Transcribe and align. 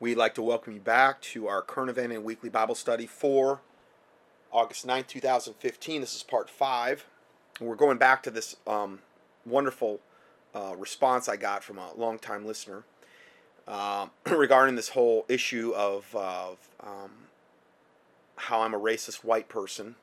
We'd 0.00 0.16
like 0.16 0.34
to 0.36 0.42
welcome 0.42 0.72
you 0.72 0.80
back 0.80 1.20
to 1.20 1.46
our 1.46 1.60
current 1.60 1.90
event 1.90 2.10
and 2.10 2.24
weekly 2.24 2.48
Bible 2.48 2.74
study 2.74 3.06
for 3.06 3.60
August 4.50 4.86
9th, 4.86 5.08
2015. 5.08 6.00
This 6.00 6.16
is 6.16 6.22
part 6.22 6.48
five. 6.48 7.04
We're 7.60 7.76
going 7.76 7.98
back 7.98 8.22
to 8.22 8.30
this 8.30 8.56
um, 8.66 9.00
wonderful 9.44 10.00
uh, 10.54 10.74
response 10.78 11.28
I 11.28 11.36
got 11.36 11.62
from 11.62 11.76
a 11.76 11.92
longtime 11.92 12.46
listener 12.46 12.84
uh, 13.68 14.06
regarding 14.34 14.76
this 14.76 14.88
whole 14.88 15.26
issue 15.28 15.74
of, 15.76 16.16
of 16.16 16.56
um, 16.82 17.10
how 18.36 18.62
I'm 18.62 18.72
a 18.72 18.80
racist 18.80 19.22
white 19.22 19.50
person. 19.50 19.96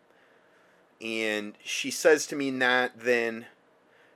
And 1.02 1.56
she 1.64 1.90
says 1.90 2.28
to 2.28 2.36
me 2.36 2.52
that 2.52 3.00
then, 3.00 3.48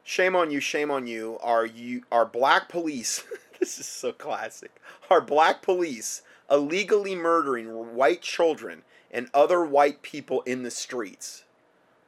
shame 0.04 0.36
on 0.36 0.52
you, 0.52 0.60
shame 0.60 0.92
on 0.92 1.08
you. 1.08 1.40
Are 1.42 1.66
you 1.66 2.04
are 2.12 2.24
black 2.24 2.70
police? 2.70 3.24
this 3.62 3.80
is 3.80 3.86
so 3.86 4.12
classic. 4.12 4.82
Are 5.10 5.22
black 5.22 5.62
police 5.62 6.24
illegally 6.50 7.16
murdering 7.16 7.96
white 7.96 8.22
children 8.22 8.82
and 9.10 9.30
other 9.34 9.64
white 9.64 10.02
people 10.02 10.42
in 10.42 10.64
the 10.64 10.72
streets? 10.72 11.46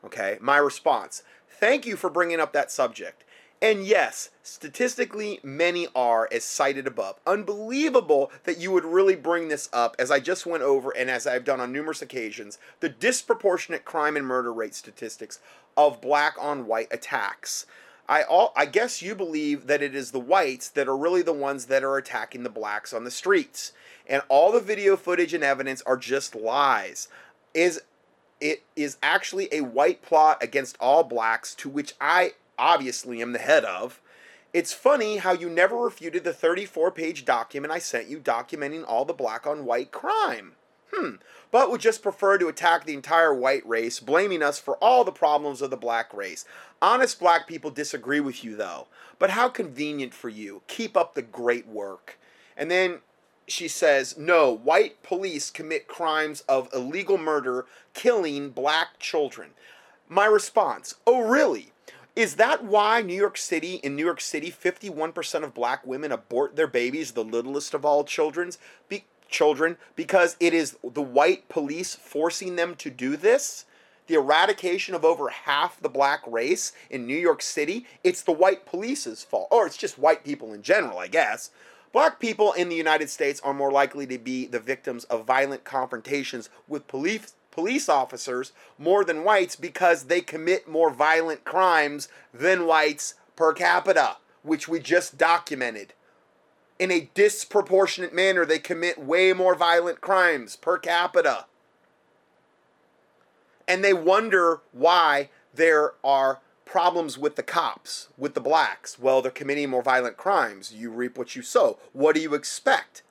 Okay, 0.03 0.37
my 0.41 0.57
response. 0.57 1.23
Thank 1.47 1.85
you 1.85 1.95
for 1.95 2.09
bringing 2.09 2.41
up 2.41 2.51
that 2.51 2.71
subject. 2.71 3.23
And 3.61 3.85
yes, 3.85 4.31
statistically, 4.41 5.39
many 5.41 5.87
are, 5.95 6.27
as 6.33 6.43
cited 6.43 6.85
above. 6.85 7.17
Unbelievable 7.25 8.29
that 8.43 8.57
you 8.57 8.73
would 8.73 8.83
really 8.83 9.15
bring 9.15 9.47
this 9.47 9.69
up, 9.71 9.95
as 9.97 10.11
I 10.11 10.19
just 10.19 10.45
went 10.45 10.63
over 10.63 10.91
and 10.91 11.09
as 11.09 11.25
I've 11.25 11.45
done 11.45 11.61
on 11.61 11.71
numerous 11.71 12.01
occasions, 12.01 12.57
the 12.81 12.89
disproportionate 12.89 13.85
crime 13.85 14.17
and 14.17 14.27
murder 14.27 14.51
rate 14.51 14.75
statistics 14.75 15.39
of 15.77 16.01
black 16.01 16.35
on 16.41 16.67
white 16.67 16.89
attacks. 16.91 17.65
I 18.07 18.23
all 18.23 18.51
I 18.55 18.65
guess 18.65 19.01
you 19.01 19.15
believe 19.15 19.67
that 19.67 19.81
it 19.81 19.95
is 19.95 20.11
the 20.11 20.19
whites 20.19 20.69
that 20.69 20.87
are 20.87 20.97
really 20.97 21.21
the 21.21 21.33
ones 21.33 21.65
that 21.65 21.83
are 21.83 21.97
attacking 21.97 22.43
the 22.43 22.49
blacks 22.49 22.93
on 22.93 23.03
the 23.03 23.11
streets. 23.11 23.71
And 24.05 24.21
all 24.27 24.51
the 24.51 24.59
video 24.59 24.97
footage 24.97 25.33
and 25.33 25.43
evidence 25.43 25.81
are 25.83 25.97
just 25.97 26.35
lies. 26.35 27.07
Is 27.53 27.81
it 28.41 28.63
is 28.75 28.97
actually 29.01 29.47
a 29.51 29.61
white 29.61 30.01
plot 30.01 30.43
against 30.43 30.77
all 30.79 31.03
blacks 31.03 31.55
to 31.55 31.69
which 31.69 31.93
I 32.01 32.33
obviously 32.57 33.21
am 33.21 33.31
the 33.31 33.39
head 33.39 33.63
of. 33.65 34.01
It's 34.53 34.73
funny 34.73 35.17
how 35.17 35.31
you 35.31 35.49
never 35.49 35.75
refuted 35.75 36.23
the 36.23 36.33
34 36.33 36.91
page 36.91 37.25
document 37.25 37.73
I 37.73 37.79
sent 37.79 38.07
you 38.07 38.19
documenting 38.19 38.83
all 38.87 39.05
the 39.05 39.13
black 39.13 39.47
on 39.47 39.65
white 39.65 39.91
crime. 39.91 40.53
Hmm. 40.93 41.15
But 41.53 41.69
would 41.69 41.81
just 41.81 42.01
prefer 42.01 42.39
to 42.39 42.47
attack 42.47 42.83
the 42.83 42.95
entire 42.95 43.31
white 43.31 43.63
race, 43.67 43.99
blaming 43.99 44.41
us 44.41 44.57
for 44.57 44.75
all 44.77 45.03
the 45.03 45.11
problems 45.11 45.61
of 45.61 45.69
the 45.69 45.77
black 45.77 46.11
race. 46.11 46.45
Honest 46.81 47.19
black 47.19 47.45
people 47.45 47.69
disagree 47.69 48.19
with 48.19 48.43
you, 48.43 48.55
though. 48.55 48.87
But 49.19 49.29
how 49.29 49.49
convenient 49.49 50.15
for 50.15 50.29
you. 50.29 50.63
Keep 50.65 50.97
up 50.97 51.13
the 51.13 51.21
great 51.21 51.67
work. 51.67 52.17
And 52.57 52.71
then 52.71 53.01
she 53.45 53.67
says, 53.67 54.17
no, 54.17 54.51
white 54.51 55.03
police 55.03 55.51
commit 55.51 55.87
crimes 55.87 56.41
of 56.49 56.73
illegal 56.73 57.19
murder, 57.19 57.67
killing 57.93 58.49
black 58.49 58.97
children. 58.97 59.51
My 60.09 60.25
response, 60.25 60.95
oh, 61.05 61.21
really? 61.21 61.71
Is 62.15 62.37
that 62.37 62.63
why 62.63 63.03
New 63.03 63.13
York 63.13 63.37
City, 63.37 63.75
in 63.75 63.95
New 63.95 64.05
York 64.05 64.21
City, 64.21 64.51
51% 64.51 65.43
of 65.43 65.53
black 65.53 65.85
women 65.85 66.11
abort 66.11 66.55
their 66.55 66.65
babies, 66.65 67.11
the 67.11 67.23
littlest 67.23 67.75
of 67.75 67.85
all 67.85 68.03
children's? 68.03 68.57
Be- 68.89 69.05
children 69.33 69.75
because 69.97 70.37
it 70.39 70.53
is 70.53 70.77
the 70.83 71.01
white 71.01 71.49
police 71.49 71.95
forcing 71.95 72.55
them 72.55 72.75
to 72.75 72.89
do 72.89 73.17
this. 73.17 73.65
The 74.07 74.15
eradication 74.15 74.95
of 74.95 75.03
over 75.03 75.29
half 75.29 75.81
the 75.81 75.89
black 75.89 76.21
race 76.27 76.71
in 76.89 77.07
New 77.07 77.17
York 77.17 77.41
City, 77.41 77.85
it's 78.03 78.21
the 78.21 78.31
white 78.31 78.65
police's 78.65 79.23
fault. 79.23 79.47
Or 79.51 79.65
it's 79.65 79.77
just 79.77 79.99
white 79.99 80.23
people 80.23 80.53
in 80.53 80.61
general, 80.61 80.99
I 80.99 81.07
guess. 81.07 81.51
Black 81.91 82.19
people 82.19 82.53
in 82.53 82.69
the 82.69 82.75
United 82.75 83.09
States 83.09 83.39
are 83.41 83.53
more 83.53 83.71
likely 83.71 84.05
to 84.07 84.17
be 84.17 84.45
the 84.45 84.59
victims 84.59 85.03
of 85.05 85.25
violent 85.25 85.63
confrontations 85.63 86.49
with 86.67 86.87
police 86.87 87.33
police 87.51 87.87
officers 87.87 88.51
more 88.79 89.05
than 89.05 89.23
whites 89.23 89.55
because 89.55 90.05
they 90.05 90.21
commit 90.21 90.67
more 90.67 90.89
violent 90.89 91.45
crimes 91.45 92.07
than 92.33 92.65
whites 92.65 93.13
per 93.35 93.53
capita, 93.53 94.17
which 94.41 94.67
we 94.67 94.79
just 94.79 95.19
documented 95.19 95.93
in 96.79 96.91
a 96.91 97.09
disproportionate 97.13 98.13
manner. 98.13 98.45
They 98.45 98.59
commit 98.59 98.99
way 98.99 99.33
more 99.33 99.55
violent 99.55 100.01
crimes 100.01 100.55
per 100.55 100.77
capita. 100.77 101.45
And 103.67 103.83
they 103.83 103.93
wonder 103.93 104.61
why 104.71 105.29
there 105.53 105.93
are 106.03 106.41
problems 106.65 107.17
with 107.17 107.35
the 107.35 107.43
cops, 107.43 108.09
with 108.17 108.33
the 108.33 108.41
blacks. 108.41 108.97
Well, 108.99 109.21
they're 109.21 109.31
committing 109.31 109.69
more 109.69 109.83
violent 109.83 110.17
crimes. 110.17 110.73
You 110.73 110.89
reap 110.89 111.17
what 111.17 111.35
you 111.35 111.41
sow. 111.41 111.77
What 111.93 112.15
do 112.15 112.21
you 112.21 112.33
expect? 112.33 113.03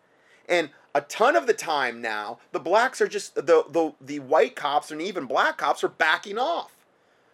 And 0.49 0.71
a 0.95 1.01
ton 1.01 1.37
of 1.37 1.47
the 1.47 1.55
time 1.55 2.03
now, 2.03 2.39
the 2.51 2.61
blacks 2.61 3.01
are 3.01 3.09
just 3.09 3.35
the 3.35 3.43
the, 3.43 3.95
the 4.01 4.19
white 4.19 4.57
cops 4.57 4.91
and 4.91 5.01
even 5.01 5.27
black 5.27 5.59
cops 5.59 5.83
are 5.83 5.89
backing 5.89 6.39
off 6.39 6.77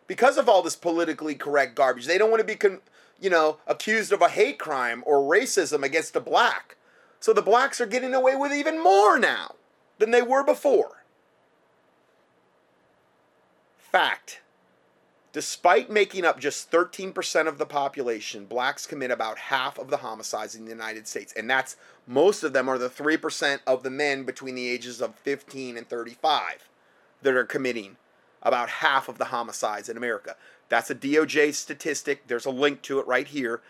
because 0.07 0.37
of 0.37 0.49
all 0.49 0.63
this 0.63 0.77
politically 0.77 1.35
correct 1.35 1.75
garbage. 1.75 2.07
They 2.07 2.19
don't 2.19 2.31
want 2.31 2.41
to 2.41 2.45
be 2.45 2.57
con- 2.57 2.81
you 3.21 3.31
know, 3.31 3.59
accused 3.67 4.13
of 4.13 4.23
a 4.23 4.29
hate 4.29 4.59
crime 4.59 5.03
or 5.07 5.19
racism 5.19 5.83
against 5.83 6.17
a 6.17 6.21
black. 6.21 6.77
So 7.21 7.33
the 7.33 7.43
blacks 7.43 7.81
are 7.81 7.87
getting 7.87 8.15
away 8.15 8.37
with 8.37 8.53
even 8.53 8.83
more 8.83 9.19
now 9.19 9.55
than 9.99 10.11
they 10.11 10.23
were 10.23 10.45
before. 10.45 11.05
Fact. 13.79 14.41
Despite 15.33 15.91
making 15.91 16.25
up 16.25 16.41
just 16.41 16.71
13% 16.71 17.47
of 17.47 17.59
the 17.59 17.67
population, 17.67 18.47
blacks 18.47 18.87
commit 18.87 19.11
about 19.11 19.39
half 19.39 19.79
of 19.79 19.91
the 19.91 19.99
homicides 19.99 20.55
in 20.55 20.65
the 20.65 20.71
United 20.71 21.07
States. 21.07 21.35
And 21.37 21.51
that's 21.51 21.77
most 22.07 22.43
of 22.43 22.53
them 22.53 22.69
are 22.69 22.79
the 22.79 22.89
3% 22.89 23.61
of 23.67 23.83
the 23.83 23.91
men 23.91 24.25
between 24.25 24.55
the 24.55 24.69
ages 24.69 25.03
of 25.03 25.15
15 25.17 25.77
and 25.77 25.89
35 25.89 26.69
that 27.23 27.35
are 27.35 27.45
committing 27.45 27.97
about 28.43 28.69
half 28.69 29.09
of 29.09 29.19
the 29.19 29.27
homicides 29.27 29.89
in 29.89 29.97
America. 29.97 30.37
That's 30.69 30.91
a 30.91 30.95
DOJ 30.95 31.55
statistic. 31.55 32.27
There's 32.27 32.47
a 32.47 32.51
link 32.51 32.83
to 32.83 32.99
it 32.99 33.07
right 33.07 33.27
here. 33.27 33.61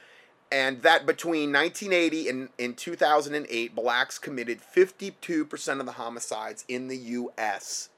And 0.50 0.82
that 0.82 1.06
between 1.06 1.52
1980 1.52 2.28
and, 2.28 2.48
and 2.58 2.76
2008, 2.76 3.74
blacks 3.74 4.18
committed 4.18 4.60
52% 4.60 5.80
of 5.80 5.86
the 5.86 5.92
homicides 5.92 6.64
in 6.68 6.88
the 6.88 6.96
U.S., 6.96 7.90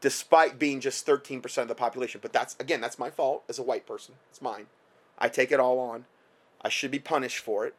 despite 0.00 0.58
being 0.58 0.80
just 0.80 1.06
13% 1.06 1.58
of 1.58 1.68
the 1.68 1.74
population. 1.74 2.20
But 2.22 2.32
that's, 2.32 2.56
again, 2.58 2.80
that's 2.80 2.98
my 2.98 3.10
fault 3.10 3.44
as 3.48 3.58
a 3.58 3.62
white 3.62 3.86
person. 3.86 4.14
It's 4.30 4.42
mine. 4.42 4.66
I 5.18 5.28
take 5.28 5.52
it 5.52 5.60
all 5.60 5.78
on. 5.78 6.06
I 6.60 6.68
should 6.68 6.90
be 6.90 6.98
punished 6.98 7.38
for 7.38 7.66
it. 7.66 7.74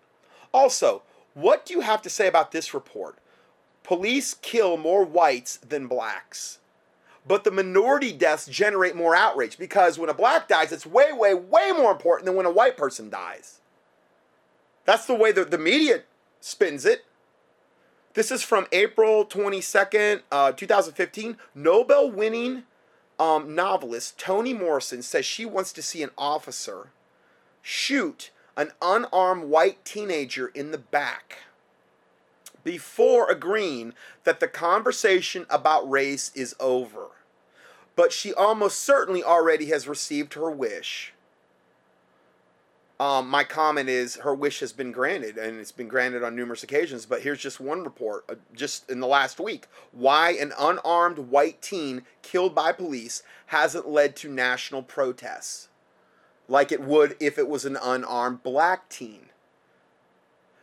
Also, 0.53 1.01
what 1.33 1.65
do 1.65 1.73
you 1.73 1.81
have 1.81 2.01
to 2.03 2.09
say 2.09 2.27
about 2.27 2.51
this 2.51 2.73
report? 2.73 3.17
Police 3.83 4.35
kill 4.41 4.77
more 4.77 5.03
whites 5.03 5.57
than 5.57 5.87
blacks 5.87 6.59
but 7.27 7.43
the 7.43 7.51
minority 7.51 8.11
deaths 8.11 8.47
generate 8.47 8.95
more 8.95 9.15
outrage 9.15 9.57
because 9.57 9.99
when 9.99 10.09
a 10.09 10.13
black 10.13 10.47
dies, 10.47 10.71
it's 10.71 10.85
way, 10.85 11.11
way, 11.11 11.33
way 11.33 11.71
more 11.71 11.91
important 11.91 12.25
than 12.25 12.35
when 12.35 12.45
a 12.45 12.51
white 12.51 12.77
person 12.77 13.09
dies. 13.09 13.59
That's 14.85 15.05
the 15.05 15.15
way 15.15 15.31
that 15.31 15.51
the 15.51 15.57
media 15.57 16.03
spins 16.41 16.85
it. 16.85 17.05
This 18.13 18.31
is 18.31 18.41
from 18.41 18.67
April 18.71 19.25
22nd, 19.25 20.21
uh, 20.31 20.51
2015. 20.51 21.37
Nobel 21.53 22.09
winning 22.09 22.63
um, 23.19 23.53
novelist 23.53 24.17
Toni 24.17 24.53
Morrison 24.53 25.01
says 25.01 25.25
she 25.25 25.45
wants 25.45 25.73
to 25.73 25.81
see 25.81 26.01
an 26.01 26.09
officer 26.17 26.89
shoot 27.61 28.31
an 28.55 28.71
unarmed 28.81 29.43
white 29.43 29.85
teenager 29.85 30.47
in 30.47 30.71
the 30.71 30.77
back 30.77 31.37
before 32.69 33.31
agreeing 33.31 33.93
that 34.25 34.39
the 34.39 34.47
conversation 34.47 35.45
about 35.49 35.89
race 35.89 36.31
is 36.35 36.55
over 36.59 37.07
but 37.99 38.13
she 38.13 38.33
almost 38.33 38.79
certainly 38.79 39.21
already 39.21 39.65
has 39.65 39.85
received 39.85 40.35
her 40.35 40.49
wish. 40.49 41.11
Um, 42.97 43.27
my 43.27 43.43
comment 43.43 43.89
is 43.89 44.15
her 44.15 44.33
wish 44.33 44.61
has 44.61 44.71
been 44.71 44.93
granted, 44.93 45.37
and 45.37 45.59
it's 45.59 45.73
been 45.73 45.89
granted 45.89 46.23
on 46.23 46.33
numerous 46.33 46.63
occasions. 46.63 47.05
But 47.05 47.23
here's 47.23 47.41
just 47.41 47.59
one 47.59 47.83
report, 47.83 48.23
uh, 48.29 48.35
just 48.55 48.89
in 48.89 49.01
the 49.01 49.07
last 49.07 49.37
week, 49.37 49.67
why 49.91 50.29
an 50.31 50.53
unarmed 50.57 51.17
white 51.17 51.61
teen 51.61 52.03
killed 52.21 52.55
by 52.55 52.71
police 52.71 53.21
hasn't 53.47 53.89
led 53.89 54.15
to 54.15 54.29
national 54.29 54.83
protests, 54.83 55.67
like 56.47 56.71
it 56.71 56.79
would 56.79 57.17
if 57.19 57.37
it 57.37 57.49
was 57.49 57.65
an 57.65 57.77
unarmed 57.83 58.43
black 58.43 58.87
teen. 58.87 59.28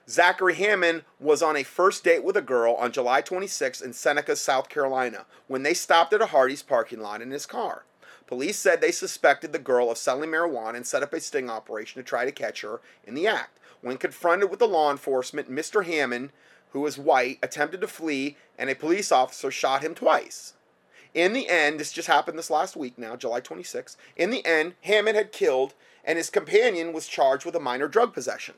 Zachary 0.08 0.54
Hammond 0.54 1.02
was 1.18 1.42
on 1.42 1.56
a 1.56 1.64
first 1.64 2.04
date 2.04 2.22
with 2.22 2.36
a 2.36 2.42
girl 2.42 2.74
on 2.74 2.92
July 2.92 3.20
26 3.20 3.80
in 3.80 3.92
Seneca, 3.92 4.36
South 4.36 4.68
Carolina, 4.68 5.26
when 5.48 5.64
they 5.64 5.74
stopped 5.74 6.12
at 6.12 6.22
a 6.22 6.26
Hardee's 6.26 6.62
parking 6.62 7.00
lot 7.00 7.20
in 7.20 7.32
his 7.32 7.44
car. 7.44 7.82
Police 8.28 8.56
said 8.56 8.80
they 8.80 8.92
suspected 8.92 9.52
the 9.52 9.58
girl 9.58 9.90
of 9.90 9.98
selling 9.98 10.30
marijuana 10.30 10.76
and 10.76 10.86
set 10.86 11.02
up 11.02 11.12
a 11.12 11.20
sting 11.20 11.50
operation 11.50 12.00
to 12.00 12.08
try 12.08 12.24
to 12.24 12.30
catch 12.30 12.60
her 12.60 12.80
in 13.04 13.14
the 13.14 13.26
act. 13.26 13.58
When 13.80 13.98
confronted 13.98 14.48
with 14.48 14.60
the 14.60 14.68
law 14.68 14.92
enforcement, 14.92 15.50
Mr. 15.50 15.84
Hammond, 15.84 16.30
who 16.70 16.80
was 16.82 16.98
white, 16.98 17.40
attempted 17.42 17.80
to 17.80 17.88
flee 17.88 18.36
and 18.56 18.70
a 18.70 18.76
police 18.76 19.10
officer 19.10 19.50
shot 19.50 19.82
him 19.82 19.94
twice. 19.94 20.54
In 21.14 21.32
the 21.32 21.48
end, 21.48 21.80
this 21.80 21.92
just 21.92 22.08
happened 22.08 22.38
this 22.38 22.50
last 22.50 22.76
week 22.76 22.96
now, 22.96 23.16
July 23.16 23.40
26. 23.40 23.96
In 24.16 24.30
the 24.30 24.46
end, 24.46 24.74
Hammond 24.82 25.16
had 25.16 25.32
killed 25.32 25.74
and 26.04 26.16
his 26.16 26.30
companion 26.30 26.92
was 26.92 27.08
charged 27.08 27.44
with 27.44 27.56
a 27.56 27.60
minor 27.60 27.88
drug 27.88 28.12
possession. 28.12 28.54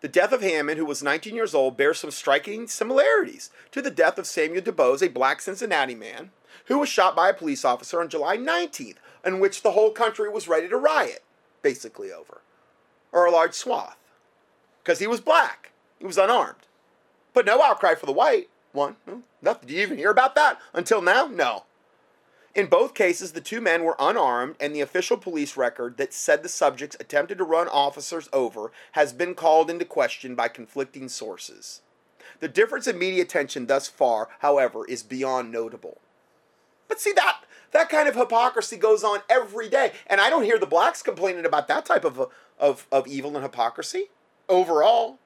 The 0.00 0.08
death 0.08 0.32
of 0.32 0.42
Hammond, 0.42 0.78
who 0.78 0.84
was 0.84 1.02
19 1.02 1.34
years 1.34 1.54
old, 1.54 1.76
bears 1.76 2.00
some 2.00 2.10
striking 2.10 2.66
similarities 2.66 3.50
to 3.72 3.80
the 3.80 3.90
death 3.90 4.18
of 4.18 4.26
Samuel 4.26 4.62
DuBose, 4.62 5.02
a 5.02 5.08
black 5.08 5.40
Cincinnati 5.40 5.94
man, 5.94 6.30
who 6.66 6.78
was 6.78 6.88
shot 6.88 7.16
by 7.16 7.30
a 7.30 7.34
police 7.34 7.64
officer 7.64 8.00
on 8.00 8.08
July 8.08 8.36
19th, 8.36 8.96
in 9.24 9.40
which 9.40 9.62
the 9.62 9.72
whole 9.72 9.90
country 9.90 10.28
was 10.28 10.48
ready 10.48 10.68
to 10.68 10.76
riot, 10.76 11.24
basically 11.62 12.12
over, 12.12 12.42
or 13.10 13.26
a 13.26 13.30
large 13.30 13.54
swath, 13.54 13.96
because 14.82 14.98
he 14.98 15.06
was 15.06 15.20
black. 15.20 15.72
He 15.98 16.04
was 16.04 16.18
unarmed. 16.18 16.66
But 17.32 17.46
no 17.46 17.62
outcry 17.62 17.94
for 17.94 18.06
the 18.06 18.12
white 18.12 18.48
one. 18.72 18.96
Hmm, 19.08 19.20
nothing. 19.40 19.68
Did 19.68 19.76
you 19.76 19.82
even 19.82 19.98
hear 19.98 20.10
about 20.10 20.34
that 20.34 20.60
until 20.74 21.00
now? 21.00 21.26
No. 21.26 21.64
In 22.56 22.68
both 22.68 22.94
cases, 22.94 23.32
the 23.32 23.42
two 23.42 23.60
men 23.60 23.84
were 23.84 23.96
unarmed, 23.98 24.56
and 24.58 24.74
the 24.74 24.80
official 24.80 25.18
police 25.18 25.58
record 25.58 25.98
that 25.98 26.14
said 26.14 26.42
the 26.42 26.48
subjects 26.48 26.96
attempted 26.98 27.36
to 27.36 27.44
run 27.44 27.68
officers 27.68 28.30
over 28.32 28.72
has 28.92 29.12
been 29.12 29.34
called 29.34 29.68
into 29.68 29.84
question 29.84 30.34
by 30.34 30.48
conflicting 30.48 31.10
sources. 31.10 31.82
The 32.40 32.48
difference 32.48 32.86
in 32.86 32.98
media 32.98 33.24
attention 33.24 33.66
thus 33.66 33.88
far, 33.88 34.30
however, 34.38 34.86
is 34.86 35.02
beyond 35.02 35.52
notable. 35.52 35.98
But 36.88 36.98
see 36.98 37.12
that 37.12 37.42
that 37.72 37.90
kind 37.90 38.08
of 38.08 38.14
hypocrisy 38.14 38.78
goes 38.78 39.04
on 39.04 39.20
every 39.28 39.68
day, 39.68 39.92
and 40.06 40.18
I 40.18 40.30
don't 40.30 40.44
hear 40.44 40.58
the 40.58 40.64
blacks 40.64 41.02
complaining 41.02 41.44
about 41.44 41.68
that 41.68 41.84
type 41.84 42.06
of 42.06 42.30
of 42.58 42.86
of 42.90 43.06
evil 43.06 43.34
and 43.34 43.42
hypocrisy. 43.42 44.04
Overall, 44.48 45.18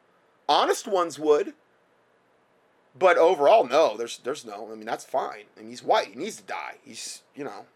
honest 0.48 0.88
ones 0.88 1.16
would, 1.16 1.52
but 2.98 3.18
overall, 3.18 3.66
no. 3.66 3.96
There's 3.96 4.18
there's 4.18 4.44
no. 4.44 4.70
I 4.70 4.74
mean, 4.74 4.86
that's 4.86 5.04
fine. 5.04 5.44
And 5.56 5.68
he's 5.68 5.82
white. 5.82 6.08
He 6.08 6.16
needs 6.16 6.36
to 6.36 6.42
die. 6.42 6.76
He's 6.84 7.22
you 7.34 7.44
know. 7.44 7.66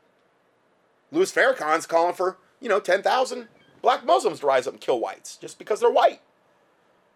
Louis 1.13 1.33
Farrakhan's 1.33 1.87
calling 1.87 2.15
for 2.15 2.39
you 2.61 2.69
know 2.69 2.81
ten 2.81 3.03
thousand 3.03 3.49
black 3.83 4.05
Muslims 4.05 4.41
to 4.41 4.47
rise 4.47 4.67
up 4.67 4.75
and 4.75 4.81
kill 4.81 5.01
whites 5.01 5.37
just 5.37 5.59
because 5.59 5.81
they're 5.81 5.91
white, 5.91 6.21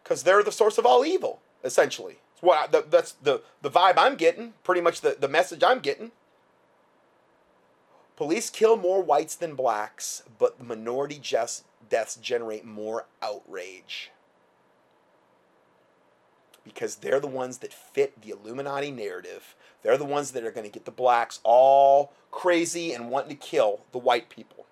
because 0.02 0.22
they're 0.22 0.42
the 0.42 0.52
source 0.52 0.78
of 0.78 0.86
all 0.86 1.04
evil. 1.04 1.40
Essentially, 1.64 2.18
it's 2.32 2.42
what 2.42 2.74
I, 2.74 2.82
that's 2.88 3.12
the 3.12 3.42
the 3.62 3.70
vibe 3.70 3.94
I'm 3.96 4.14
getting. 4.14 4.54
Pretty 4.62 4.80
much 4.80 5.00
the 5.00 5.16
the 5.18 5.28
message 5.28 5.62
I'm 5.64 5.80
getting. 5.80 6.12
Police 8.16 8.50
kill 8.50 8.76
more 8.76 9.00
whites 9.00 9.36
than 9.36 9.54
blacks, 9.54 10.24
but 10.38 10.60
minority 10.60 11.20
deaths 11.88 12.16
generate 12.16 12.64
more 12.64 13.06
outrage 13.22 14.10
because 16.68 16.96
they're 16.96 17.20
the 17.20 17.26
ones 17.26 17.58
that 17.58 17.72
fit 17.72 18.20
the 18.22 18.30
Illuminati 18.30 18.90
narrative. 18.90 19.54
They're 19.82 19.98
the 19.98 20.04
ones 20.04 20.32
that 20.32 20.44
are 20.44 20.50
going 20.50 20.66
to 20.66 20.72
get 20.72 20.84
the 20.84 20.90
blacks 20.90 21.40
all 21.42 22.12
crazy 22.30 22.92
and 22.92 23.10
wanting 23.10 23.30
to 23.30 23.34
kill 23.34 23.80
the 23.92 23.98
white 23.98 24.28
people, 24.28 24.66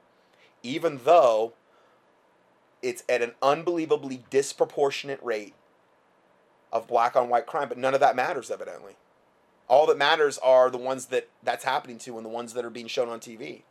even 0.62 1.00
though 1.04 1.54
it's 2.82 3.02
at 3.08 3.22
an 3.22 3.32
unbelievably 3.42 4.24
disproportionate 4.30 5.22
rate 5.22 5.54
of 6.72 6.86
black 6.86 7.16
on 7.16 7.28
white 7.28 7.46
crime, 7.46 7.68
but 7.68 7.78
none 7.78 7.94
of 7.94 8.00
that 8.00 8.14
matters, 8.14 8.50
evidently. 8.50 8.96
All 9.68 9.86
that 9.86 9.98
matters 9.98 10.38
are 10.38 10.70
the 10.70 10.78
ones 10.78 11.06
that 11.06 11.28
that's 11.42 11.64
happening 11.64 11.98
to 11.98 12.16
and 12.16 12.24
the 12.24 12.30
ones 12.30 12.52
that 12.52 12.64
are 12.64 12.70
being 12.70 12.86
shown 12.86 13.08
on 13.08 13.18
TV. 13.18 13.62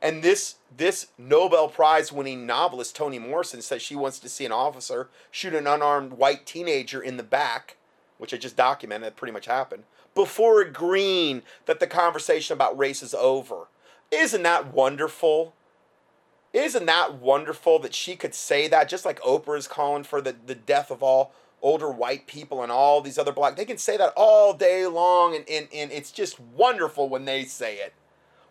And 0.00 0.22
this 0.22 0.56
this 0.76 1.08
Nobel 1.16 1.68
Prize 1.68 2.12
winning 2.12 2.46
novelist 2.46 2.96
Toni 2.96 3.18
Morrison 3.18 3.62
says 3.62 3.80
she 3.80 3.96
wants 3.96 4.18
to 4.18 4.28
see 4.28 4.44
an 4.44 4.52
officer 4.52 5.08
shoot 5.30 5.54
an 5.54 5.66
unarmed 5.66 6.14
white 6.14 6.44
teenager 6.44 7.00
in 7.00 7.16
the 7.16 7.22
back, 7.22 7.76
which 8.18 8.34
I 8.34 8.36
just 8.36 8.56
documented, 8.56 9.08
it 9.08 9.16
pretty 9.16 9.32
much 9.32 9.46
happened, 9.46 9.84
before 10.14 10.60
agreeing 10.60 11.42
that 11.64 11.80
the 11.80 11.86
conversation 11.86 12.54
about 12.54 12.78
race 12.78 13.02
is 13.02 13.14
over. 13.14 13.68
Isn't 14.10 14.42
that 14.42 14.72
wonderful? 14.72 15.54
Isn't 16.52 16.86
that 16.86 17.14
wonderful 17.14 17.78
that 17.80 17.94
she 17.94 18.16
could 18.16 18.34
say 18.34 18.68
that 18.68 18.88
just 18.88 19.04
like 19.04 19.20
Oprah 19.20 19.58
is 19.58 19.68
calling 19.68 20.04
for 20.04 20.20
the, 20.20 20.36
the 20.46 20.54
death 20.54 20.90
of 20.90 21.02
all 21.02 21.32
older 21.62 21.90
white 21.90 22.26
people 22.26 22.62
and 22.62 22.70
all 22.70 23.00
these 23.00 23.18
other 23.18 23.32
black 23.32 23.56
they 23.56 23.64
can 23.64 23.78
say 23.78 23.96
that 23.96 24.12
all 24.14 24.52
day 24.52 24.86
long 24.86 25.34
and, 25.34 25.48
and, 25.48 25.66
and 25.74 25.90
it's 25.90 26.12
just 26.12 26.38
wonderful 26.38 27.08
when 27.08 27.24
they 27.24 27.44
say 27.44 27.76
it. 27.76 27.94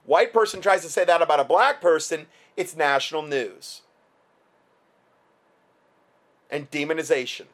White 0.05 0.33
person 0.33 0.61
tries 0.61 0.83
to 0.83 0.89
say 0.89 1.03
that 1.05 1.21
about 1.21 1.39
a 1.39 1.45
black 1.45 1.81
person, 1.81 2.27
it's 2.55 2.75
national 2.75 3.23
news. 3.23 3.81
And 6.49 6.69
demonization. 6.69 7.45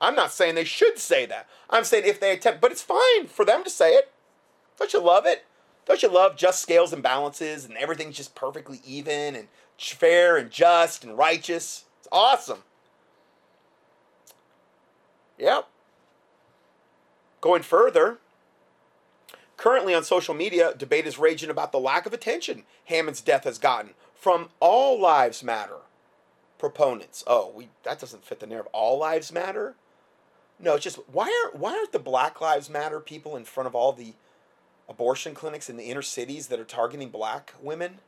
I'm 0.00 0.14
not 0.14 0.32
saying 0.32 0.54
they 0.54 0.64
should 0.64 0.98
say 0.98 1.26
that. 1.26 1.46
I'm 1.68 1.84
saying 1.84 2.04
if 2.06 2.18
they 2.18 2.32
attempt, 2.32 2.60
but 2.60 2.72
it's 2.72 2.82
fine 2.82 3.26
for 3.26 3.44
them 3.44 3.62
to 3.64 3.70
say 3.70 3.92
it. 3.92 4.10
Don't 4.78 4.92
you 4.94 5.00
love 5.00 5.26
it? 5.26 5.44
Don't 5.84 6.02
you 6.02 6.08
love 6.08 6.36
just 6.36 6.62
scales 6.62 6.92
and 6.92 7.02
balances 7.02 7.64
and 7.64 7.76
everything's 7.76 8.16
just 8.16 8.34
perfectly 8.34 8.80
even 8.86 9.36
and 9.36 9.48
fair 9.76 10.38
and 10.38 10.50
just 10.50 11.04
and 11.04 11.18
righteous? 11.18 11.84
It's 11.98 12.08
awesome. 12.10 12.60
Yep. 15.38 15.68
Going 17.40 17.62
further, 17.62 18.19
Currently 19.60 19.94
on 19.94 20.04
social 20.04 20.32
media, 20.32 20.72
debate 20.74 21.06
is 21.06 21.18
raging 21.18 21.50
about 21.50 21.70
the 21.70 21.78
lack 21.78 22.06
of 22.06 22.14
attention 22.14 22.62
Hammond's 22.86 23.20
death 23.20 23.44
has 23.44 23.58
gotten 23.58 23.90
from 24.14 24.48
all 24.58 24.98
lives 24.98 25.44
matter 25.44 25.80
proponents. 26.56 27.22
Oh, 27.26 27.52
we 27.54 27.68
that 27.82 28.00
doesn't 28.00 28.24
fit 28.24 28.40
the 28.40 28.46
narrative. 28.46 28.70
All 28.72 28.96
lives 28.96 29.30
matter? 29.30 29.74
No, 30.58 30.76
it's 30.76 30.84
just 30.84 30.96
why 31.12 31.24
aren't 31.44 31.56
why 31.56 31.76
aren't 31.76 31.92
the 31.92 31.98
Black 31.98 32.40
Lives 32.40 32.70
Matter 32.70 33.00
people 33.00 33.36
in 33.36 33.44
front 33.44 33.66
of 33.66 33.74
all 33.74 33.92
the 33.92 34.14
abortion 34.88 35.34
clinics 35.34 35.68
in 35.68 35.76
the 35.76 35.84
inner 35.84 36.00
cities 36.00 36.46
that 36.46 36.58
are 36.58 36.64
targeting 36.64 37.10
black 37.10 37.52
women? 37.60 37.98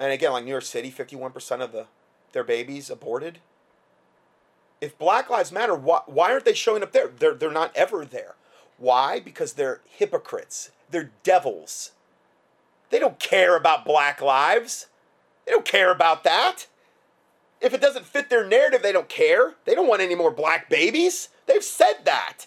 And 0.00 0.10
again, 0.10 0.32
like 0.32 0.44
New 0.44 0.50
York 0.50 0.64
City, 0.64 0.90
51% 0.90 1.60
of 1.60 1.70
the 1.70 1.86
their 2.32 2.42
babies 2.42 2.90
aborted. 2.90 3.38
If 4.80 4.98
Black 4.98 5.30
Lives 5.30 5.52
Matter, 5.52 5.76
why, 5.76 6.00
why 6.06 6.32
aren't 6.32 6.44
they 6.44 6.54
showing 6.54 6.82
up 6.82 6.90
there? 6.90 7.06
They're, 7.06 7.34
they're 7.34 7.52
not 7.52 7.70
ever 7.76 8.04
there. 8.04 8.34
Why? 8.78 9.20
Because 9.20 9.54
they're 9.54 9.80
hypocrites. 9.86 10.70
They're 10.90 11.10
devils. 11.22 11.92
They 12.90 12.98
don't 12.98 13.18
care 13.18 13.56
about 13.56 13.84
black 13.84 14.20
lives. 14.20 14.86
They 15.46 15.52
don't 15.52 15.64
care 15.64 15.90
about 15.90 16.24
that. 16.24 16.66
If 17.60 17.72
it 17.72 17.80
doesn't 17.80 18.04
fit 18.04 18.30
their 18.30 18.46
narrative, 18.46 18.82
they 18.82 18.92
don't 18.92 19.08
care. 19.08 19.54
They 19.64 19.74
don't 19.74 19.88
want 19.88 20.02
any 20.02 20.14
more 20.14 20.30
black 20.30 20.68
babies. 20.68 21.28
They've 21.46 21.64
said 21.64 22.04
that. 22.04 22.46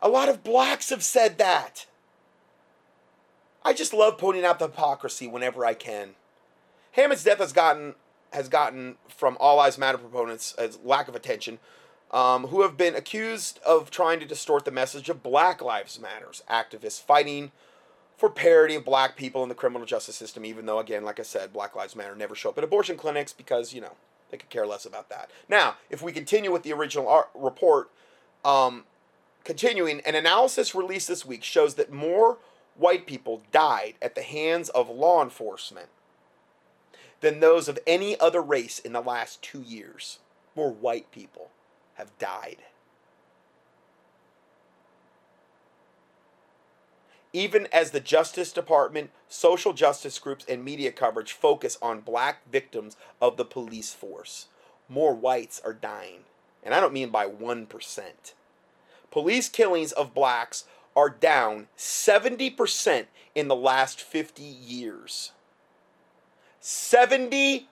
A 0.00 0.08
lot 0.08 0.28
of 0.28 0.42
blacks 0.42 0.90
have 0.90 1.04
said 1.04 1.38
that. 1.38 1.86
I 3.64 3.72
just 3.72 3.94
love 3.94 4.18
pointing 4.18 4.44
out 4.44 4.58
the 4.58 4.66
hypocrisy 4.66 5.28
whenever 5.28 5.64
I 5.64 5.74
can. 5.74 6.10
Hammond's 6.92 7.24
death 7.24 7.38
has 7.38 7.52
gotten 7.52 7.94
has 8.32 8.48
gotten 8.48 8.96
from 9.08 9.36
all 9.38 9.58
lives 9.58 9.76
matter 9.76 9.98
proponents 9.98 10.54
as 10.54 10.78
lack 10.82 11.06
of 11.06 11.14
attention 11.14 11.58
um, 12.12 12.48
who 12.48 12.62
have 12.62 12.76
been 12.76 12.94
accused 12.94 13.58
of 13.64 13.90
trying 13.90 14.20
to 14.20 14.26
distort 14.26 14.64
the 14.64 14.70
message 14.70 15.08
of 15.08 15.22
Black 15.22 15.62
Lives 15.62 15.98
Matters, 15.98 16.42
activists 16.48 17.00
fighting 17.00 17.52
for 18.16 18.28
parity 18.28 18.74
of 18.74 18.84
black 18.84 19.16
people 19.16 19.42
in 19.42 19.48
the 19.48 19.54
criminal 19.54 19.86
justice 19.86 20.14
system, 20.14 20.44
even 20.44 20.66
though, 20.66 20.78
again, 20.78 21.04
like 21.04 21.18
I 21.18 21.24
said, 21.24 21.52
Black 21.52 21.74
Lives 21.74 21.96
Matter 21.96 22.14
never 22.14 22.34
show 22.34 22.50
up 22.50 22.58
at 22.58 22.64
abortion 22.64 22.96
clinics 22.96 23.32
because, 23.32 23.72
you 23.72 23.80
know, 23.80 23.94
they 24.30 24.36
could 24.36 24.50
care 24.50 24.66
less 24.66 24.84
about 24.84 25.08
that. 25.08 25.30
Now, 25.48 25.76
if 25.90 26.02
we 26.02 26.12
continue 26.12 26.52
with 26.52 26.62
the 26.62 26.72
original 26.72 27.24
report, 27.34 27.90
um, 28.44 28.84
continuing, 29.44 30.00
an 30.00 30.14
analysis 30.14 30.74
released 30.74 31.08
this 31.08 31.26
week 31.26 31.42
shows 31.42 31.74
that 31.74 31.92
more 31.92 32.38
white 32.76 33.06
people 33.06 33.42
died 33.50 33.94
at 34.00 34.14
the 34.14 34.22
hands 34.22 34.68
of 34.68 34.88
law 34.88 35.22
enforcement 35.22 35.88
than 37.20 37.40
those 37.40 37.68
of 37.68 37.78
any 37.86 38.18
other 38.20 38.42
race 38.42 38.78
in 38.78 38.92
the 38.92 39.00
last 39.00 39.42
two 39.42 39.62
years. 39.62 40.18
More 40.54 40.70
white 40.70 41.10
people 41.10 41.50
have 41.94 42.16
died. 42.18 42.58
Even 47.32 47.66
as 47.72 47.90
the 47.90 48.00
Justice 48.00 48.52
Department, 48.52 49.10
social 49.28 49.72
justice 49.72 50.18
groups, 50.18 50.44
and 50.46 50.62
media 50.62 50.92
coverage 50.92 51.32
focus 51.32 51.78
on 51.80 52.00
black 52.00 52.42
victims 52.50 52.96
of 53.22 53.38
the 53.38 53.44
police 53.44 53.94
force, 53.94 54.48
more 54.88 55.14
whites 55.14 55.60
are 55.64 55.72
dying. 55.72 56.20
And 56.62 56.74
I 56.74 56.80
don't 56.80 56.92
mean 56.92 57.08
by 57.08 57.26
1%. 57.26 58.02
Police 59.10 59.48
killings 59.48 59.92
of 59.92 60.14
blacks 60.14 60.64
are 60.94 61.08
down 61.08 61.68
70% 61.76 63.06
in 63.34 63.48
the 63.48 63.56
last 63.56 64.00
50 64.00 64.42
years. 64.42 65.32
70%. 66.60 67.66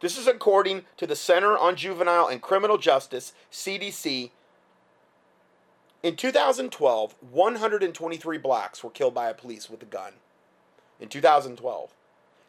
This 0.00 0.18
is 0.18 0.26
according 0.26 0.84
to 0.98 1.06
the 1.06 1.16
Center 1.16 1.56
on 1.58 1.76
Juvenile 1.76 2.28
and 2.28 2.42
Criminal 2.42 2.78
Justice, 2.78 3.32
CDC. 3.50 4.30
In 6.02 6.16
2012, 6.16 7.14
123 7.30 8.38
blacks 8.38 8.84
were 8.84 8.90
killed 8.90 9.14
by 9.14 9.28
a 9.30 9.34
police 9.34 9.70
with 9.70 9.82
a 9.82 9.86
gun. 9.86 10.14
In 11.00 11.08
2012. 11.08 11.92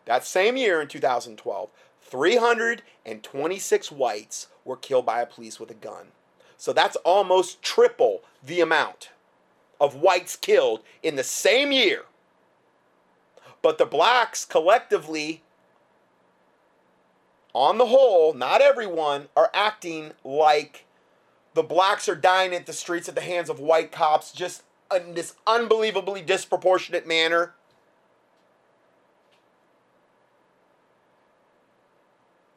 That 0.06 0.26
same 0.26 0.58
year, 0.58 0.82
in 0.82 0.88
2012, 0.90 1.70
326 2.02 3.92
whites 3.92 4.48
were 4.66 4.78
killed 4.78 5.06
by 5.06 5.22
a 5.22 5.26
police 5.26 5.60
with 5.60 5.72
a 5.72 5.76
gun. 5.76 6.08
So 6.58 6.74
that's 6.74 6.98
almost 6.98 7.62
triple 7.62 8.24
the 8.44 8.62
amount 8.62 9.10
of 9.80 9.96
whites 9.96 10.36
killed 10.36 10.82
in 11.04 11.16
the 11.16 11.24
same 11.24 11.72
year 11.72 12.04
But 13.62 13.78
the 13.78 13.86
blacks 13.86 14.46
collectively, 14.46 15.44
on 17.58 17.80
the 17.80 17.88
whole, 17.88 18.36
not 18.36 18.62
everyone, 18.62 19.28
are 19.36 19.50
acting 19.52 20.12
like 20.24 20.86
the 21.56 21.64
blacks 21.64 22.08
are 22.08 22.16
dying 22.16 22.54
at 22.54 22.68
the 22.68 22.74
streets 22.74 23.10
at 23.10 23.16
the 23.16 23.22
hands 23.22 23.50
of 23.50 23.60
white 23.60 23.92
cops 23.92 24.32
just 24.32 24.62
in 24.96 25.16
this 25.16 25.34
unbelievably 25.48 26.22
disproportionate 26.22 27.08
manner. 27.08 27.56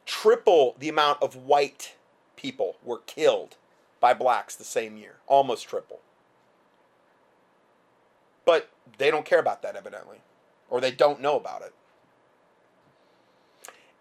Triple 0.05 0.77
the 0.79 0.91
amount 0.91 1.23
of 1.23 1.35
white 1.35 1.95
people 2.37 2.77
were 2.85 2.99
killed 2.99 3.57
by 4.01 4.13
blacks 4.13 4.55
the 4.55 4.65
same 4.65 4.99
year, 4.99 5.17
almost 5.27 5.67
triple. 5.67 6.01
But 8.45 8.69
they 8.99 9.11
don't 9.11 9.25
care 9.25 9.41
about 9.41 9.63
that, 9.63 9.77
evidently, 9.77 10.19
or 10.69 10.79
they 10.79 10.91
don't 10.91 11.23
know 11.23 11.39
about 11.39 11.63
it. 11.63 11.73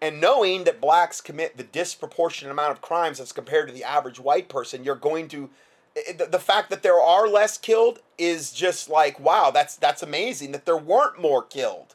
And 0.02 0.20
knowing 0.20 0.64
that 0.64 0.80
blacks 0.80 1.20
commit 1.20 1.56
the 1.56 1.62
disproportionate 1.62 2.52
amount 2.52 2.72
of 2.72 2.80
crimes 2.80 3.20
as 3.20 3.32
compared 3.32 3.68
to 3.68 3.74
the 3.74 3.84
average 3.84 4.18
white 4.18 4.48
person, 4.48 4.82
you're 4.82 4.94
going 4.94 5.28
to 5.28 5.50
the 5.94 6.38
fact 6.38 6.70
that 6.70 6.82
there 6.82 7.00
are 7.00 7.28
less 7.28 7.58
killed 7.58 7.98
is 8.16 8.52
just 8.52 8.88
like 8.88 9.18
wow 9.18 9.50
that's 9.50 9.74
that's 9.74 10.04
amazing 10.04 10.52
that 10.52 10.64
there 10.64 10.76
weren't 10.76 11.20
more 11.20 11.42
killed. 11.42 11.94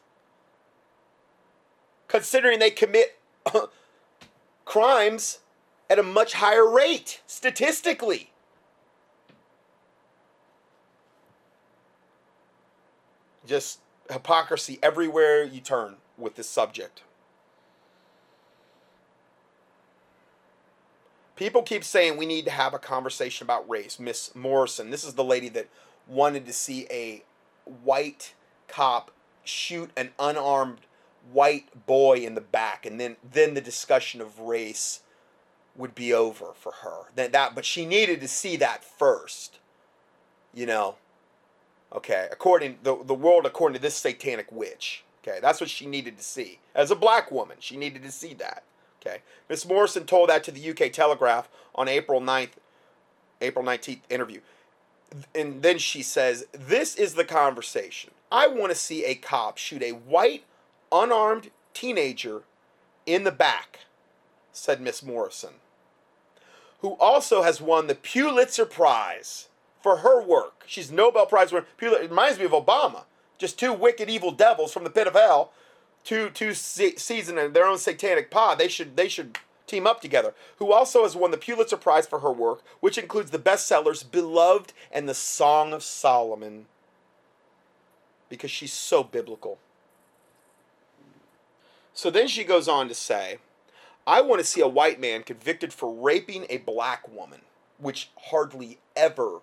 Considering 2.06 2.58
they 2.58 2.70
commit 2.70 3.18
crimes 4.64 5.38
at 5.88 5.98
a 5.98 6.02
much 6.02 6.34
higher 6.34 6.68
rate 6.68 7.22
statistically. 7.26 8.30
Just 13.46 13.80
hypocrisy 14.10 14.78
everywhere 14.82 15.42
you 15.42 15.60
turn 15.60 15.96
with 16.18 16.36
this 16.36 16.48
subject 16.48 17.02
People 21.36 21.62
keep 21.62 21.84
saying 21.84 22.16
we 22.16 22.26
need 22.26 22.46
to 22.46 22.50
have 22.50 22.72
a 22.72 22.78
conversation 22.78 23.44
about 23.44 23.68
race. 23.68 24.00
Miss 24.00 24.34
Morrison, 24.34 24.90
this 24.90 25.04
is 25.04 25.14
the 25.14 25.24
lady 25.24 25.50
that 25.50 25.68
wanted 26.08 26.46
to 26.46 26.52
see 26.52 26.86
a 26.90 27.22
white 27.84 28.34
cop 28.68 29.10
shoot 29.44 29.90
an 29.96 30.10
unarmed 30.18 30.78
white 31.32 31.86
boy 31.86 32.18
in 32.18 32.34
the 32.34 32.40
back 32.40 32.86
and 32.86 33.00
then 33.00 33.16
then 33.28 33.54
the 33.54 33.60
discussion 33.60 34.20
of 34.20 34.40
race 34.40 35.00
would 35.76 35.94
be 35.94 36.12
over 36.12 36.52
for 36.54 36.72
her. 36.82 37.10
That 37.14 37.32
that 37.32 37.54
but 37.54 37.64
she 37.64 37.84
needed 37.84 38.20
to 38.22 38.28
see 38.28 38.56
that 38.56 38.82
first. 38.82 39.58
You 40.54 40.66
know. 40.66 40.96
Okay, 41.92 42.28
according 42.32 42.78
the 42.82 42.96
the 43.04 43.14
world 43.14 43.46
according 43.46 43.76
to 43.76 43.82
this 43.82 43.94
satanic 43.94 44.50
witch. 44.50 45.04
Okay, 45.22 45.38
that's 45.40 45.60
what 45.60 45.70
she 45.70 45.86
needed 45.86 46.16
to 46.16 46.24
see. 46.24 46.60
As 46.74 46.90
a 46.90 46.96
black 46.96 47.30
woman, 47.30 47.56
she 47.60 47.76
needed 47.76 48.02
to 48.04 48.12
see 48.12 48.34
that. 48.34 48.62
Okay. 49.06 49.22
Miss 49.48 49.66
Morrison 49.66 50.04
told 50.04 50.28
that 50.28 50.42
to 50.44 50.50
the 50.50 50.70
UK 50.70 50.92
Telegraph 50.92 51.48
on 51.74 51.88
April 51.88 52.20
9th, 52.20 52.50
April 53.40 53.64
19th 53.64 54.00
interview. 54.10 54.40
And 55.34 55.62
then 55.62 55.78
she 55.78 56.02
says, 56.02 56.46
This 56.52 56.96
is 56.96 57.14
the 57.14 57.24
conversation. 57.24 58.10
I 58.32 58.48
want 58.48 58.72
to 58.72 58.78
see 58.78 59.04
a 59.04 59.14
cop 59.14 59.58
shoot 59.58 59.82
a 59.82 59.92
white, 59.92 60.44
unarmed 60.90 61.50
teenager 61.74 62.42
in 63.04 63.22
the 63.22 63.30
back, 63.30 63.80
said 64.52 64.80
Miss 64.80 65.02
Morrison, 65.02 65.54
who 66.80 66.94
also 66.94 67.42
has 67.42 67.60
won 67.60 67.86
the 67.86 67.94
Pulitzer 67.94 68.66
Prize 68.66 69.48
for 69.80 69.98
her 69.98 70.20
work. 70.20 70.64
She's 70.66 70.90
Nobel 70.90 71.26
Prize 71.26 71.52
winner. 71.52 71.66
It 71.80 72.10
reminds 72.10 72.40
me 72.40 72.46
of 72.46 72.50
Obama. 72.50 73.04
Just 73.38 73.58
two 73.58 73.72
wicked 73.72 74.10
evil 74.10 74.32
devils 74.32 74.72
from 74.72 74.82
the 74.82 74.90
pit 74.90 75.06
of 75.06 75.12
hell 75.12 75.52
two 76.06 76.30
two 76.30 76.54
se- 76.54 76.96
season 76.96 77.36
in 77.36 77.52
their 77.52 77.66
own 77.66 77.76
satanic 77.76 78.30
pod. 78.30 78.58
They 78.58 78.68
should 78.68 78.96
they 78.96 79.08
should 79.08 79.38
team 79.66 79.86
up 79.86 80.00
together. 80.00 80.32
Who 80.58 80.72
also 80.72 81.02
has 81.02 81.16
won 81.16 81.32
the 81.32 81.36
Pulitzer 81.36 81.76
Prize 81.76 82.06
for 82.06 82.20
her 82.20 82.32
work, 82.32 82.62
which 82.80 82.96
includes 82.96 83.32
the 83.32 83.38
bestsellers 83.38 84.08
Beloved 84.08 84.72
and 84.90 85.08
the 85.08 85.14
Song 85.14 85.72
of 85.72 85.82
Solomon. 85.82 86.66
Because 88.28 88.50
she's 88.50 88.72
so 88.72 89.02
biblical. 89.02 89.58
So 91.92 92.10
then 92.10 92.28
she 92.28 92.44
goes 92.44 92.68
on 92.68 92.88
to 92.88 92.94
say, 92.94 93.38
I 94.06 94.20
want 94.20 94.40
to 94.40 94.46
see 94.46 94.60
a 94.60 94.68
white 94.68 95.00
man 95.00 95.22
convicted 95.22 95.72
for 95.72 95.92
raping 95.92 96.46
a 96.48 96.58
black 96.58 97.08
woman, 97.08 97.40
which 97.78 98.10
hardly 98.26 98.78
ever, 98.94 99.40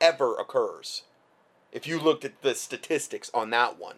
ever 0.00 0.36
occurs. 0.36 1.02
If 1.70 1.86
you 1.86 2.00
looked 2.00 2.24
at 2.24 2.40
the 2.42 2.54
statistics 2.54 3.30
on 3.34 3.50
that 3.50 3.78
one 3.78 3.96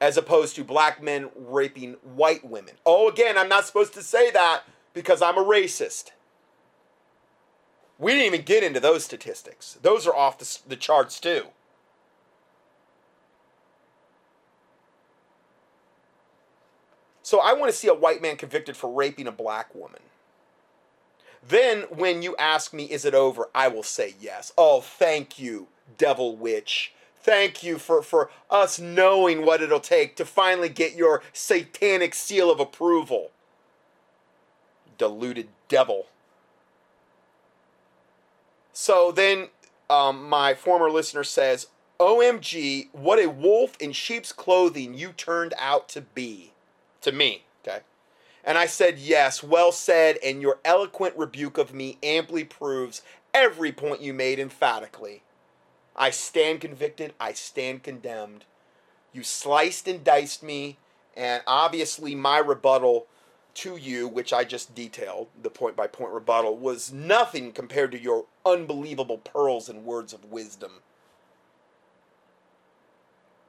as 0.00 0.16
opposed 0.16 0.56
to 0.56 0.64
black 0.64 1.02
men 1.02 1.28
raping 1.36 1.92
white 2.02 2.44
women. 2.44 2.74
Oh, 2.86 3.08
again, 3.08 3.36
I'm 3.36 3.48
not 3.48 3.66
supposed 3.66 3.94
to 3.94 4.02
say 4.02 4.30
that 4.30 4.62
because 4.94 5.20
I'm 5.20 5.36
a 5.36 5.44
racist. 5.44 6.10
We 7.98 8.12
didn't 8.12 8.26
even 8.26 8.42
get 8.42 8.62
into 8.62 8.80
those 8.80 9.04
statistics. 9.04 9.78
Those 9.82 10.06
are 10.06 10.16
off 10.16 10.38
the, 10.38 10.58
the 10.68 10.76
charts 10.76 11.20
too. 11.20 11.48
So 17.22 17.38
I 17.40 17.52
want 17.52 17.70
to 17.70 17.76
see 17.76 17.88
a 17.88 17.94
white 17.94 18.22
man 18.22 18.36
convicted 18.36 18.76
for 18.76 18.92
raping 18.92 19.26
a 19.26 19.32
black 19.32 19.74
woman. 19.74 20.00
Then, 21.46 21.82
when 21.90 22.22
you 22.22 22.36
ask 22.36 22.72
me, 22.72 22.84
is 22.84 23.04
it 23.04 23.14
over? 23.14 23.48
I 23.54 23.68
will 23.68 23.82
say 23.82 24.14
yes. 24.20 24.52
Oh, 24.58 24.80
thank 24.80 25.38
you, 25.38 25.68
devil 25.96 26.36
witch 26.36 26.92
thank 27.22 27.62
you 27.62 27.78
for, 27.78 28.02
for 28.02 28.30
us 28.50 28.78
knowing 28.78 29.44
what 29.44 29.62
it'll 29.62 29.80
take 29.80 30.16
to 30.16 30.24
finally 30.24 30.68
get 30.68 30.94
your 30.94 31.22
satanic 31.32 32.14
seal 32.14 32.50
of 32.50 32.60
approval. 32.60 33.30
Deluded 34.98 35.48
devil. 35.68 36.06
So 38.72 39.12
then 39.12 39.48
um, 39.88 40.28
my 40.28 40.54
former 40.54 40.90
listener 40.90 41.24
says, 41.24 41.66
OMG, 41.98 42.88
what 42.92 43.18
a 43.18 43.28
wolf 43.28 43.76
in 43.78 43.92
sheep's 43.92 44.32
clothing 44.32 44.94
you 44.94 45.12
turned 45.12 45.52
out 45.58 45.88
to 45.90 46.00
be. 46.00 46.52
To 47.02 47.12
me, 47.12 47.44
okay? 47.62 47.80
And 48.44 48.56
I 48.56 48.66
said, 48.66 48.98
Yes, 48.98 49.42
well 49.42 49.72
said, 49.72 50.18
and 50.24 50.40
your 50.40 50.58
eloquent 50.64 51.16
rebuke 51.16 51.58
of 51.58 51.74
me 51.74 51.98
amply 52.02 52.44
proves 52.44 53.02
every 53.34 53.72
point 53.72 54.00
you 54.00 54.12
made 54.14 54.38
emphatically. 54.38 55.22
I 56.00 56.08
stand 56.10 56.62
convicted. 56.62 57.12
I 57.20 57.34
stand 57.34 57.82
condemned. 57.82 58.46
You 59.12 59.22
sliced 59.22 59.86
and 59.86 60.02
diced 60.02 60.42
me, 60.42 60.78
and 61.14 61.42
obviously 61.46 62.14
my 62.14 62.38
rebuttal 62.38 63.06
to 63.52 63.76
you, 63.76 64.08
which 64.08 64.32
I 64.32 64.44
just 64.44 64.74
detailed, 64.74 65.28
the 65.40 65.50
point 65.50 65.76
by 65.76 65.86
point 65.86 66.12
rebuttal, 66.12 66.56
was 66.56 66.90
nothing 66.90 67.52
compared 67.52 67.92
to 67.92 68.00
your 68.00 68.24
unbelievable 68.46 69.18
pearls 69.18 69.68
and 69.68 69.84
words 69.84 70.14
of 70.14 70.24
wisdom. 70.24 70.80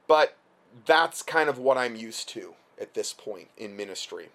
But 0.06 0.36
that's 0.84 1.22
kind 1.22 1.48
of 1.48 1.58
what 1.58 1.78
I'm 1.78 1.96
used 1.96 2.28
to 2.30 2.54
at 2.78 2.92
this 2.92 3.14
point 3.14 3.48
in 3.56 3.76
ministry. 3.76 4.28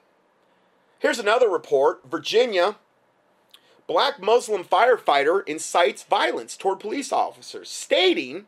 Here's 0.97 1.19
another 1.19 1.49
report 1.49 2.01
Virginia 2.09 2.77
black 3.87 4.21
Muslim 4.21 4.63
firefighter 4.63 5.47
incites 5.47 6.03
violence 6.03 6.55
toward 6.55 6.79
police 6.79 7.11
officers, 7.11 7.69
stating 7.69 8.45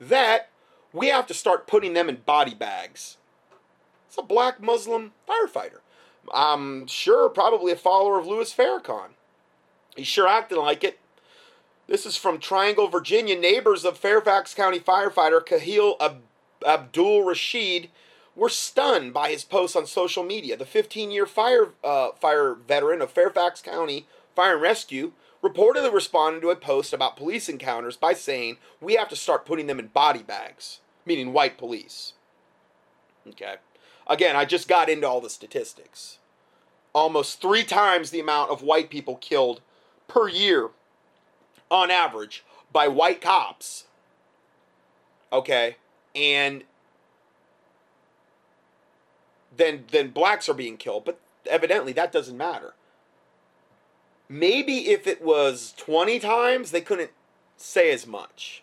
that 0.00 0.48
we 0.92 1.08
have 1.08 1.26
to 1.26 1.34
start 1.34 1.66
putting 1.66 1.94
them 1.94 2.08
in 2.08 2.16
body 2.16 2.54
bags. 2.54 3.16
It's 4.08 4.18
a 4.18 4.22
black 4.22 4.60
Muslim 4.60 5.12
firefighter. 5.28 5.80
I'm 6.32 6.86
sure 6.86 7.28
probably 7.28 7.72
a 7.72 7.76
follower 7.76 8.18
of 8.18 8.26
Louis 8.26 8.52
Farrakhan. 8.54 9.10
He's 9.96 10.06
sure 10.06 10.28
acting 10.28 10.58
like 10.58 10.84
it. 10.84 10.98
This 11.88 12.06
is 12.06 12.16
from 12.16 12.38
Triangle, 12.38 12.88
Virginia. 12.88 13.38
Neighbors 13.38 13.84
of 13.84 13.98
Fairfax 13.98 14.54
County 14.54 14.78
firefighter 14.78 15.44
Kahil 15.44 15.96
Ab- 16.00 16.22
Abdul 16.64 17.24
Rashid 17.24 17.90
were 18.34 18.48
stunned 18.48 19.12
by 19.12 19.30
his 19.30 19.44
posts 19.44 19.76
on 19.76 19.86
social 19.86 20.22
media. 20.22 20.56
The 20.56 20.66
15 20.66 21.10
year 21.10 21.26
fire, 21.26 21.70
uh, 21.84 22.10
fire 22.12 22.54
veteran 22.54 23.02
of 23.02 23.10
Fairfax 23.10 23.60
County 23.60 24.06
Fire 24.34 24.54
and 24.54 24.62
Rescue 24.62 25.12
reportedly 25.42 25.92
responded 25.92 26.40
to 26.40 26.50
a 26.50 26.56
post 26.56 26.92
about 26.92 27.16
police 27.16 27.48
encounters 27.48 27.96
by 27.96 28.14
saying, 28.14 28.58
We 28.80 28.94
have 28.94 29.08
to 29.10 29.16
start 29.16 29.44
putting 29.44 29.66
them 29.66 29.78
in 29.78 29.88
body 29.88 30.22
bags, 30.22 30.80
meaning 31.04 31.32
white 31.32 31.58
police. 31.58 32.14
Okay. 33.28 33.56
Again, 34.06 34.36
I 34.36 34.44
just 34.44 34.68
got 34.68 34.88
into 34.88 35.06
all 35.06 35.20
the 35.20 35.30
statistics. 35.30 36.18
Almost 36.92 37.40
three 37.40 37.64
times 37.64 38.10
the 38.10 38.20
amount 38.20 38.50
of 38.50 38.62
white 38.62 38.90
people 38.90 39.16
killed 39.16 39.60
per 40.08 40.28
year, 40.28 40.70
on 41.70 41.90
average, 41.90 42.44
by 42.72 42.88
white 42.88 43.20
cops. 43.20 43.84
Okay. 45.32 45.76
And 46.14 46.64
then 49.56 49.84
then 49.90 50.10
blacks 50.10 50.48
are 50.48 50.54
being 50.54 50.76
killed, 50.76 51.04
but 51.04 51.18
evidently 51.46 51.92
that 51.92 52.12
doesn't 52.12 52.36
matter. 52.36 52.74
Maybe 54.28 54.90
if 54.90 55.06
it 55.06 55.22
was 55.22 55.74
20 55.76 56.18
times, 56.18 56.70
they 56.70 56.80
couldn't 56.80 57.10
say 57.56 57.92
as 57.92 58.06
much. 58.06 58.62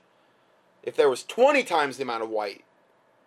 If 0.81 0.95
there 0.95 1.09
was 1.09 1.23
20 1.23 1.63
times 1.63 1.97
the 1.97 2.03
amount 2.03 2.23
of 2.23 2.29
white 2.29 2.63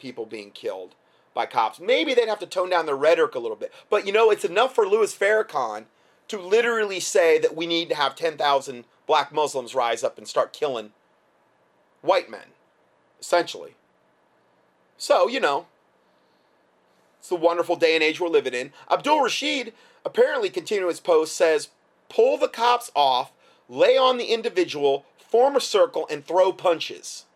people 0.01 0.27
being 0.27 0.51
killed 0.51 0.95
by 1.35 1.47
cops. 1.47 1.81
Maybe 1.81 2.13
they'd 2.15 2.29
have 2.29 2.41
to 2.41 2.47
tone 2.47 2.71
down 2.71 2.87
their 2.87 2.97
rhetoric 2.97 3.35
a 3.35 3.39
little 3.39 3.57
bit. 3.57 3.73
But 3.89 4.07
you 4.07 4.13
know, 4.13 4.31
it's 4.31 4.45
enough 4.45 4.75
for 4.75 4.87
Louis 4.87 5.17
Farrakhan 5.17 5.85
to 6.29 6.41
literally 6.41 7.01
say 7.01 7.39
that 7.39 7.57
we 7.57 7.67
need 7.67 7.89
to 7.89 7.95
have 7.95 8.15
10,000 8.15 8.85
black 9.07 9.33
Muslims 9.33 9.75
rise 9.75 10.03
up 10.03 10.19
and 10.19 10.27
start 10.27 10.53
killing 10.53 10.93
white 12.01 12.31
men, 12.31 12.47
essentially. 13.21 13.75
So, 14.97 15.29
you 15.29 15.41
know, 15.41 15.67
it's 17.23 17.29
the 17.29 17.37
wonderful 17.37 17.77
day 17.77 17.95
and 17.95 18.03
age 18.03 18.19
we're 18.19 18.27
living 18.27 18.53
in. 18.53 18.73
Abdul 18.91 19.21
Rashid, 19.23 19.75
apparently 20.05 20.51
continuing 20.51 20.91
his 20.91 20.99
post, 20.99 21.37
says, 21.37 21.69
pull 22.09 22.37
the 22.37 22.49
cops 22.49 22.91
off, 22.97 23.31
lay 23.69 23.97
on 23.97 24.19
the 24.19 24.25
individual, 24.25 25.07
form 25.19 25.55
a 25.55 25.61
circle, 25.61 26.05
and 26.11 26.27
throw 26.27 26.53
punches. 26.53 27.27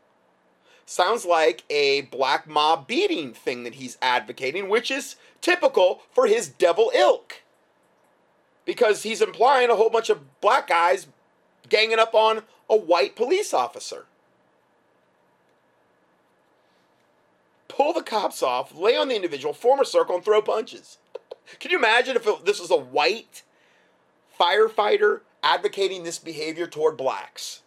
Sounds 0.86 1.24
like 1.24 1.62
a 1.70 2.00
black 2.00 2.48
mob 2.48 2.88
beating 2.88 3.32
thing 3.32 3.62
that 3.62 3.76
he's 3.76 3.96
advocating, 4.02 4.68
which 4.68 4.90
is 4.90 5.14
typical 5.40 6.02
for 6.10 6.26
his 6.26 6.48
devil 6.48 6.90
ilk. 6.92 7.42
Because 8.64 9.04
he's 9.04 9.22
implying 9.22 9.70
a 9.70 9.76
whole 9.76 9.90
bunch 9.90 10.10
of 10.10 10.40
black 10.40 10.66
guys 10.66 11.06
ganging 11.68 12.00
up 12.00 12.12
on 12.12 12.42
a 12.68 12.74
white 12.74 13.14
police 13.14 13.54
officer. 13.54 14.06
Pull 17.68 17.92
the 17.92 18.02
cops 18.02 18.42
off, 18.42 18.74
lay 18.74 18.96
on 18.96 19.08
the 19.08 19.16
individual, 19.16 19.52
form 19.52 19.80
a 19.80 19.84
circle, 19.84 20.14
and 20.14 20.24
throw 20.24 20.40
punches. 20.40 20.98
Can 21.60 21.70
you 21.70 21.78
imagine 21.78 22.16
if 22.16 22.26
it, 22.26 22.44
this 22.44 22.60
was 22.60 22.70
a 22.70 22.76
white 22.76 23.42
firefighter 24.38 25.20
advocating 25.42 26.04
this 26.04 26.18
behavior 26.18 26.66
toward 26.66 26.96
blacks? 26.96 27.62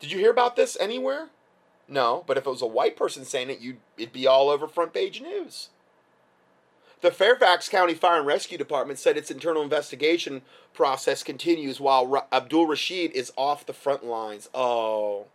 Did 0.00 0.12
you 0.12 0.18
hear 0.18 0.30
about 0.30 0.56
this 0.56 0.76
anywhere? 0.78 1.28
No, 1.88 2.24
but 2.26 2.36
if 2.36 2.46
it 2.46 2.50
was 2.50 2.62
a 2.62 2.66
white 2.66 2.96
person 2.96 3.24
saying 3.24 3.50
it, 3.50 3.60
you'd, 3.60 3.78
it'd 3.96 4.12
be 4.12 4.26
all 4.26 4.48
over 4.48 4.66
front 4.66 4.92
page 4.92 5.20
news. 5.20 5.68
The 7.00 7.10
Fairfax 7.10 7.68
County 7.68 7.92
Fire 7.92 8.18
and 8.18 8.26
Rescue 8.26 8.56
Department 8.56 8.98
said 8.98 9.18
its 9.18 9.30
internal 9.30 9.62
investigation 9.62 10.40
process 10.72 11.22
continues 11.22 11.78
while 11.78 12.06
Ra- 12.06 12.24
Abdul 12.32 12.66
Rashid 12.66 13.12
is 13.12 13.30
off 13.36 13.66
the 13.66 13.74
front 13.74 14.06
lines. 14.06 14.48
Oh, 14.54 15.26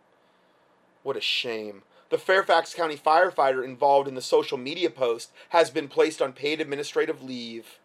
what 1.04 1.16
a 1.16 1.20
shame. 1.20 1.82
The 2.10 2.18
Fairfax 2.18 2.74
County 2.74 2.96
firefighter 2.96 3.64
involved 3.64 4.08
in 4.08 4.16
the 4.16 4.20
social 4.20 4.58
media 4.58 4.90
post 4.90 5.30
has 5.50 5.70
been 5.70 5.86
placed 5.86 6.20
on 6.20 6.32
paid 6.32 6.60
administrative 6.60 7.22
leave, 7.22 7.78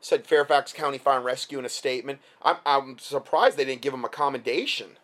said 0.00 0.26
Fairfax 0.26 0.74
County 0.74 0.98
Fire 0.98 1.16
and 1.16 1.24
Rescue 1.24 1.58
in 1.58 1.64
a 1.64 1.70
statement. 1.70 2.20
I'm, 2.42 2.56
I'm 2.66 2.98
surprised 2.98 3.56
they 3.56 3.64
didn't 3.64 3.80
give 3.80 3.94
him 3.94 4.04
a 4.04 4.10
commendation. 4.10 4.98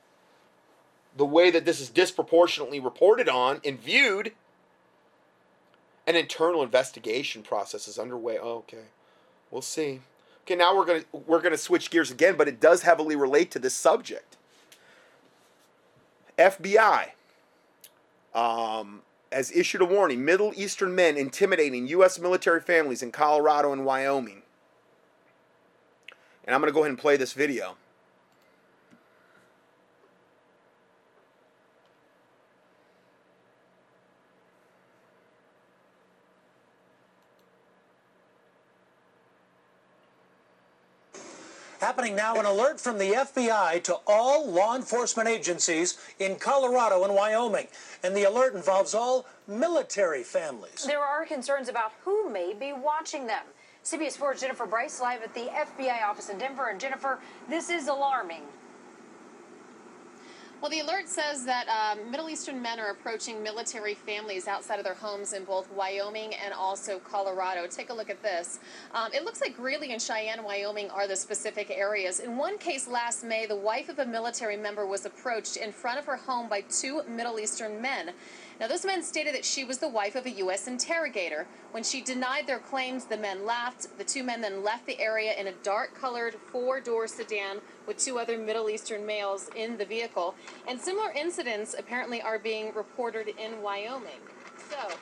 The 1.17 1.25
way 1.25 1.51
that 1.51 1.65
this 1.65 1.81
is 1.81 1.89
disproportionately 1.89 2.79
reported 2.79 3.29
on 3.29 3.63
and 3.65 3.81
viewed 3.81 4.33
an 6.07 6.15
internal 6.15 6.63
investigation 6.63 7.43
process 7.43 7.89
is 7.89 7.99
underway. 7.99 8.39
Oh, 8.41 8.59
okay. 8.59 8.85
We'll 9.51 9.63
see. 9.63 10.01
Okay, 10.45 10.57
now 10.57 10.77
we're 10.77 10.85
gonna 10.85 11.05
we're 11.13 11.41
gonna 11.41 11.57
switch 11.57 11.91
gears 11.91 12.11
again, 12.11 12.37
but 12.37 12.49
it 12.49 12.61
does 12.61 12.83
heavily 12.83 13.17
relate 13.17 13.51
to 13.53 13.59
this 13.59 13.75
subject. 13.75 14.37
FBI 16.39 17.11
um, 18.35 19.03
has 19.33 19.51
issued 19.53 19.83
a 19.83 19.85
warning: 19.85 20.25
Middle 20.25 20.53
Eastern 20.57 20.95
men 20.95 21.17
intimidating 21.17 21.87
U.S. 21.89 22.19
military 22.19 22.61
families 22.61 23.03
in 23.03 23.13
Colorado 23.13 23.73
and 23.73 23.85
Wyoming. 23.85 24.43
And 26.45 26.55
I'm 26.55 26.61
gonna 26.61 26.73
go 26.73 26.81
ahead 26.81 26.91
and 26.91 26.99
play 26.99 27.17
this 27.17 27.33
video. 27.33 27.77
Happening 41.81 42.15
now, 42.15 42.35
an 42.39 42.45
alert 42.45 42.79
from 42.79 42.99
the 42.99 43.13
FBI 43.13 43.83
to 43.85 43.97
all 44.07 44.47
law 44.47 44.77
enforcement 44.77 45.27
agencies 45.27 45.97
in 46.19 46.37
Colorado 46.37 47.05
and 47.05 47.15
Wyoming. 47.15 47.69
And 48.03 48.15
the 48.15 48.25
alert 48.25 48.55
involves 48.55 48.93
all 48.93 49.25
military 49.49 50.23
families. 50.23 50.85
There 50.87 51.01
are 51.01 51.25
concerns 51.25 51.71
about 51.71 51.93
who 52.05 52.29
may 52.29 52.53
be 52.53 52.75
watching 52.75 53.27
them. 53.27 53.45
CBS 53.83 54.19
4's 54.19 54.43
Jennifer 54.43 54.67
Brice 54.67 55.01
live 55.01 55.23
at 55.23 55.33
the 55.33 55.47
FBI 55.47 56.03
office 56.05 56.29
in 56.29 56.37
Denver. 56.37 56.69
And 56.69 56.79
Jennifer, 56.79 57.19
this 57.49 57.71
is 57.71 57.89
alarming. 57.89 58.43
Well, 60.61 60.71
the 60.71 60.81
alert 60.81 61.09
says 61.09 61.47
that 61.47 61.67
um, 61.69 62.11
Middle 62.11 62.29
Eastern 62.29 62.61
men 62.61 62.79
are 62.79 62.91
approaching 62.91 63.43
military 63.43 63.95
families 63.95 64.47
outside 64.47 64.79
of 64.79 64.85
their 64.85 64.93
homes 64.93 65.33
in 65.33 65.45
both 65.45 65.73
Wyoming 65.73 66.35
and 66.35 66.53
also 66.53 66.99
Colorado. 66.99 67.67
Take 67.67 67.89
a 67.89 67.95
look 67.95 68.11
at 68.11 68.23
this. 68.23 68.61
Um, 68.93 69.11
it 69.15 69.25
looks 69.25 69.41
like 69.41 69.57
Greeley 69.57 69.93
and 69.93 70.03
Cheyenne, 70.03 70.45
Wyoming 70.45 70.91
are 70.91 71.09
the 71.09 71.17
specific 71.17 71.71
areas. 71.71 72.21
In 72.21 72.37
one 72.37 72.59
case 72.59 72.87
last 72.87 73.25
May, 73.25 73.47
the 73.47 73.57
wife 73.57 73.89
of 73.89 74.01
a 74.01 74.05
military 74.05 74.59
member 74.59 74.85
was 74.85 75.07
approached 75.07 75.57
in 75.57 75.73
front 75.73 75.99
of 75.99 76.05
her 76.05 76.17
home 76.17 76.47
by 76.47 76.61
two 76.69 77.01
Middle 77.09 77.41
Eastern 77.41 77.81
men. 77.81 78.11
Now, 78.61 78.69
those 78.69 78.85
men 78.85 79.03
stated 79.03 79.35
that 79.35 79.47
she 79.47 79.65
was 79.65 79.79
the 79.79 79.89
wife 79.89 80.15
of 80.15 80.27
a 80.27 80.31
U.S. 80.33 80.69
interrogator. 80.69 81.47
When 81.71 81.83
she 81.83 82.03
denied 82.03 82.47
their 82.47 82.59
claims, 82.59 83.07
the 83.07 83.17
men 83.17 83.47
laughed. 83.47 83.87
The 83.97 84.05
two 84.05 84.23
men 84.23 84.43
then 84.43 84.63
left 84.63 84.85
the 84.85 85.01
area 85.01 85.33
in 85.33 85.47
a 85.47 85.53
dark 85.63 85.99
colored 85.99 86.35
four 86.35 86.79
door 86.79 87.09
sedan 87.09 87.63
with 87.87 87.97
two 87.97 88.19
other 88.19 88.37
Middle 88.37 88.69
Eastern 88.69 89.07
males 89.07 89.49
in 89.57 89.79
the 89.79 89.87
vehicle. 89.87 90.35
And 90.69 90.79
similar 90.79 91.11
incidents 91.13 91.75
apparently 91.79 92.21
are 92.21 92.39
being 92.39 92.75
reported 92.75 93.29
in 93.29 93.63
Wyoming. 93.63 94.21
So, 94.69 94.95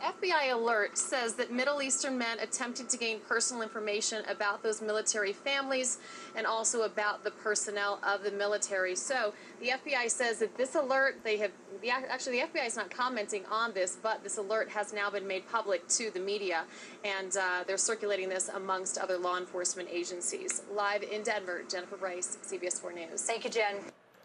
FBI 0.00 0.52
alert 0.52 0.96
says 0.96 1.34
that 1.34 1.52
Middle 1.52 1.82
Eastern 1.82 2.16
men 2.16 2.38
attempted 2.40 2.88
to 2.88 2.96
gain 2.96 3.20
personal 3.20 3.62
information 3.62 4.24
about 4.28 4.62
those 4.62 4.80
military 4.80 5.32
families 5.32 5.98
and 6.36 6.46
also 6.46 6.82
about 6.82 7.24
the 7.24 7.30
personnel 7.30 8.00
of 8.02 8.22
the 8.22 8.30
military. 8.30 8.94
So 8.94 9.34
the 9.60 9.68
FBI 9.68 10.10
says 10.10 10.38
that 10.38 10.56
this 10.56 10.74
alert, 10.74 11.20
they 11.24 11.36
have, 11.38 11.50
the, 11.82 11.90
actually, 11.90 12.40
the 12.40 12.46
FBI 12.46 12.66
is 12.66 12.76
not 12.76 12.90
commenting 12.90 13.44
on 13.50 13.72
this, 13.72 13.96
but 14.02 14.22
this 14.22 14.38
alert 14.38 14.68
has 14.70 14.92
now 14.92 15.10
been 15.10 15.26
made 15.26 15.48
public 15.50 15.86
to 15.88 16.10
the 16.10 16.20
media, 16.20 16.64
and 17.04 17.36
uh, 17.36 17.64
they're 17.66 17.76
circulating 17.76 18.28
this 18.28 18.48
amongst 18.48 18.98
other 18.98 19.18
law 19.18 19.36
enforcement 19.36 19.88
agencies. 19.90 20.62
Live 20.72 21.02
in 21.02 21.22
Denver, 21.22 21.62
Jennifer 21.68 21.96
Brice, 21.96 22.38
CBS 22.46 22.80
4 22.80 22.92
News. 22.92 23.22
Thank 23.22 23.44
you, 23.44 23.50
Jen. 23.50 23.76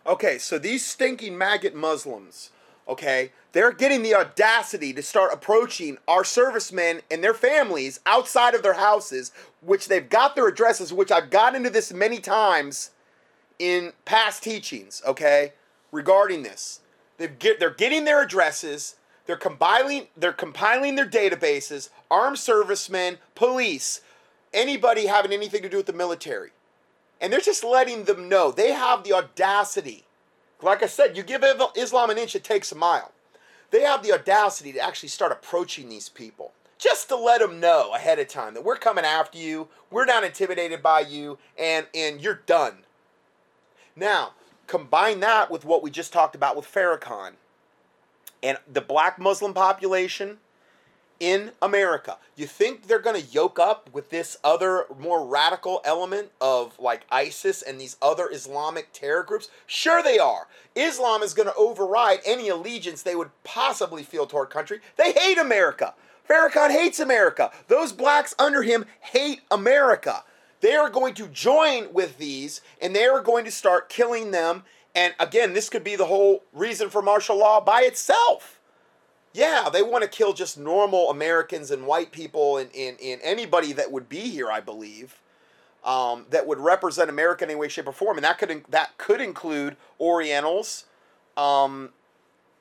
Okay, 0.06 0.38
so 0.38 0.60
these 0.60 0.86
stinking 0.86 1.38
maggot 1.38 1.74
Muslims 1.74 2.50
okay, 2.88 3.32
they're 3.52 3.72
getting 3.72 4.02
the 4.02 4.16
audacity 4.16 4.94
to 4.94 5.02
start 5.04 5.32
approaching 5.32 5.98
our 6.08 6.24
servicemen 6.24 7.02
and 7.10 7.24
their 7.24 7.34
families 7.34 8.00
outside 8.06 8.56
of 8.56 8.64
their 8.64 8.74
houses, 8.74 9.32
which 9.62 9.88
they've 9.88 10.10
got 10.10 10.36
their 10.36 10.48
addresses, 10.48 10.92
which 10.92 11.12
I've 11.12 11.30
got 11.30 11.56
into 11.56 11.70
this 11.70 11.94
many 11.94 12.20
times 12.20 12.92
in 13.60 13.94
past 14.06 14.44
teachings, 14.44 15.02
okay, 15.06 15.54
regarding 15.92 16.44
this. 16.44 16.82
they 17.18 17.28
get, 17.28 17.60
they're 17.60 17.70
getting 17.70 18.06
their 18.06 18.24
addresses, 18.24 18.96
they're 19.26 19.38
compiling, 19.38 20.08
they're 20.18 20.34
compiling 20.34 20.96
their 20.96 21.10
databases, 21.10 21.90
armed 22.10 22.40
servicemen, 22.40 23.20
police, 23.36 24.02
anybody 24.54 25.06
having 25.06 25.32
anything 25.32 25.62
to 25.62 25.70
do 25.70 25.78
with 25.78 25.86
the 25.86 25.94
military. 25.94 26.50
And 27.22 27.32
they're 27.32 27.40
just 27.40 27.64
letting 27.64 28.04
them 28.04 28.28
know 28.28 28.52
they 28.52 28.74
have 28.74 29.04
the 29.04 29.14
audacity 29.14 30.04
like 30.64 30.84
I 30.84 30.88
said, 30.88 31.18
you 31.18 31.24
give 31.24 31.44
Islam 31.76 32.10
an 32.10 32.18
inch, 32.18 32.36
it 32.36 32.44
takes 32.44 32.72
a 32.72 32.76
mile. 32.76 33.12
They 33.72 33.82
have 33.82 34.04
the 34.04 34.14
audacity 34.14 34.72
to 34.74 34.80
actually 34.80 35.10
start 35.10 35.32
approaching 35.32 35.90
these 35.90 36.10
people 36.10 36.52
just 36.78 37.08
to 37.10 37.16
let 37.16 37.40
them 37.40 37.60
know 37.60 37.94
ahead 37.96 38.20
of 38.20 38.28
time 38.28 38.54
that 38.54 38.66
we're 38.66 38.76
coming 38.76 39.06
after 39.06 39.38
you, 39.38 39.70
we're 39.90 40.06
not 40.06 40.24
intimidated 40.24 40.84
by 40.84 41.00
you, 41.00 41.38
and, 41.58 41.88
and 41.96 42.20
you're 42.20 42.42
done. 42.46 42.80
Now, 43.96 44.34
combine 44.68 45.22
that 45.22 45.50
with 45.50 45.66
what 45.66 45.82
we 45.82 45.90
just 45.90 46.12
talked 46.12 46.36
about 46.36 46.56
with 46.56 46.66
Farrakhan 46.66 47.34
and 48.42 48.58
the 48.72 48.82
black 48.82 49.18
Muslim 49.18 49.54
population 49.54 50.40
in 51.24 51.52
America. 51.62 52.18
You 52.36 52.46
think 52.46 52.86
they're 52.86 53.00
going 53.00 53.20
to 53.20 53.30
yoke 53.30 53.58
up 53.58 53.90
with 53.94 54.10
this 54.10 54.36
other 54.44 54.86
more 55.00 55.26
radical 55.26 55.80
element 55.86 56.32
of 56.42 56.78
like 56.78 57.06
ISIS 57.10 57.62
and 57.62 57.80
these 57.80 57.96
other 58.02 58.30
Islamic 58.30 58.92
terror 58.92 59.24
groups? 59.24 59.48
Sure, 59.66 60.04
they 60.04 60.20
are. 60.20 60.50
Islam 60.76 61.24
is 61.24 61.34
going 61.34 61.48
to 61.48 61.56
override 61.56 62.20
any 62.26 62.50
allegiance 62.50 63.02
they 63.04 63.16
would 63.16 63.30
possibly 63.46 64.04
feel 64.04 64.26
toward 64.26 64.50
country. 64.50 64.82
They 64.98 65.14
hate 65.14 65.38
America. 65.38 65.94
Farrakhan 66.30 66.72
hates 66.72 67.00
America. 67.00 67.52
Those 67.70 67.94
blacks 67.94 68.36
under 68.38 68.62
him 68.62 68.86
hate 69.00 69.44
America. 69.50 70.26
They 70.60 70.76
are 70.76 70.90
going 70.90 71.14
to 71.14 71.28
join 71.30 71.94
with 71.94 72.18
these 72.18 72.60
and 72.82 72.94
they 72.94 73.06
are 73.06 73.22
going 73.22 73.46
to 73.46 73.52
start 73.52 73.88
killing 73.88 74.32
them. 74.32 74.64
And 74.94 75.14
again, 75.22 75.54
this 75.54 75.70
could 75.70 75.86
be 75.86 75.96
the 75.96 76.08
whole 76.08 76.44
reason 76.52 76.90
for 76.90 77.02
martial 77.02 77.38
law 77.38 77.62
by 77.62 77.84
itself 77.84 78.60
yeah, 79.34 79.70
they 79.72 79.82
want 79.82 80.04
to 80.04 80.10
kill 80.10 80.34
just 80.34 80.58
normal 80.58 81.10
Americans 81.10 81.72
and 81.72 81.88
white 81.88 82.12
people 82.12 82.58
and, 82.58 82.70
and, 82.76 83.00
and 83.02 83.20
anybody 83.24 83.74
that 83.74 83.92
would 83.92 84.08
be 84.08 84.30
here, 84.30 84.52
I 84.52 84.60
believe, 84.60 85.20
um, 85.84 86.28
that 86.30 86.46
would 86.46 86.60
represent 86.60 87.10
America 87.10 87.44
in 87.44 87.50
any 87.50 87.60
way, 87.60 87.68
shape, 87.68 87.88
or 87.88 87.92
form. 87.92 88.18
And 88.18 88.24
that 88.24 88.38
could 88.38 88.64
that 88.70 88.98
could 88.98 89.20
include 89.20 89.76
Orientals. 90.00 90.86
Um, 91.36 91.90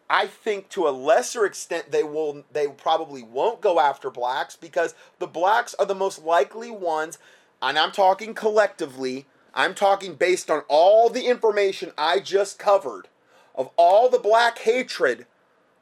I 0.08 0.26
think 0.26 0.70
to 0.70 0.88
a 0.88 0.90
lesser 0.90 1.44
extent 1.44 1.92
they 1.92 2.02
will 2.02 2.44
they 2.52 2.68
probably 2.68 3.22
won't 3.22 3.61
go 3.61 3.78
after 3.78 4.11
blacks 4.11 4.56
because 4.56 4.94
the 5.18 5.26
blacks 5.26 5.74
are 5.74 5.87
the 5.87 5.94
most 5.94 6.24
likely 6.24 6.70
ones 6.70 7.18
and 7.62 7.78
I'm 7.78 7.92
talking 7.92 8.35
collectively, 8.35 9.26
I'm 9.54 9.74
talking 9.74 10.16
based 10.16 10.50
on 10.50 10.62
all 10.68 11.08
the 11.08 11.26
information 11.26 11.92
I 11.96 12.18
just 12.18 12.58
covered 12.58 13.08
of 13.54 13.70
all 13.76 14.08
the 14.08 14.18
black 14.18 14.58
hatred 14.58 15.26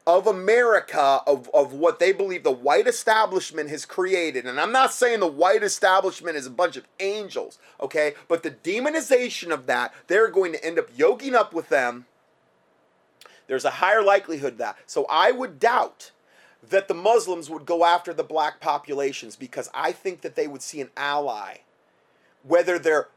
of 0.07 0.25
America, 0.25 1.21
of, 1.27 1.49
of 1.53 1.73
what 1.73 1.99
they 1.99 2.11
believe 2.11 2.43
the 2.43 2.51
white 2.51 2.87
establishment 2.87 3.69
has 3.69 3.85
created. 3.85 4.45
And 4.45 4.59
I'm 4.59 4.71
not 4.71 4.93
saying 4.93 5.19
the 5.19 5.27
white 5.27 5.63
establishment 5.63 6.37
is 6.37 6.47
a 6.47 6.51
bunch 6.51 6.75
of 6.75 6.87
angels, 6.99 7.59
okay? 7.79 8.15
But 8.27 8.41
the 8.41 8.51
demonization 8.51 9.51
of 9.51 9.67
that, 9.67 9.93
they're 10.07 10.29
going 10.29 10.53
to 10.53 10.65
end 10.65 10.79
up 10.79 10.89
yoking 10.95 11.35
up 11.35 11.53
with 11.53 11.69
them. 11.69 12.05
There's 13.47 13.65
a 13.65 13.71
higher 13.71 14.01
likelihood 14.01 14.57
that. 14.57 14.77
So 14.87 15.05
I 15.09 15.31
would 15.31 15.59
doubt 15.59 16.11
that 16.67 16.87
the 16.87 16.93
Muslims 16.93 17.49
would 17.49 17.65
go 17.65 17.85
after 17.85 18.13
the 18.13 18.23
black 18.23 18.59
populations 18.59 19.35
because 19.35 19.69
I 19.73 19.91
think 19.91 20.21
that 20.21 20.35
they 20.35 20.47
would 20.47 20.61
see 20.61 20.81
an 20.81 20.89
ally. 20.97 21.57
Whether 22.43 22.79
they're 22.79 23.09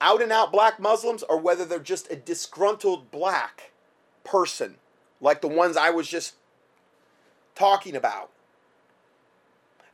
out 0.00 0.22
and 0.22 0.32
out 0.32 0.52
black 0.52 0.80
Muslims 0.80 1.22
or 1.22 1.38
whether 1.38 1.66
they're 1.66 1.80
just 1.80 2.10
a 2.10 2.16
disgruntled 2.16 3.10
black 3.10 3.72
person 4.24 4.76
like 5.20 5.40
the 5.40 5.48
ones 5.48 5.76
I 5.76 5.90
was 5.90 6.08
just 6.08 6.34
talking 7.54 7.96
about. 7.96 8.30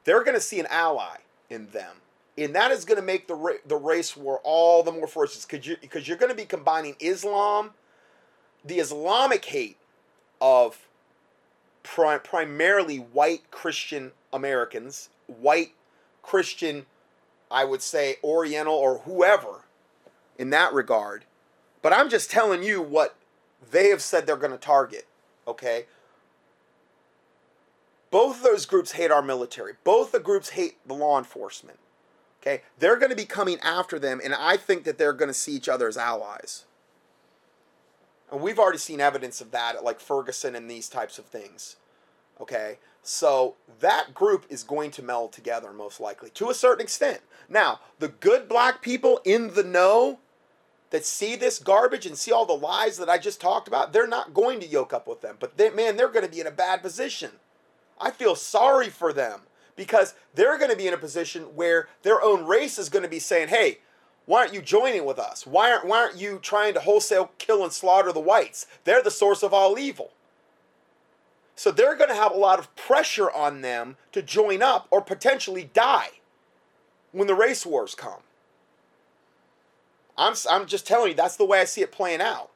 They're 0.04 0.22
going 0.22 0.36
to 0.36 0.40
see 0.40 0.60
an 0.60 0.66
ally 0.70 1.16
in 1.50 1.68
them. 1.70 1.96
And 2.38 2.54
that 2.54 2.70
is 2.70 2.84
going 2.84 3.00
to 3.00 3.04
make 3.04 3.26
the, 3.28 3.34
ra- 3.34 3.62
the 3.66 3.76
race 3.76 4.16
war 4.16 4.40
all 4.44 4.82
the 4.82 4.92
more 4.92 5.06
forces 5.06 5.44
because 5.44 5.66
you, 5.66 5.76
because 5.80 6.06
you're 6.06 6.18
going 6.18 6.30
to 6.30 6.36
be 6.36 6.44
combining 6.44 6.94
Islam, 7.00 7.70
the 8.64 8.78
Islamic 8.78 9.44
hate 9.44 9.78
of 10.40 10.86
pri- 11.82 12.18
primarily 12.18 12.98
white 12.98 13.50
Christian 13.50 14.12
Americans, 14.32 15.08
white 15.26 15.72
Christian, 16.22 16.86
I 17.50 17.64
would 17.64 17.82
say, 17.82 18.16
Oriental 18.22 18.74
or 18.74 18.98
whoever 18.98 19.64
in 20.38 20.50
that 20.50 20.72
regard. 20.72 21.24
But 21.80 21.92
I'm 21.92 22.10
just 22.10 22.30
telling 22.30 22.62
you 22.62 22.82
what 22.82 23.16
they 23.70 23.88
have 23.88 24.02
said 24.02 24.26
they're 24.26 24.36
going 24.36 24.52
to 24.52 24.58
target. 24.58 25.06
Okay? 25.46 25.86
Both 28.10 28.38
of 28.38 28.42
those 28.42 28.66
groups 28.66 28.92
hate 28.92 29.10
our 29.10 29.22
military. 29.22 29.74
Both 29.84 30.12
the 30.12 30.20
groups 30.20 30.50
hate 30.50 30.76
the 30.86 30.94
law 30.94 31.18
enforcement. 31.18 31.78
Okay? 32.40 32.62
They're 32.78 32.96
going 32.96 33.10
to 33.10 33.16
be 33.16 33.24
coming 33.24 33.58
after 33.60 33.98
them, 33.98 34.20
and 34.22 34.34
I 34.34 34.56
think 34.56 34.84
that 34.84 34.98
they're 34.98 35.12
going 35.12 35.28
to 35.28 35.34
see 35.34 35.52
each 35.52 35.68
other 35.68 35.88
as 35.88 35.96
allies. 35.96 36.64
And 38.30 38.40
we've 38.40 38.58
already 38.58 38.78
seen 38.78 39.00
evidence 39.00 39.40
of 39.40 39.50
that 39.52 39.76
at 39.76 39.84
like 39.84 40.00
Ferguson 40.00 40.54
and 40.54 40.70
these 40.70 40.88
types 40.88 41.18
of 41.18 41.26
things. 41.26 41.76
Okay? 42.40 42.78
So 43.02 43.54
that 43.80 44.14
group 44.14 44.46
is 44.48 44.64
going 44.64 44.90
to 44.92 45.02
meld 45.02 45.32
together 45.32 45.72
most 45.72 46.00
likely 46.00 46.30
to 46.30 46.50
a 46.50 46.54
certain 46.54 46.82
extent. 46.82 47.20
Now, 47.48 47.80
the 48.00 48.08
good 48.08 48.48
black 48.48 48.82
people 48.82 49.20
in 49.24 49.54
the 49.54 49.62
know 49.62 50.18
that 50.90 51.04
see 51.04 51.36
this 51.36 51.58
garbage 51.58 52.06
and 52.06 52.16
see 52.16 52.32
all 52.32 52.46
the 52.46 52.52
lies 52.52 52.96
that 52.98 53.08
I 53.08 53.18
just 53.18 53.40
talked 53.40 53.68
about, 53.68 53.92
they're 53.92 54.06
not 54.06 54.34
going 54.34 54.60
to 54.60 54.66
yoke 54.66 54.92
up 54.92 55.06
with 55.06 55.20
them. 55.20 55.36
But 55.38 55.56
they, 55.56 55.70
man, 55.70 55.96
they're 55.96 56.08
going 56.08 56.24
to 56.24 56.30
be 56.30 56.40
in 56.40 56.46
a 56.46 56.52
bad 56.52 56.82
position. 56.82 57.32
I 58.00 58.10
feel 58.10 58.34
sorry 58.34 58.88
for 58.88 59.12
them 59.12 59.40
because 59.74 60.14
they're 60.34 60.58
going 60.58 60.70
to 60.70 60.76
be 60.76 60.86
in 60.86 60.94
a 60.94 60.98
position 60.98 61.42
where 61.54 61.88
their 62.02 62.22
own 62.22 62.46
race 62.46 62.78
is 62.78 62.88
going 62.88 63.02
to 63.02 63.08
be 63.08 63.18
saying, 63.18 63.48
"Hey, 63.48 63.78
why 64.26 64.40
aren't 64.40 64.54
you 64.54 64.62
joining 64.62 65.04
with 65.04 65.18
us? 65.18 65.46
Why 65.46 65.72
aren't 65.72 65.86
why 65.86 65.98
aren't 65.98 66.16
you 66.16 66.38
trying 66.40 66.74
to 66.74 66.80
wholesale 66.80 67.32
kill 67.38 67.64
and 67.64 67.72
slaughter 67.72 68.12
the 68.12 68.20
whites? 68.20 68.66
They're 68.84 69.02
the 69.02 69.10
source 69.10 69.42
of 69.42 69.52
all 69.52 69.78
evil." 69.78 70.12
So 71.56 71.70
they're 71.70 71.96
going 71.96 72.10
to 72.10 72.14
have 72.14 72.32
a 72.32 72.36
lot 72.36 72.58
of 72.58 72.74
pressure 72.76 73.30
on 73.30 73.62
them 73.62 73.96
to 74.12 74.20
join 74.20 74.62
up 74.62 74.86
or 74.90 75.00
potentially 75.00 75.70
die 75.72 76.10
when 77.12 77.26
the 77.26 77.34
race 77.34 77.64
wars 77.64 77.94
come. 77.94 78.20
I'm, 80.18 80.34
I'm 80.50 80.66
just 80.66 80.86
telling 80.86 81.10
you, 81.10 81.14
that's 81.14 81.36
the 81.36 81.44
way 81.44 81.60
I 81.60 81.64
see 81.64 81.82
it 81.82 81.92
playing 81.92 82.20
out. 82.20 82.50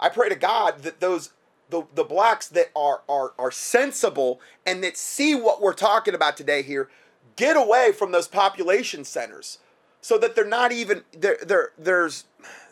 I 0.00 0.08
pray 0.08 0.28
to 0.28 0.36
God 0.36 0.82
that 0.82 1.00
those 1.00 1.32
the, 1.70 1.82
the 1.94 2.04
blacks 2.04 2.48
that 2.48 2.70
are, 2.74 3.02
are 3.08 3.32
are 3.38 3.50
sensible 3.50 4.40
and 4.64 4.82
that 4.82 4.96
see 4.96 5.34
what 5.34 5.60
we're 5.60 5.74
talking 5.74 6.14
about 6.14 6.36
today 6.36 6.62
here 6.62 6.88
get 7.36 7.56
away 7.56 7.92
from 7.92 8.12
those 8.12 8.28
population 8.28 9.04
centers 9.04 9.58
so 10.00 10.16
that 10.18 10.34
they're 10.34 10.46
not 10.46 10.72
even 10.72 11.02
there 11.12 11.38
there 11.42 11.70
there's 11.78 12.24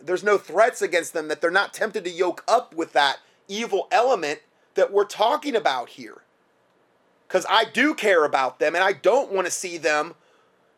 there's 0.02 0.24
no 0.24 0.38
threats 0.38 0.80
against 0.80 1.12
them 1.12 1.28
that 1.28 1.40
they're 1.40 1.50
not 1.50 1.74
tempted 1.74 2.04
to 2.04 2.10
yoke 2.10 2.42
up 2.48 2.74
with 2.74 2.92
that 2.92 3.18
evil 3.48 3.86
element 3.90 4.40
that 4.74 4.92
we're 4.92 5.04
talking 5.04 5.54
about 5.54 5.90
here 5.90 6.22
cuz 7.28 7.44
I 7.48 7.64
do 7.64 7.94
care 7.94 8.24
about 8.24 8.58
them 8.58 8.74
and 8.74 8.84
I 8.84 8.92
don't 8.92 9.32
want 9.32 9.46
to 9.46 9.50
see 9.50 9.76
them 9.76 10.14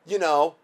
you 0.06 0.18
know 0.18 0.56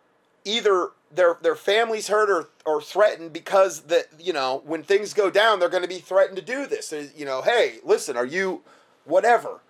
either 0.44 0.90
their 1.10 1.38
their 1.40 1.54
families 1.54 2.08
hurt 2.08 2.30
or, 2.30 2.48
or 2.66 2.80
threatened 2.80 3.32
because 3.32 3.82
that 3.82 4.06
you 4.18 4.32
know 4.32 4.62
when 4.64 4.82
things 4.82 5.14
go 5.14 5.30
down 5.30 5.58
they're 5.58 5.68
going 5.68 5.82
to 5.82 5.88
be 5.88 5.98
threatened 5.98 6.36
to 6.36 6.42
do 6.42 6.66
this. 6.66 6.92
You 7.16 7.24
know 7.24 7.42
hey 7.42 7.78
listen 7.84 8.16
are 8.16 8.26
you 8.26 8.62
whatever. 9.04 9.60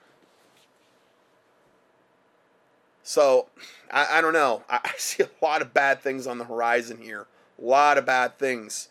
So 3.03 3.49
i, 3.91 4.19
I 4.19 4.21
don't 4.21 4.33
know. 4.33 4.65
I, 4.69 4.81
I 4.85 4.93
see 4.97 5.23
a 5.23 5.45
lot 5.45 5.63
of 5.63 5.75
bad 5.75 6.01
things 6.01 6.27
on 6.27 6.39
the 6.39 6.45
horizon 6.45 6.99
here. 7.01 7.27
A 7.61 7.65
lot 7.65 7.99
of 7.99 8.07
bad 8.07 8.39
things. 8.39 8.89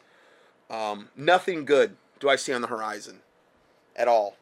Um, 0.70 1.10
nothing 1.16 1.66
good 1.66 1.98
do 2.24 2.30
i 2.30 2.38
see 2.38 2.54
on 2.54 2.62
the 2.62 2.68
horizon 2.68 3.20
at 3.96 4.08
all 4.08 4.38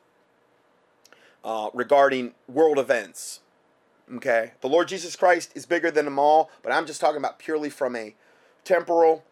uh, 1.44 1.70
regarding 1.74 2.34
world 2.48 2.78
events 2.78 3.40
Okay? 4.16 4.52
The 4.62 4.68
Lord 4.68 4.88
Jesus 4.88 5.16
Christ 5.16 5.52
is 5.56 5.66
bigger 5.66 5.92
than 5.92 6.06
them 6.06 6.20
all, 6.20 6.50
but 6.64 6.72
I'm 6.72 6.86
just 6.86 7.02
talking 7.02 7.18
about 7.18 7.40
purely 7.40 7.70
from 7.70 7.96
a 7.96 8.16
temporal 8.64 9.24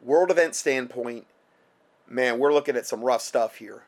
world 0.00 0.30
event 0.30 0.54
standpoint. 0.54 1.26
Man, 2.08 2.38
we're 2.38 2.52
looking 2.52 2.76
at 2.76 2.86
some 2.86 3.02
rough 3.02 3.22
stuff 3.22 3.56
here. 3.56 3.84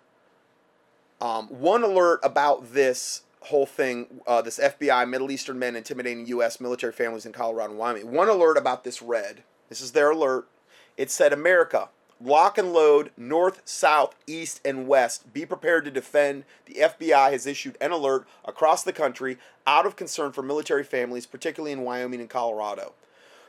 Um, 1.20 1.48
one 1.48 1.82
alert 1.82 2.20
about 2.22 2.72
this 2.72 3.22
whole 3.42 3.66
thing, 3.66 4.20
uh, 4.26 4.42
this 4.42 4.58
FBI 4.58 5.08
Middle 5.08 5.30
Eastern 5.30 5.58
men 5.58 5.76
intimidating 5.76 6.26
U.S. 6.26 6.60
military 6.60 6.92
families 6.92 7.26
in 7.26 7.32
Colorado 7.32 7.70
and 7.70 7.78
Wyoming. 7.78 8.12
One 8.12 8.28
alert 8.28 8.56
about 8.56 8.84
this 8.84 9.02
red. 9.02 9.42
This 9.68 9.80
is 9.80 9.92
their 9.92 10.10
alert. 10.10 10.48
It 10.96 11.10
said 11.10 11.32
America 11.32 11.88
Lock 12.24 12.56
and 12.56 12.72
load 12.72 13.10
north, 13.16 13.62
south, 13.64 14.14
east, 14.28 14.60
and 14.64 14.86
west. 14.86 15.32
Be 15.32 15.44
prepared 15.44 15.84
to 15.86 15.90
defend. 15.90 16.44
The 16.66 16.74
FBI 16.74 17.32
has 17.32 17.46
issued 17.46 17.76
an 17.80 17.90
alert 17.90 18.28
across 18.44 18.84
the 18.84 18.92
country 18.92 19.38
out 19.66 19.86
of 19.86 19.96
concern 19.96 20.30
for 20.30 20.42
military 20.42 20.84
families, 20.84 21.26
particularly 21.26 21.72
in 21.72 21.82
Wyoming 21.82 22.20
and 22.20 22.30
Colorado. 22.30 22.92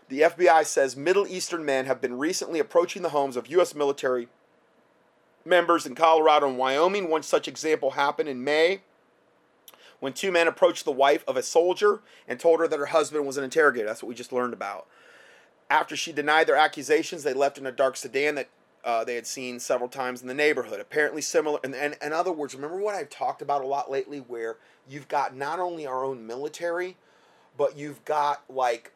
The 0.10 0.22
FBI 0.22 0.66
says 0.66 0.96
Middle 0.96 1.28
Eastern 1.28 1.64
men 1.64 1.86
have 1.86 2.02
been 2.02 2.18
recently 2.18 2.60
approaching 2.60 3.04
the 3.04 3.10
homes 3.10 3.38
of 3.38 3.48
U.S. 3.48 3.76
military 3.76 4.28
members 5.46 5.86
in 5.86 5.94
Colorado 5.94 6.48
and 6.48 6.58
Wyoming. 6.58 7.10
One 7.10 7.24
such 7.24 7.48
example 7.48 7.92
happened 7.92 8.30
in 8.30 8.44
May 8.44 8.82
when 10.00 10.14
two 10.14 10.32
men 10.32 10.48
approached 10.48 10.84
the 10.84 10.92
wife 10.92 11.24
of 11.28 11.38
a 11.38 11.44
soldier 11.44 12.02
and 12.28 12.40
told 12.40 12.60
her 12.60 12.68
that 12.68 12.80
her 12.80 12.88
husband 12.88 13.28
was 13.28 13.38
an 13.38 13.44
interrogator. 13.44 13.86
That's 13.86 14.02
what 14.02 14.10
we 14.10 14.16
just 14.16 14.34
learned 14.34 14.54
about. 14.54 14.88
After 15.70 15.96
she 15.96 16.12
denied 16.12 16.48
their 16.48 16.56
accusations, 16.56 17.24
they 17.24 17.34
left 17.34 17.58
in 17.58 17.66
a 17.66 17.72
dark 17.72 17.98
sedan 17.98 18.36
that 18.36 18.50
uh, 18.84 19.04
they 19.04 19.16
had 19.16 19.26
seen 19.26 19.60
several 19.60 19.90
times 19.90 20.22
in 20.22 20.28
the 20.28 20.34
neighborhood. 20.34 20.80
Apparently 20.80 21.22
similar, 21.22 21.60
and, 21.64 21.74
and 21.74 21.96
in 22.02 22.14
other 22.14 22.32
words, 22.32 22.54
remember 22.54 22.78
what 22.78 22.96
I've 22.96 23.10
talked 23.10 23.42
about 23.42 23.64
a 23.64 23.68
lot 23.68 23.90
lately, 23.90 24.20
where 24.20 24.58
you've 24.90 25.08
got 25.08 25.36
not 25.36 25.60
only 25.60 25.86
our 25.86 26.04
own 26.04 26.28
military, 26.28 26.98
but 27.58 27.78
you've 27.78 28.04
got 28.06 28.44
like 28.50 28.92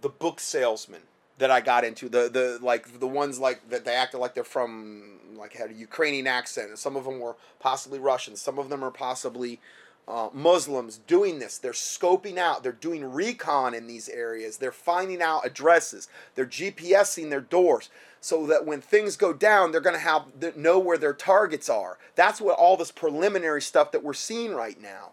the 0.00 0.08
book 0.08 0.40
salesman 0.40 1.02
that 1.38 1.50
I 1.50 1.60
got 1.60 1.84
into 1.84 2.08
the 2.08 2.28
the 2.28 2.58
like 2.60 3.00
the 3.00 3.06
ones 3.06 3.38
like 3.38 3.68
that 3.70 3.84
they 3.84 3.94
acted 3.94 4.18
like 4.18 4.34
they're 4.34 4.44
from 4.44 5.18
like 5.36 5.54
had 5.54 5.70
a 5.70 5.74
Ukrainian 5.74 6.26
accent, 6.26 6.68
and 6.68 6.78
some 6.78 6.96
of 6.96 7.04
them 7.04 7.18
were 7.18 7.36
possibly 7.58 7.98
Russian, 7.98 8.36
some 8.36 8.58
of 8.58 8.68
them 8.68 8.84
are 8.84 8.90
possibly 8.90 9.58
uh, 10.06 10.28
Muslims 10.34 10.98
doing 11.06 11.38
this. 11.38 11.56
They're 11.56 11.72
scoping 11.72 12.36
out, 12.36 12.62
they're 12.62 12.72
doing 12.72 13.10
recon 13.10 13.74
in 13.74 13.86
these 13.86 14.08
areas, 14.08 14.58
they're 14.58 14.72
finding 14.72 15.22
out 15.22 15.46
addresses, 15.46 16.08
they're 16.34 16.46
GPSing 16.46 17.30
their 17.30 17.40
doors 17.40 17.88
so 18.20 18.46
that 18.46 18.66
when 18.66 18.80
things 18.80 19.16
go 19.16 19.32
down, 19.32 19.72
they're 19.72 19.80
going 19.80 19.96
to 19.96 20.00
have 20.00 20.56
know 20.56 20.78
where 20.78 20.98
their 20.98 21.14
targets 21.14 21.68
are. 21.68 21.98
That's 22.14 22.40
what 22.40 22.58
all 22.58 22.76
this 22.76 22.92
preliminary 22.92 23.62
stuff 23.62 23.92
that 23.92 24.04
we're 24.04 24.12
seeing 24.12 24.54
right 24.54 24.80
now. 24.80 25.12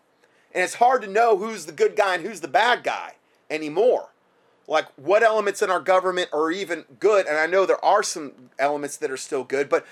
And 0.53 0.63
it's 0.63 0.75
hard 0.75 1.01
to 1.03 1.07
know 1.07 1.37
who's 1.37 1.65
the 1.65 1.71
good 1.71 1.95
guy 1.95 2.15
and 2.15 2.25
who's 2.25 2.41
the 2.41 2.47
bad 2.47 2.83
guy 2.83 3.13
anymore. 3.49 4.09
Like 4.67 4.87
what 4.97 5.23
elements 5.23 5.61
in 5.61 5.69
our 5.69 5.79
government 5.79 6.29
are 6.33 6.51
even 6.51 6.83
good, 6.99 7.25
and 7.25 7.37
I 7.37 7.45
know 7.45 7.65
there 7.65 7.83
are 7.83 8.03
some 8.03 8.33
elements 8.59 8.97
that 8.97 9.09
are 9.09 9.17
still 9.17 9.45
good, 9.45 9.69
but 9.69 9.85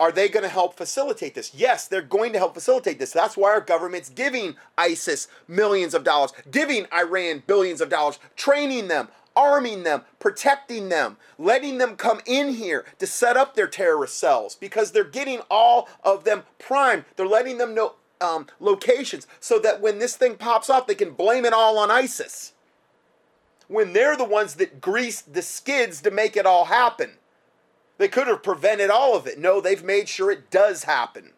are 0.00 0.10
they 0.10 0.28
going 0.28 0.42
to 0.42 0.48
help 0.48 0.74
facilitate 0.76 1.34
this? 1.34 1.54
Yes, 1.54 1.86
they're 1.86 2.02
going 2.02 2.32
to 2.32 2.38
help 2.38 2.54
facilitate 2.54 2.98
this. 2.98 3.12
That's 3.12 3.36
why 3.36 3.50
our 3.50 3.60
government's 3.60 4.08
giving 4.08 4.56
ISIS 4.76 5.28
millions 5.46 5.94
of 5.94 6.02
dollars, 6.02 6.32
giving 6.50 6.86
Iran 6.92 7.42
billions 7.46 7.80
of 7.80 7.88
dollars, 7.88 8.18
training 8.34 8.88
them, 8.88 9.08
arming 9.34 9.82
them, 9.82 10.02
protecting 10.18 10.88
them, 10.88 11.16
letting 11.38 11.78
them 11.78 11.96
come 11.96 12.20
in 12.26 12.54
here 12.54 12.84
to 12.98 13.06
set 13.06 13.36
up 13.36 13.54
their 13.54 13.66
terrorist 13.66 14.18
cells 14.18 14.54
because 14.54 14.92
they're 14.92 15.04
getting 15.04 15.40
all 15.50 15.88
of 16.04 16.24
them 16.24 16.44
primed. 16.58 17.04
They're 17.16 17.26
letting 17.26 17.58
them 17.58 17.74
know 17.74 17.94
um, 18.20 18.46
locations 18.60 19.26
so 19.40 19.58
that 19.58 19.80
when 19.80 19.98
this 19.98 20.16
thing 20.16 20.36
pops 20.36 20.70
off, 20.70 20.86
they 20.86 20.94
can 20.94 21.12
blame 21.12 21.44
it 21.44 21.52
all 21.52 21.78
on 21.78 21.90
ISIS. 21.90 22.52
When 23.68 23.92
they're 23.92 24.16
the 24.16 24.24
ones 24.24 24.54
that 24.56 24.80
greased 24.80 25.34
the 25.34 25.42
skids 25.42 26.00
to 26.02 26.10
make 26.10 26.36
it 26.36 26.46
all 26.46 26.66
happen. 26.66 27.12
They 27.98 28.08
could 28.08 28.26
have 28.26 28.42
prevented 28.42 28.90
all 28.90 29.16
of 29.16 29.26
it. 29.26 29.38
No, 29.38 29.60
they've 29.60 29.82
made 29.82 30.08
sure 30.08 30.30
it 30.30 30.50
does 30.50 30.84
happen. 30.84 31.32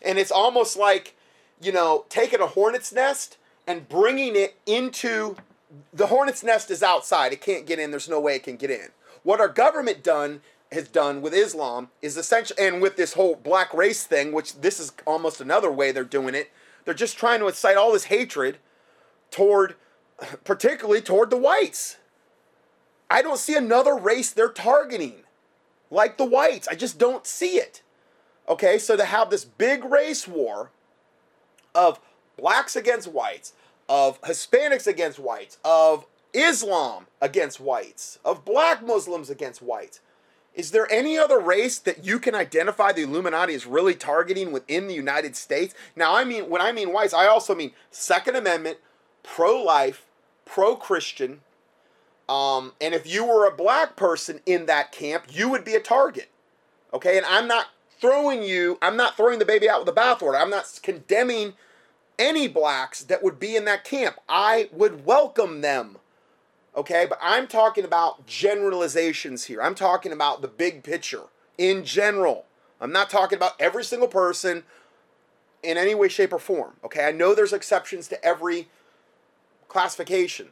And 0.00 0.18
it's 0.18 0.30
almost 0.30 0.76
like, 0.76 1.16
you 1.60 1.72
know, 1.72 2.04
taking 2.08 2.40
a 2.40 2.46
hornet's 2.46 2.92
nest 2.92 3.36
and 3.66 3.88
bringing 3.88 4.36
it 4.36 4.56
into 4.66 5.36
the 5.92 6.08
hornet's 6.08 6.42
nest 6.42 6.70
is 6.70 6.82
outside. 6.82 7.32
It 7.32 7.40
can't 7.40 7.66
get 7.66 7.78
in. 7.78 7.90
There's 7.90 8.08
no 8.08 8.20
way 8.20 8.36
it 8.36 8.44
can 8.44 8.56
get 8.56 8.70
in. 8.70 8.88
What 9.22 9.40
our 9.40 9.48
government 9.48 10.02
done 10.02 10.40
has 10.72 10.88
done 10.88 11.20
with 11.22 11.34
Islam 11.34 11.90
is 12.00 12.16
essentially, 12.16 12.66
and 12.66 12.80
with 12.80 12.96
this 12.96 13.12
whole 13.12 13.34
black 13.34 13.72
race 13.74 14.04
thing, 14.04 14.32
which 14.32 14.60
this 14.60 14.80
is 14.80 14.92
almost 15.06 15.40
another 15.40 15.70
way 15.70 15.92
they're 15.92 16.04
doing 16.04 16.34
it. 16.34 16.50
They're 16.84 16.94
just 16.94 17.16
trying 17.16 17.40
to 17.40 17.46
incite 17.46 17.76
all 17.76 17.92
this 17.92 18.04
hatred 18.04 18.58
toward, 19.30 19.76
particularly 20.44 21.00
toward 21.00 21.30
the 21.30 21.36
whites. 21.36 21.98
I 23.10 23.22
don't 23.22 23.38
see 23.38 23.54
another 23.54 23.94
race 23.94 24.30
they're 24.30 24.48
targeting 24.48 25.24
like 25.90 26.16
the 26.16 26.24
whites. 26.24 26.66
I 26.68 26.74
just 26.74 26.98
don't 26.98 27.26
see 27.26 27.56
it. 27.56 27.82
Okay, 28.48 28.78
so 28.78 28.96
to 28.96 29.04
have 29.04 29.30
this 29.30 29.44
big 29.44 29.84
race 29.84 30.26
war 30.26 30.70
of 31.74 32.00
blacks 32.36 32.74
against 32.74 33.08
whites, 33.08 33.52
of 33.92 34.18
Hispanics 34.22 34.86
against 34.86 35.18
whites, 35.18 35.58
of 35.62 36.06
Islam 36.32 37.08
against 37.20 37.60
whites, 37.60 38.18
of 38.24 38.42
black 38.42 38.82
Muslims 38.82 39.28
against 39.28 39.60
whites. 39.60 40.00
Is 40.54 40.70
there 40.70 40.90
any 40.90 41.18
other 41.18 41.38
race 41.38 41.78
that 41.80 42.02
you 42.02 42.18
can 42.18 42.34
identify 42.34 42.92
the 42.92 43.02
Illuminati 43.02 43.52
is 43.52 43.66
really 43.66 43.94
targeting 43.94 44.50
within 44.50 44.86
the 44.86 44.94
United 44.94 45.36
States? 45.36 45.74
Now, 45.94 46.16
I 46.16 46.24
mean, 46.24 46.48
when 46.48 46.62
I 46.62 46.72
mean 46.72 46.90
whites, 46.90 47.12
I 47.12 47.26
also 47.26 47.54
mean 47.54 47.72
Second 47.90 48.34
Amendment, 48.34 48.78
pro 49.22 49.62
life, 49.62 50.06
pro 50.46 50.74
Christian. 50.74 51.42
Um, 52.30 52.72
and 52.80 52.94
if 52.94 53.06
you 53.06 53.26
were 53.26 53.46
a 53.46 53.54
black 53.54 53.94
person 53.94 54.40
in 54.46 54.64
that 54.66 54.90
camp, 54.90 55.24
you 55.28 55.50
would 55.50 55.66
be 55.66 55.74
a 55.74 55.80
target. 55.80 56.30
Okay, 56.94 57.18
and 57.18 57.26
I'm 57.26 57.46
not 57.46 57.66
throwing 58.00 58.42
you, 58.42 58.78
I'm 58.80 58.96
not 58.96 59.18
throwing 59.18 59.38
the 59.38 59.44
baby 59.44 59.68
out 59.68 59.84
with 59.84 59.94
the 59.94 60.00
bathwater. 60.00 60.40
I'm 60.40 60.50
not 60.50 60.80
condemning 60.82 61.52
any 62.18 62.48
blacks 62.48 63.02
that 63.04 63.22
would 63.22 63.38
be 63.38 63.56
in 63.56 63.64
that 63.64 63.84
camp. 63.84 64.16
I 64.28 64.68
would 64.72 65.04
welcome 65.04 65.60
them. 65.60 65.98
Okay, 66.74 67.06
but 67.08 67.18
I'm 67.20 67.46
talking 67.46 67.84
about 67.84 68.26
generalizations 68.26 69.44
here. 69.44 69.60
I'm 69.60 69.74
talking 69.74 70.12
about 70.12 70.40
the 70.40 70.48
big 70.48 70.82
picture 70.82 71.24
in 71.58 71.84
general. 71.84 72.46
I'm 72.80 72.92
not 72.92 73.10
talking 73.10 73.36
about 73.36 73.60
every 73.60 73.84
single 73.84 74.08
person 74.08 74.64
in 75.62 75.76
any 75.76 75.94
way, 75.94 76.08
shape, 76.08 76.32
or 76.32 76.38
form. 76.38 76.72
Okay, 76.82 77.04
I 77.04 77.12
know 77.12 77.34
there's 77.34 77.52
exceptions 77.52 78.08
to 78.08 78.24
every 78.24 78.68
classification, 79.68 80.48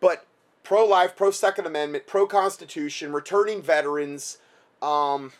but 0.00 0.26
pro 0.64 0.84
life, 0.84 1.14
pro 1.16 1.30
Second 1.30 1.66
Amendment, 1.66 2.06
pro 2.06 2.26
Constitution, 2.26 3.12
returning 3.12 3.62
veterans, 3.62 4.38
um, 4.80 5.32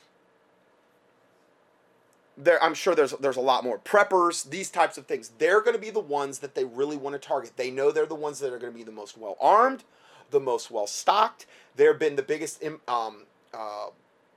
there 2.36 2.62
I'm 2.62 2.74
sure 2.74 2.94
there's 2.94 3.12
there's 3.12 3.36
a 3.36 3.42
lot 3.42 3.64
more 3.64 3.78
preppers, 3.78 4.48
these 4.48 4.70
types 4.70 4.96
of 4.96 5.06
things. 5.06 5.32
They're 5.38 5.60
going 5.60 5.74
to 5.74 5.80
be 5.80 5.90
the 5.90 6.00
ones 6.00 6.38
that 6.38 6.54
they 6.54 6.64
really 6.64 6.96
want 6.96 7.14
to 7.14 7.18
target. 7.18 7.52
They 7.56 7.70
know 7.70 7.90
they're 7.90 8.06
the 8.06 8.14
ones 8.14 8.38
that 8.40 8.52
are 8.52 8.58
going 8.58 8.72
to 8.72 8.78
be 8.78 8.84
the 8.84 8.92
most 8.92 9.18
well 9.18 9.36
armed, 9.40 9.84
the 10.30 10.40
most 10.40 10.70
well 10.70 10.86
stocked. 10.86 11.46
They've 11.76 11.98
been 11.98 12.16
the 12.16 12.22
biggest 12.22 12.62
um, 12.88 13.24
uh, 13.52 13.86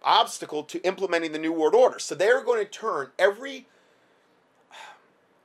obstacle 0.04 0.64
to 0.64 0.82
implementing 0.84 1.32
the 1.32 1.40
new 1.40 1.54
world 1.54 1.76
order. 1.76 2.00
So 2.00 2.16
they're 2.16 2.44
going 2.44 2.64
to 2.64 2.70
turn 2.70 3.12
every 3.18 3.66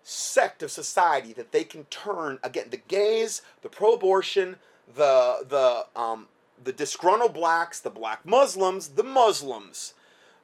sect 0.03 0.63
of 0.63 0.71
society 0.71 1.33
that 1.33 1.53
they 1.53 1.63
can 1.63 1.85
turn 1.85 2.39
again 2.43 2.67
the 2.71 2.77
gays, 2.77 3.43
the 3.63 3.69
pro-abortion, 3.69 4.57
the 4.93 5.45
the 5.49 5.87
um, 6.01 6.27
the 6.63 6.73
disgruntled 6.73 7.33
blacks, 7.33 7.81
the 7.81 7.91
black 7.91 8.27
Muslims, 8.27 8.89
the 8.89 9.05
Muslims 9.05 9.95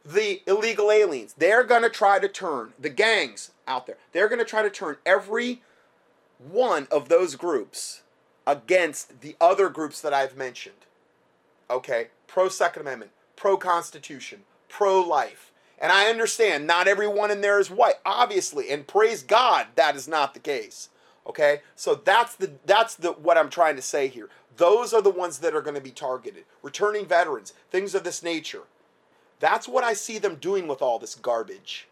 the 0.07 0.43
illegal 0.47 0.91
aliens. 0.91 1.35
They're 1.37 1.65
going 1.65 1.83
to 1.83 1.91
try 1.91 2.19
to 2.19 2.29
turn 2.29 2.73
the 2.79 2.89
gangs 2.89 3.51
out 3.67 3.87
there. 3.87 3.97
They're 4.13 4.29
going 4.29 4.39
to 4.39 4.45
try 4.45 4.63
to 4.63 4.71
turn 4.71 4.97
every 5.05 5.63
one 6.39 6.87
of 6.91 7.09
those 7.09 7.35
groups 7.35 8.03
against 8.47 9.21
the 9.21 9.37
other 9.41 9.69
groups 9.69 10.01
that 10.01 10.15
I've 10.15 10.37
mentioned. 10.37 10.87
Okay? 11.69 12.09
Pro 12.27 12.49
Second 12.49 12.83
Amendment, 12.83 13.11
pro 13.35 13.57
Constitution, 13.57 14.43
pro 14.69 15.01
life. 15.01 15.53
And 15.79 15.93
I 15.93 16.09
understand 16.09 16.67
not 16.67 16.89
everyone 16.89 17.31
in 17.31 17.41
there 17.41 17.59
is 17.59 17.71
white, 17.71 17.97
obviously, 18.05 18.71
and 18.71 18.87
praise 18.87 19.23
God 19.23 19.67
that 19.75 19.97
is 19.97 20.07
not 20.09 20.33
the 20.33 20.41
case. 20.41 20.89
Okay? 21.27 21.63
So 21.75 21.97
that's 21.97 22.37
the 22.37 22.53
that's 22.65 22.95
the 22.95 23.13
what 23.13 23.37
I'm 23.37 23.51
trying 23.51 23.77
to 23.77 23.83
say 23.83 24.07
here. 24.07 24.29
Those 24.57 24.95
are 24.95 25.03
the 25.03 25.11
ones 25.11 25.39
that 25.41 25.55
are 25.55 25.61
going 25.61 25.75
to 25.75 25.83
be 25.83 25.91
targeted. 25.91 26.45
Returning 26.63 27.05
veterans, 27.05 27.53
things 27.71 27.95
of 27.95 28.05
this 28.05 28.23
nature. 28.23 28.63
That's 29.39 29.69
what 29.69 29.85
I 29.85 29.93
see 29.93 30.19
them 30.19 30.37
doing 30.37 30.67
with 30.67 30.81
all 30.81 30.99
this 30.99 31.15
garbage. 31.15 31.89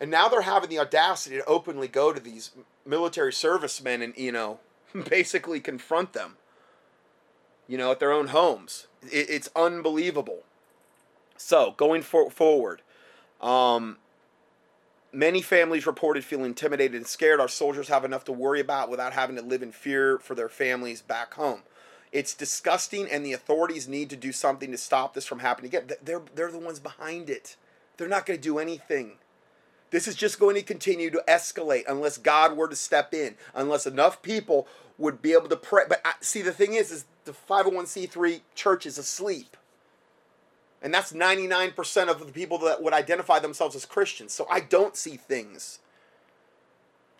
And 0.00 0.10
now 0.10 0.28
they're 0.28 0.42
having 0.42 0.70
the 0.70 0.80
audacity 0.80 1.36
to 1.36 1.44
openly 1.44 1.88
go 1.88 2.12
to 2.12 2.20
these 2.20 2.50
military 2.84 3.32
servicemen 3.32 4.02
and, 4.02 4.16
you 4.16 4.32
know, 4.32 4.58
basically 5.08 5.60
confront 5.60 6.12
them, 6.12 6.36
you 7.68 7.78
know, 7.78 7.92
at 7.92 8.00
their 8.00 8.12
own 8.12 8.28
homes. 8.28 8.88
It, 9.02 9.30
it's 9.30 9.50
unbelievable. 9.54 10.40
So, 11.36 11.74
going 11.76 12.02
for, 12.02 12.30
forward, 12.30 12.82
um, 13.40 13.98
many 15.12 15.42
families 15.42 15.86
reported 15.86 16.24
feeling 16.24 16.46
intimidated 16.46 16.96
and 16.96 17.06
scared. 17.06 17.40
Our 17.40 17.48
soldiers 17.48 17.88
have 17.88 18.04
enough 18.04 18.24
to 18.24 18.32
worry 18.32 18.60
about 18.60 18.90
without 18.90 19.12
having 19.12 19.36
to 19.36 19.42
live 19.42 19.62
in 19.62 19.72
fear 19.72 20.18
for 20.18 20.34
their 20.34 20.48
families 20.48 21.02
back 21.02 21.34
home. 21.34 21.62
It's 22.12 22.34
disgusting, 22.34 23.10
and 23.10 23.24
the 23.24 23.32
authorities 23.32 23.88
need 23.88 24.10
to 24.10 24.16
do 24.16 24.32
something 24.32 24.70
to 24.70 24.78
stop 24.78 25.14
this 25.14 25.26
from 25.26 25.38
happening 25.38 25.70
again. 25.70 25.88
They're, 26.02 26.22
they're 26.34 26.52
the 26.52 26.58
ones 26.58 26.78
behind 26.78 27.30
it. 27.30 27.56
They're 27.96 28.08
not 28.08 28.26
going 28.26 28.38
to 28.38 28.42
do 28.42 28.58
anything. 28.58 29.12
This 29.90 30.06
is 30.06 30.14
just 30.14 30.38
going 30.38 30.54
to 30.56 30.62
continue 30.62 31.10
to 31.10 31.24
escalate 31.26 31.84
unless 31.88 32.18
God 32.18 32.56
were 32.56 32.68
to 32.68 32.76
step 32.76 33.14
in, 33.14 33.36
unless 33.54 33.86
enough 33.86 34.22
people 34.22 34.68
would 34.98 35.22
be 35.22 35.32
able 35.32 35.48
to 35.48 35.56
pray. 35.56 35.84
But 35.88 36.02
I, 36.04 36.12
see, 36.20 36.42
the 36.42 36.52
thing 36.52 36.74
is, 36.74 36.90
is 36.90 37.06
the 37.24 37.32
501c3 37.32 38.40
church 38.54 38.84
is 38.84 38.98
asleep. 38.98 39.56
And 40.82 40.92
that's 40.92 41.12
99% 41.12 42.08
of 42.08 42.26
the 42.26 42.32
people 42.32 42.58
that 42.58 42.82
would 42.82 42.92
identify 42.92 43.38
themselves 43.38 43.76
as 43.76 43.86
Christians. 43.86 44.32
So 44.32 44.46
I 44.50 44.60
don't 44.60 44.96
see 44.96 45.16
things 45.16 45.78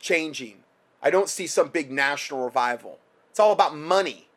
changing. 0.01 0.65
I 1.03 1.11
don't 1.11 1.29
see 1.29 1.47
some 1.47 1.69
big 1.69 1.91
national 1.91 2.45
revival. 2.45 2.99
It's 3.31 3.41
all 3.41 3.53
about 3.53 3.77
money 3.77 4.29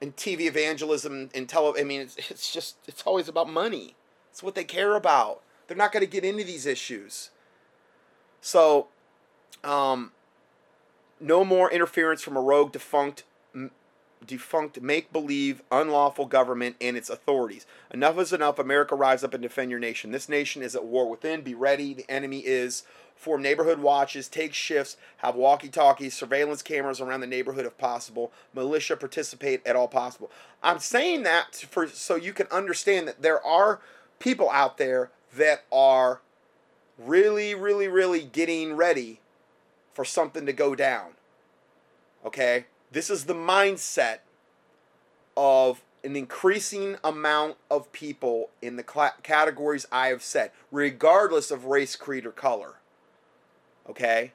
and 0.00 0.14
TV 0.16 0.42
evangelism 0.42 1.30
and 1.34 1.48
tele. 1.48 1.74
I 1.78 1.84
mean, 1.84 2.02
it's, 2.02 2.16
it's 2.30 2.52
just 2.52 2.76
it's 2.86 3.02
always 3.02 3.28
about 3.28 3.48
money. 3.48 3.94
It's 4.30 4.42
what 4.42 4.54
they 4.54 4.64
care 4.64 4.94
about. 4.94 5.42
They're 5.66 5.76
not 5.76 5.92
going 5.92 6.04
to 6.04 6.10
get 6.10 6.24
into 6.24 6.44
these 6.44 6.64
issues. 6.64 7.30
So, 8.40 8.88
um, 9.64 10.12
no 11.20 11.44
more 11.44 11.70
interference 11.70 12.22
from 12.22 12.36
a 12.36 12.40
rogue, 12.40 12.72
defunct, 12.72 13.24
defunct, 14.26 14.80
make 14.80 15.12
believe, 15.12 15.62
unlawful 15.70 16.26
government 16.26 16.76
and 16.80 16.96
its 16.96 17.10
authorities. 17.10 17.66
Enough 17.90 18.18
is 18.18 18.32
enough. 18.32 18.58
America, 18.58 18.94
rise 18.94 19.24
up 19.24 19.34
and 19.34 19.42
defend 19.42 19.70
your 19.70 19.80
nation. 19.80 20.10
This 20.10 20.28
nation 20.28 20.62
is 20.62 20.74
at 20.74 20.84
war 20.84 21.08
within. 21.08 21.42
Be 21.42 21.54
ready. 21.54 21.94
The 21.94 22.10
enemy 22.10 22.40
is 22.40 22.84
form 23.18 23.42
neighborhood 23.42 23.80
watches, 23.80 24.28
take 24.28 24.54
shifts, 24.54 24.96
have 25.18 25.34
walkie 25.34 25.68
talkies, 25.68 26.14
surveillance 26.14 26.62
cameras 26.62 27.00
around 27.00 27.20
the 27.20 27.26
neighborhood 27.26 27.66
if 27.66 27.76
possible, 27.76 28.32
militia 28.54 28.96
participate 28.96 29.66
at 29.66 29.74
all 29.74 29.88
possible. 29.88 30.30
I'm 30.62 30.78
saying 30.78 31.24
that 31.24 31.56
for 31.56 31.88
so 31.88 32.14
you 32.14 32.32
can 32.32 32.46
understand 32.46 33.08
that 33.08 33.22
there 33.22 33.44
are 33.44 33.80
people 34.20 34.48
out 34.50 34.78
there 34.78 35.10
that 35.36 35.64
are 35.72 36.20
really, 36.96 37.54
really, 37.54 37.88
really 37.88 38.22
getting 38.22 38.74
ready 38.74 39.20
for 39.92 40.04
something 40.04 40.46
to 40.46 40.52
go 40.52 40.74
down. 40.74 41.10
Okay? 42.24 42.66
This 42.90 43.10
is 43.10 43.24
the 43.24 43.34
mindset 43.34 44.18
of 45.36 45.82
an 46.04 46.16
increasing 46.16 46.96
amount 47.04 47.56
of 47.70 47.92
people 47.92 48.50
in 48.62 48.76
the 48.76 48.84
cl- 48.88 49.14
categories 49.22 49.86
I 49.92 50.08
have 50.08 50.22
said, 50.22 50.52
regardless 50.70 51.50
of 51.50 51.66
race, 51.66 51.96
creed, 51.96 52.24
or 52.24 52.32
color 52.32 52.76
okay? 53.88 54.32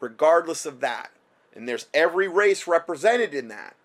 Regardless 0.00 0.66
of 0.66 0.80
that. 0.80 1.10
And 1.54 1.68
there's 1.68 1.86
every 1.94 2.28
race 2.28 2.66
represented 2.66 3.34
in 3.34 3.48
that, 3.48 3.76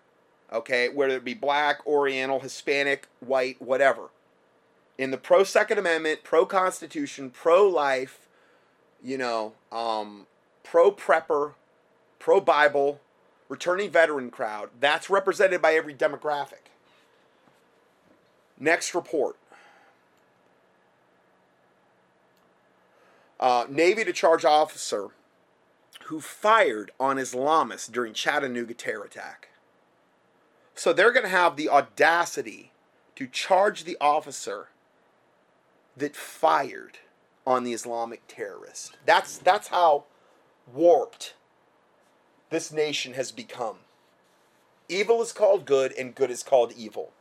okay? 0.52 0.88
Whether 0.88 1.16
it 1.16 1.24
be 1.24 1.34
black, 1.34 1.86
oriental, 1.86 2.40
Hispanic, 2.40 3.06
white, 3.20 3.60
whatever. 3.60 4.10
In 4.98 5.10
the 5.10 5.16
pro 5.16 5.44
Second 5.44 5.78
Amendment, 5.78 6.20
pro 6.24 6.44
Constitution, 6.44 7.30
pro 7.30 7.66
life, 7.66 8.28
you 9.02 9.16
know, 9.16 9.54
um, 9.72 10.26
pro 10.62 10.92
prepper, 10.92 11.54
pro 12.18 12.40
Bible, 12.40 13.00
returning 13.50 13.90
veteran 13.90 14.30
crowd, 14.30 14.70
that's 14.78 15.10
represented 15.10 15.60
by 15.60 15.74
every 15.74 15.92
demographic. 15.92 16.70
Next 18.58 18.94
report. 18.94 19.36
Uh, 23.38 23.66
Navy 23.68 24.04
to 24.04 24.12
charge 24.12 24.44
officer 24.44 25.08
who 26.04 26.20
fired 26.20 26.92
on 27.00 27.16
Islamists 27.16 27.90
during 27.90 28.14
Chattanooga 28.14 28.74
terror 28.74 29.04
attack. 29.04 29.48
So 30.74 30.92
they're 30.92 31.12
going 31.12 31.24
to 31.24 31.30
have 31.30 31.56
the 31.56 31.68
audacity 31.68 32.70
to 33.16 33.26
charge 33.26 33.84
the 33.84 33.96
officer 34.00 34.68
that 35.96 36.14
fired 36.14 36.98
on 37.46 37.64
the 37.64 37.72
Islamic 37.72 38.22
terrorist. 38.28 38.96
That's 39.06 39.38
that's 39.38 39.68
how 39.68 40.04
warped 40.72 41.34
this 42.50 42.72
nation 42.72 43.14
has 43.14 43.32
become. 43.32 43.76
Evil 44.88 45.22
is 45.22 45.32
called 45.32 45.64
good 45.64 45.92
and 45.96 46.14
good 46.14 46.30
is 46.30 46.42
called 46.42 46.72
evil. 46.76 47.12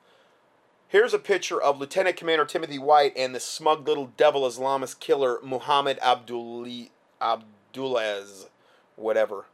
Here's 0.87 1.13
a 1.13 1.19
picture 1.19 1.61
of 1.61 1.79
Lieutenant 1.79 2.17
Commander 2.17 2.45
Timothy 2.45 2.79
White 2.79 3.13
and 3.15 3.33
the 3.33 3.39
smug 3.39 3.87
little 3.87 4.11
devil 4.17 4.41
Islamist 4.41 4.99
killer 4.99 5.37
Muhammad 5.43 5.99
Abduli, 5.99 6.89
Abdulaz, 7.21 8.47
whatever. 8.95 9.45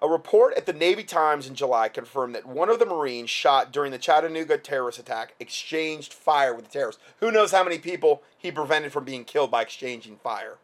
A 0.00 0.08
report 0.08 0.54
at 0.56 0.64
the 0.64 0.72
Navy 0.72 1.02
Times 1.04 1.46
in 1.46 1.54
July 1.54 1.88
confirmed 1.88 2.34
that 2.36 2.46
one 2.46 2.70
of 2.70 2.78
the 2.78 2.86
Marines 2.86 3.28
shot 3.28 3.72
during 3.72 3.90
the 3.90 3.98
Chattanooga 3.98 4.56
terrorist 4.56 4.98
attack 4.98 5.34
exchanged 5.40 6.14
fire 6.14 6.54
with 6.54 6.66
the 6.66 6.70
terrorists. 6.70 7.02
Who 7.20 7.32
knows 7.32 7.50
how 7.50 7.64
many 7.64 7.78
people 7.78 8.22
he 8.38 8.52
prevented 8.52 8.92
from 8.92 9.04
being 9.04 9.24
killed 9.24 9.50
by 9.50 9.62
exchanging 9.62 10.16
fire? 10.16 10.56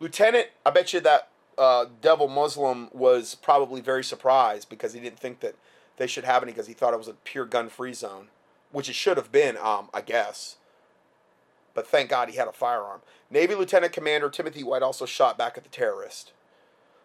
Lieutenant, 0.00 0.48
I 0.64 0.70
bet 0.70 0.92
you 0.92 1.00
that 1.00 1.28
uh, 1.56 1.86
devil 2.00 2.28
Muslim 2.28 2.88
was 2.92 3.34
probably 3.34 3.80
very 3.80 4.04
surprised 4.04 4.68
because 4.68 4.92
he 4.92 5.00
didn't 5.00 5.18
think 5.18 5.40
that 5.40 5.56
they 5.96 6.06
should 6.06 6.24
have 6.24 6.42
any 6.42 6.52
because 6.52 6.68
he 6.68 6.74
thought 6.74 6.94
it 6.94 6.98
was 6.98 7.08
a 7.08 7.14
pure 7.14 7.44
gun 7.44 7.68
free 7.68 7.92
zone, 7.92 8.28
which 8.70 8.88
it 8.88 8.94
should 8.94 9.16
have 9.16 9.32
been, 9.32 9.56
um, 9.56 9.90
I 9.92 10.00
guess. 10.00 10.56
But 11.74 11.86
thank 11.86 12.10
God 12.10 12.28
he 12.28 12.36
had 12.36 12.48
a 12.48 12.52
firearm. 12.52 13.02
Navy 13.30 13.54
Lieutenant 13.54 13.92
Commander 13.92 14.30
Timothy 14.30 14.62
White 14.62 14.82
also 14.82 15.04
shot 15.04 15.36
back 15.36 15.58
at 15.58 15.64
the 15.64 15.70
terrorist. 15.70 16.32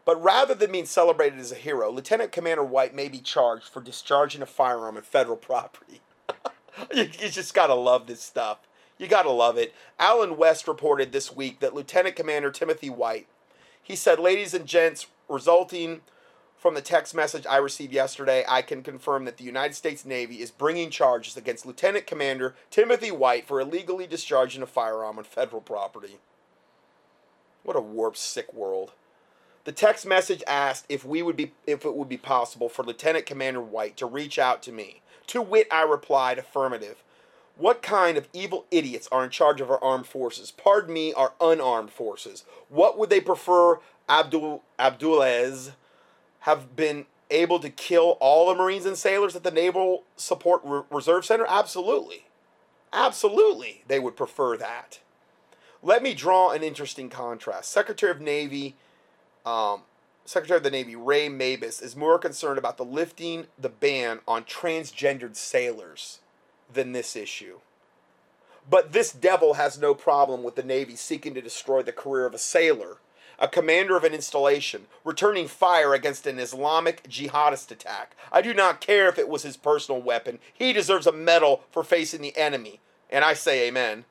But 0.05 0.21
rather 0.21 0.53
than 0.53 0.71
being 0.71 0.85
celebrated 0.85 1.39
as 1.39 1.51
a 1.51 1.55
hero, 1.55 1.91
Lieutenant 1.91 2.31
Commander 2.31 2.63
White 2.63 2.93
may 2.93 3.07
be 3.07 3.19
charged 3.19 3.65
for 3.65 3.81
discharging 3.81 4.41
a 4.41 4.45
firearm 4.45 4.97
in 4.97 5.03
federal 5.03 5.37
property. 5.49 6.01
you, 6.93 7.03
you 7.03 7.29
just 7.29 7.53
gotta 7.53 7.73
love 7.73 8.07
this 8.07 8.21
stuff. 8.21 8.59
You 8.97 9.07
gotta 9.07 9.31
love 9.31 9.57
it. 9.57 9.73
Allen 9.99 10.37
West 10.37 10.67
reported 10.67 11.11
this 11.11 11.35
week 11.35 11.59
that 11.59 11.73
Lieutenant 11.73 12.15
Commander 12.15 12.51
Timothy 12.51 12.89
White, 12.89 13.27
he 13.81 13.95
said, 13.95 14.19
ladies 14.19 14.53
and 14.53 14.65
gents, 14.65 15.07
resulting 15.27 16.01
from 16.63 16.75
the 16.75 16.81
text 16.81 17.13
message 17.13 17.45
I 17.45 17.57
received 17.57 17.91
yesterday, 17.91 18.45
I 18.47 18.61
can 18.61 18.83
confirm 18.83 19.25
that 19.25 19.35
the 19.35 19.43
United 19.43 19.73
States 19.73 20.05
Navy 20.05 20.35
is 20.35 20.49
bringing 20.49 20.89
charges 20.89 21.35
against 21.35 21.65
Lieutenant 21.65 22.07
Commander 22.07 22.55
Timothy 22.71 23.11
White 23.11 23.45
for 23.45 23.59
illegally 23.59 24.07
discharging 24.07 24.61
a 24.61 24.65
firearm 24.65 25.17
on 25.17 25.25
federal 25.25 25.61
property. 25.61 26.19
What 27.63 27.75
a 27.75 27.81
warped, 27.81 28.17
sick 28.17 28.53
world. 28.53 28.93
The 29.65 29.71
text 29.71 30.05
message 30.05 30.43
asked 30.47 30.85
if 30.87 31.05
we 31.05 31.21
would 31.21 31.35
be 31.35 31.53
if 31.65 31.85
it 31.85 31.95
would 31.95 32.09
be 32.09 32.17
possible 32.17 32.69
for 32.69 32.83
Lieutenant 32.83 33.25
Commander 33.25 33.61
White 33.61 33.97
to 33.97 34.05
reach 34.05 34.37
out 34.37 34.61
to 34.63 34.71
me. 34.71 35.01
To 35.27 35.41
wit, 35.41 35.67
I 35.71 35.83
replied 35.83 36.37
affirmative. 36.37 37.03
What 37.55 37.81
kind 37.83 38.17
of 38.17 38.27
evil 38.33 38.65
idiots 38.71 39.07
are 39.11 39.23
in 39.23 39.29
charge 39.29 39.61
of 39.61 39.69
our 39.69 39.83
armed 39.83 40.07
forces? 40.07 40.51
Pardon 40.51 40.93
me, 40.93 41.13
our 41.13 41.33
unarmed 41.39 41.91
forces. 41.91 42.45
What 42.69 42.97
would 42.97 43.09
they 43.09 43.21
prefer 43.21 43.79
Abdul 44.09 44.63
Abdulaz 44.79 45.71
have 46.41 46.75
been 46.75 47.05
able 47.29 47.59
to 47.59 47.69
kill 47.69 48.17
all 48.19 48.49
the 48.49 48.55
Marines 48.55 48.85
and 48.85 48.97
sailors 48.97 49.35
at 49.35 49.43
the 49.43 49.51
Naval 49.51 50.03
Support 50.15 50.61
Re- 50.63 50.81
Reserve 50.89 51.25
Center? 51.25 51.45
Absolutely. 51.47 52.25
Absolutely, 52.91 53.83
they 53.87 53.99
would 53.99 54.15
prefer 54.15 54.57
that. 54.57 54.99
Let 55.81 56.01
me 56.03 56.13
draw 56.13 56.51
an 56.51 56.63
interesting 56.63 57.09
contrast. 57.09 57.71
Secretary 57.71 58.11
of 58.11 58.21
Navy, 58.21 58.75
um, 59.45 59.81
Secretary 60.25 60.57
of 60.57 60.63
the 60.63 60.71
Navy 60.71 60.95
Ray 60.95 61.27
Mabus 61.27 61.81
is 61.81 61.95
more 61.95 62.17
concerned 62.17 62.57
about 62.57 62.77
the 62.77 62.85
lifting 62.85 63.47
the 63.59 63.69
ban 63.69 64.19
on 64.27 64.43
transgendered 64.43 65.35
sailors 65.35 66.19
than 66.73 66.91
this 66.91 67.15
issue. 67.15 67.59
But 68.69 68.93
this 68.93 69.11
devil 69.11 69.55
has 69.55 69.77
no 69.77 69.93
problem 69.93 70.43
with 70.43 70.55
the 70.55 70.63
Navy 70.63 70.95
seeking 70.95 71.33
to 71.33 71.41
destroy 71.41 71.83
the 71.83 71.91
career 71.91 72.25
of 72.25 72.33
a 72.33 72.39
sailor 72.39 72.97
a 73.39 73.47
commander 73.47 73.97
of 73.97 74.03
an 74.03 74.13
installation, 74.13 74.85
returning 75.03 75.47
fire 75.47 75.93
against 75.93 76.27
an 76.27 76.39
Islamic 76.39 77.03
jihadist 77.09 77.71
attack. 77.71 78.15
I 78.31 78.41
do 78.41 78.53
not 78.53 78.81
care 78.81 79.09
if 79.09 79.17
it 79.17 79.29
was 79.29 79.43
his 79.43 79.57
personal 79.57 80.01
weapon. 80.01 80.39
He 80.53 80.73
deserves 80.73 81.07
a 81.07 81.11
medal 81.11 81.63
for 81.71 81.83
facing 81.83 82.21
the 82.21 82.35
enemy. 82.37 82.79
And 83.09 83.23
I 83.25 83.33
say 83.33 83.67
amen. 83.67 84.05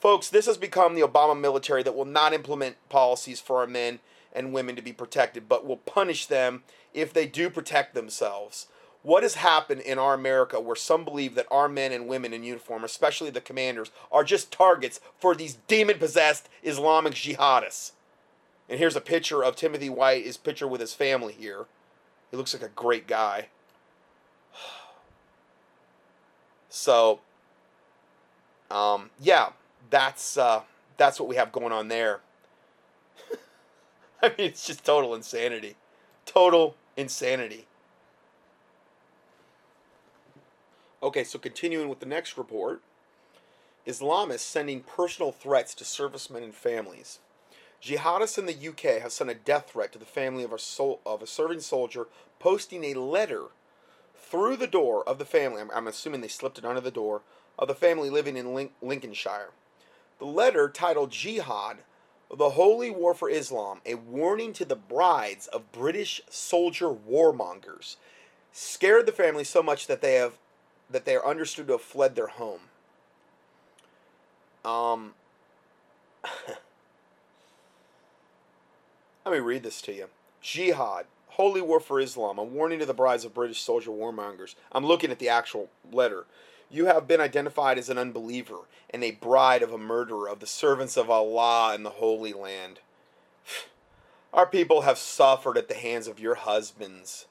Folks, 0.00 0.28
this 0.28 0.46
has 0.46 0.58
become 0.58 0.94
the 0.94 1.02
Obama 1.02 1.38
military 1.38 1.82
that 1.82 1.96
will 1.96 2.04
not 2.04 2.32
implement 2.32 2.76
policies 2.88 3.40
for 3.40 3.58
our 3.58 3.66
men 3.66 3.98
and 4.32 4.52
women 4.52 4.76
to 4.76 4.82
be 4.82 4.92
protected, 4.92 5.48
but 5.48 5.66
will 5.66 5.78
punish 5.78 6.26
them 6.26 6.62
if 6.92 7.12
they 7.12 7.26
do 7.26 7.48
protect 7.50 7.94
themselves. 7.94 8.68
What 9.06 9.22
has 9.22 9.36
happened 9.36 9.82
in 9.82 10.00
our 10.00 10.14
America 10.14 10.58
where 10.58 10.74
some 10.74 11.04
believe 11.04 11.36
that 11.36 11.46
our 11.48 11.68
men 11.68 11.92
and 11.92 12.08
women 12.08 12.32
in 12.32 12.42
uniform, 12.42 12.82
especially 12.82 13.30
the 13.30 13.40
commanders, 13.40 13.92
are 14.10 14.24
just 14.24 14.50
targets 14.50 14.98
for 15.16 15.32
these 15.32 15.58
demon 15.68 16.00
possessed 16.00 16.48
Islamic 16.64 17.14
jihadists? 17.14 17.92
And 18.68 18.80
here's 18.80 18.96
a 18.96 19.00
picture 19.00 19.44
of 19.44 19.54
Timothy 19.54 19.88
White, 19.88 20.24
his 20.24 20.36
picture 20.36 20.66
with 20.66 20.80
his 20.80 20.92
family 20.92 21.34
here. 21.34 21.66
He 22.32 22.36
looks 22.36 22.52
like 22.52 22.64
a 22.64 22.74
great 22.74 23.06
guy. 23.06 23.46
So, 26.68 27.20
um, 28.72 29.10
yeah, 29.20 29.50
that's 29.88 30.36
uh, 30.36 30.62
that's 30.96 31.20
what 31.20 31.28
we 31.28 31.36
have 31.36 31.52
going 31.52 31.72
on 31.72 31.86
there. 31.88 32.20
I 34.22 34.30
mean, 34.30 34.48
it's 34.48 34.66
just 34.66 34.84
total 34.84 35.14
insanity, 35.14 35.76
total 36.26 36.74
insanity. 36.96 37.66
Okay, 41.02 41.24
so 41.24 41.38
continuing 41.38 41.88
with 41.88 42.00
the 42.00 42.06
next 42.06 42.38
report, 42.38 42.80
Islamists 43.86 44.40
sending 44.40 44.80
personal 44.80 45.30
threats 45.30 45.74
to 45.74 45.84
servicemen 45.84 46.42
and 46.42 46.54
families. 46.54 47.18
Jihadists 47.82 48.38
in 48.38 48.46
the 48.46 48.68
UK 48.68 49.00
have 49.02 49.12
sent 49.12 49.30
a 49.30 49.34
death 49.34 49.70
threat 49.70 49.92
to 49.92 49.98
the 49.98 50.06
family 50.06 50.42
of 50.42 50.52
a, 50.52 50.58
sol- 50.58 51.00
of 51.04 51.22
a 51.22 51.26
serving 51.26 51.60
soldier, 51.60 52.06
posting 52.40 52.82
a 52.84 52.94
letter 52.94 53.44
through 54.16 54.56
the 54.56 54.66
door 54.66 55.06
of 55.06 55.18
the 55.18 55.24
family. 55.26 55.60
I'm, 55.60 55.70
I'm 55.72 55.86
assuming 55.86 56.22
they 56.22 56.28
slipped 56.28 56.58
it 56.58 56.64
under 56.64 56.80
the 56.80 56.90
door 56.90 57.22
of 57.58 57.68
the 57.68 57.74
family 57.74 58.10
living 58.10 58.36
in 58.36 58.54
Link- 58.54 58.72
Lincolnshire. 58.80 59.50
The 60.18 60.24
letter, 60.24 60.68
titled 60.68 61.10
Jihad, 61.10 61.78
the 62.34 62.50
Holy 62.50 62.90
War 62.90 63.14
for 63.14 63.28
Islam, 63.28 63.80
a 63.84 63.94
warning 63.94 64.52
to 64.54 64.64
the 64.64 64.74
brides 64.74 65.46
of 65.48 65.70
British 65.70 66.22
soldier 66.28 66.88
warmongers, 66.88 67.96
scared 68.50 69.06
the 69.06 69.12
family 69.12 69.44
so 69.44 69.62
much 69.62 69.86
that 69.86 70.00
they 70.00 70.14
have 70.14 70.38
that 70.90 71.04
they 71.04 71.16
are 71.16 71.26
understood 71.26 71.66
to 71.66 71.74
have 71.74 71.82
fled 71.82 72.14
their 72.14 72.28
home. 72.28 72.60
Um. 74.64 75.14
Let 79.24 79.32
me 79.32 79.38
read 79.38 79.64
this 79.64 79.82
to 79.82 79.92
you. 79.92 80.06
Jihad, 80.40 81.06
holy 81.30 81.60
war 81.60 81.80
for 81.80 81.98
Islam, 81.98 82.38
a 82.38 82.44
warning 82.44 82.78
to 82.78 82.86
the 82.86 82.94
brides 82.94 83.24
of 83.24 83.34
British 83.34 83.60
soldier 83.60 83.90
warmongers. 83.90 84.54
I'm 84.70 84.86
looking 84.86 85.10
at 85.10 85.18
the 85.18 85.28
actual 85.28 85.68
letter. 85.90 86.26
You 86.70 86.86
have 86.86 87.08
been 87.08 87.20
identified 87.20 87.76
as 87.76 87.88
an 87.88 87.98
unbeliever 87.98 88.60
and 88.90 89.02
a 89.02 89.10
bride 89.10 89.62
of 89.62 89.72
a 89.72 89.78
murderer 89.78 90.28
of 90.28 90.38
the 90.38 90.46
servants 90.46 90.96
of 90.96 91.10
Allah 91.10 91.74
in 91.74 91.82
the 91.82 91.90
Holy 91.90 92.32
Land. 92.32 92.78
Our 94.32 94.46
people 94.46 94.82
have 94.82 94.98
suffered 94.98 95.58
at 95.58 95.68
the 95.68 95.74
hands 95.74 96.06
of 96.06 96.20
your 96.20 96.36
husbands, 96.36 97.26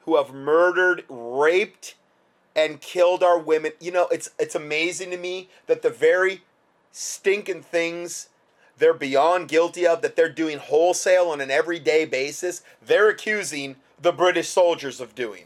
who 0.00 0.16
have 0.16 0.34
murdered, 0.34 1.04
raped, 1.08 1.94
and 2.56 2.80
killed 2.80 3.22
our 3.22 3.38
women. 3.38 3.72
You 3.78 3.92
know, 3.92 4.08
it's 4.08 4.30
it's 4.38 4.54
amazing 4.54 5.10
to 5.10 5.18
me 5.18 5.50
that 5.66 5.82
the 5.82 5.90
very 5.90 6.42
stinking 6.90 7.62
things 7.62 8.30
they're 8.78 8.94
beyond 8.94 9.48
guilty 9.48 9.86
of, 9.86 10.02
that 10.02 10.16
they're 10.16 10.28
doing 10.28 10.58
wholesale 10.58 11.28
on 11.28 11.40
an 11.40 11.50
everyday 11.50 12.04
basis, 12.04 12.62
they're 12.84 13.08
accusing 13.08 13.76
the 14.00 14.12
British 14.12 14.48
soldiers 14.48 15.00
of 15.00 15.14
doing. 15.14 15.44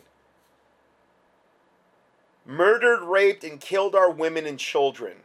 Murdered, 2.45 3.03
raped, 3.03 3.45
and 3.45 3.61
killed 3.61 3.95
our 3.95 4.11
women 4.11 4.47
and 4.47 4.59
children. 4.59 5.19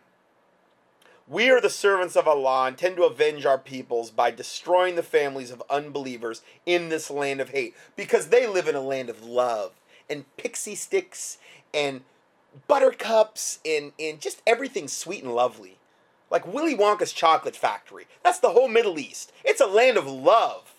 We 1.28 1.50
are 1.50 1.60
the 1.60 1.72
servants 1.72 2.16
of 2.16 2.28
Allah 2.28 2.68
and 2.68 2.78
tend 2.78 2.98
to 2.98 3.04
avenge 3.06 3.48
our 3.48 3.58
peoples 3.58 4.12
by 4.12 4.30
destroying 4.30 4.96
the 4.96 5.02
families 5.02 5.50
of 5.50 5.64
unbelievers 5.72 6.44
in 6.68 6.90
this 6.90 7.10
land 7.10 7.42
of 7.42 7.50
hate 7.50 7.74
because 7.96 8.28
they 8.28 8.46
live 8.46 8.68
in 8.68 8.76
a 8.76 8.82
land 8.82 9.10
of 9.10 9.24
love 9.24 9.72
and 10.08 10.26
pixie 10.38 10.76
sticks 10.76 11.40
and 11.76 12.02
buttercups 12.68 13.60
and, 13.66 13.92
and 14.00 14.20
just 14.22 14.42
everything 14.48 14.88
sweet 14.88 15.24
and 15.24 15.36
lovely. 15.36 15.78
Like 16.32 16.52
Willy 16.52 16.76
Wonka's 16.76 17.14
chocolate 17.14 17.56
factory. 17.56 18.08
That's 18.24 18.40
the 18.40 18.50
whole 18.50 18.68
Middle 18.68 18.98
East. 18.98 19.32
It's 19.44 19.62
a 19.62 19.68
land 19.68 19.98
of 19.98 20.08
love. 20.08 20.74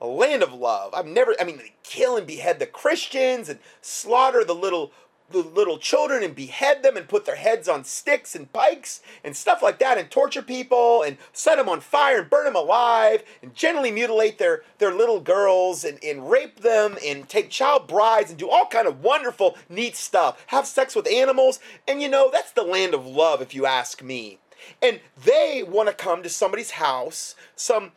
A 0.00 0.06
land 0.06 0.42
of 0.42 0.52
love. 0.52 0.94
I've 0.94 1.06
never, 1.06 1.34
I 1.40 1.44
mean, 1.44 1.58
they 1.58 1.74
kill 1.82 2.16
and 2.16 2.26
behead 2.26 2.58
the 2.58 2.66
Christians 2.66 3.48
and 3.48 3.58
slaughter 3.80 4.44
the 4.44 4.54
little 4.54 4.92
the 5.30 5.38
little 5.38 5.78
children 5.78 6.22
and 6.22 6.34
behead 6.34 6.82
them 6.82 6.96
and 6.96 7.08
put 7.08 7.24
their 7.24 7.36
heads 7.36 7.68
on 7.68 7.84
sticks 7.84 8.34
and 8.34 8.52
pikes 8.52 9.00
and 9.22 9.34
stuff 9.36 9.62
like 9.62 9.78
that 9.78 9.96
and 9.96 10.10
torture 10.10 10.42
people 10.42 11.02
and 11.02 11.16
set 11.32 11.56
them 11.56 11.68
on 11.68 11.80
fire 11.80 12.20
and 12.20 12.30
burn 12.30 12.44
them 12.44 12.54
alive 12.54 13.22
and 13.42 13.54
generally 13.54 13.90
mutilate 13.90 14.38
their, 14.38 14.62
their 14.78 14.92
little 14.92 15.20
girls 15.20 15.84
and, 15.84 15.98
and 16.04 16.30
rape 16.30 16.60
them 16.60 16.96
and 17.04 17.28
take 17.28 17.50
child 17.50 17.86
brides 17.86 18.30
and 18.30 18.38
do 18.38 18.50
all 18.50 18.66
kind 18.66 18.86
of 18.86 19.02
wonderful 19.02 19.56
neat 19.68 19.96
stuff. 19.96 20.44
Have 20.48 20.66
sex 20.66 20.94
with 20.94 21.08
animals. 21.08 21.58
And 21.88 22.02
you 22.02 22.08
know 22.08 22.30
that's 22.30 22.52
the 22.52 22.62
land 22.62 22.94
of 22.94 23.06
love 23.06 23.40
if 23.40 23.54
you 23.54 23.66
ask 23.66 24.02
me. 24.02 24.38
And 24.82 25.00
they 25.22 25.64
want 25.66 25.88
to 25.88 25.94
come 25.94 26.22
to 26.22 26.28
somebody's 26.28 26.72
house 26.72 27.34
some 27.56 27.92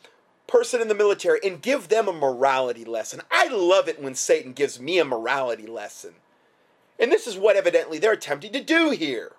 person 0.47 0.82
in 0.82 0.88
the 0.88 0.95
military 0.95 1.39
and 1.43 1.61
give 1.61 1.89
them 1.89 2.07
a 2.07 2.13
morality 2.13 2.86
lesson. 2.86 3.21
I 3.30 3.49
love 3.49 3.89
it 3.89 4.01
when 4.01 4.15
satan 4.15 4.53
gives 4.53 4.80
me 4.80 4.97
a 4.97 5.05
morality 5.05 5.67
lesson 5.67 6.15
and 6.99 7.11
this 7.11 7.27
is 7.27 7.37
what 7.37 7.55
evidently 7.55 7.99
they're 7.99 8.13
attempting 8.13 8.53
to 8.53 8.63
do 8.63 8.91
here. 8.91 9.33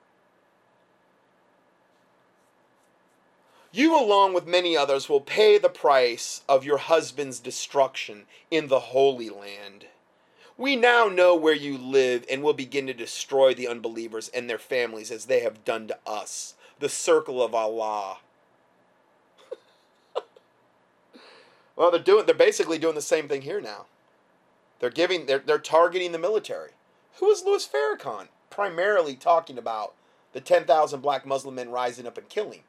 You, 3.71 4.01
along 4.01 4.33
with 4.33 4.47
many 4.47 4.77
others, 4.77 5.09
will 5.09 5.21
pay 5.21 5.59
the 5.59 5.69
price 5.69 6.43
of 6.49 6.65
your 6.65 6.79
husband's 6.79 7.39
destruction 7.39 8.25
in 8.51 8.69
the 8.69 8.81
Holy 8.81 9.29
Land. 9.29 9.87
We 10.57 10.75
now 10.75 11.07
know 11.07 11.37
where 11.37 11.55
you 11.55 11.77
live 11.77 12.25
and 12.31 12.43
will 12.43 12.55
begin 12.55 12.87
to 12.87 12.95
destroy 12.95 13.55
the 13.55 13.69
unbelievers 13.69 14.29
and 14.31 14.49
their 14.49 14.59
families 14.59 15.11
as 15.11 15.27
they 15.27 15.41
have 15.41 15.65
done 15.65 15.87
to 15.89 15.99
us, 16.07 16.55
the 16.81 16.89
circle 16.89 17.43
of 17.43 17.55
Allah. 17.55 18.19
well, 21.77 21.91
they're 21.93 22.01
doing 22.01 22.27
they're 22.27 22.35
basically 22.35 22.79
doing 22.79 22.97
the 22.97 23.01
same 23.01 23.29
thing 23.29 23.43
here 23.43 23.61
now. 23.61 23.87
They're 24.81 24.91
giving 24.91 25.27
they're 25.27 25.39
they're 25.39 25.59
targeting 25.59 26.11
the 26.11 26.19
military. 26.19 26.71
Who 27.21 27.31
is 27.31 27.45
Louis 27.45 27.67
Farrakhan? 27.67 28.29
Primarily 28.51 29.15
talking 29.15 29.59
about 29.59 29.95
the 30.33 30.41
10,000 30.41 31.01
black 31.01 31.27
Muslim 31.27 31.57
men 31.57 31.71
rising 31.71 32.07
up 32.07 32.19
and 32.19 32.29
killing 32.29 32.63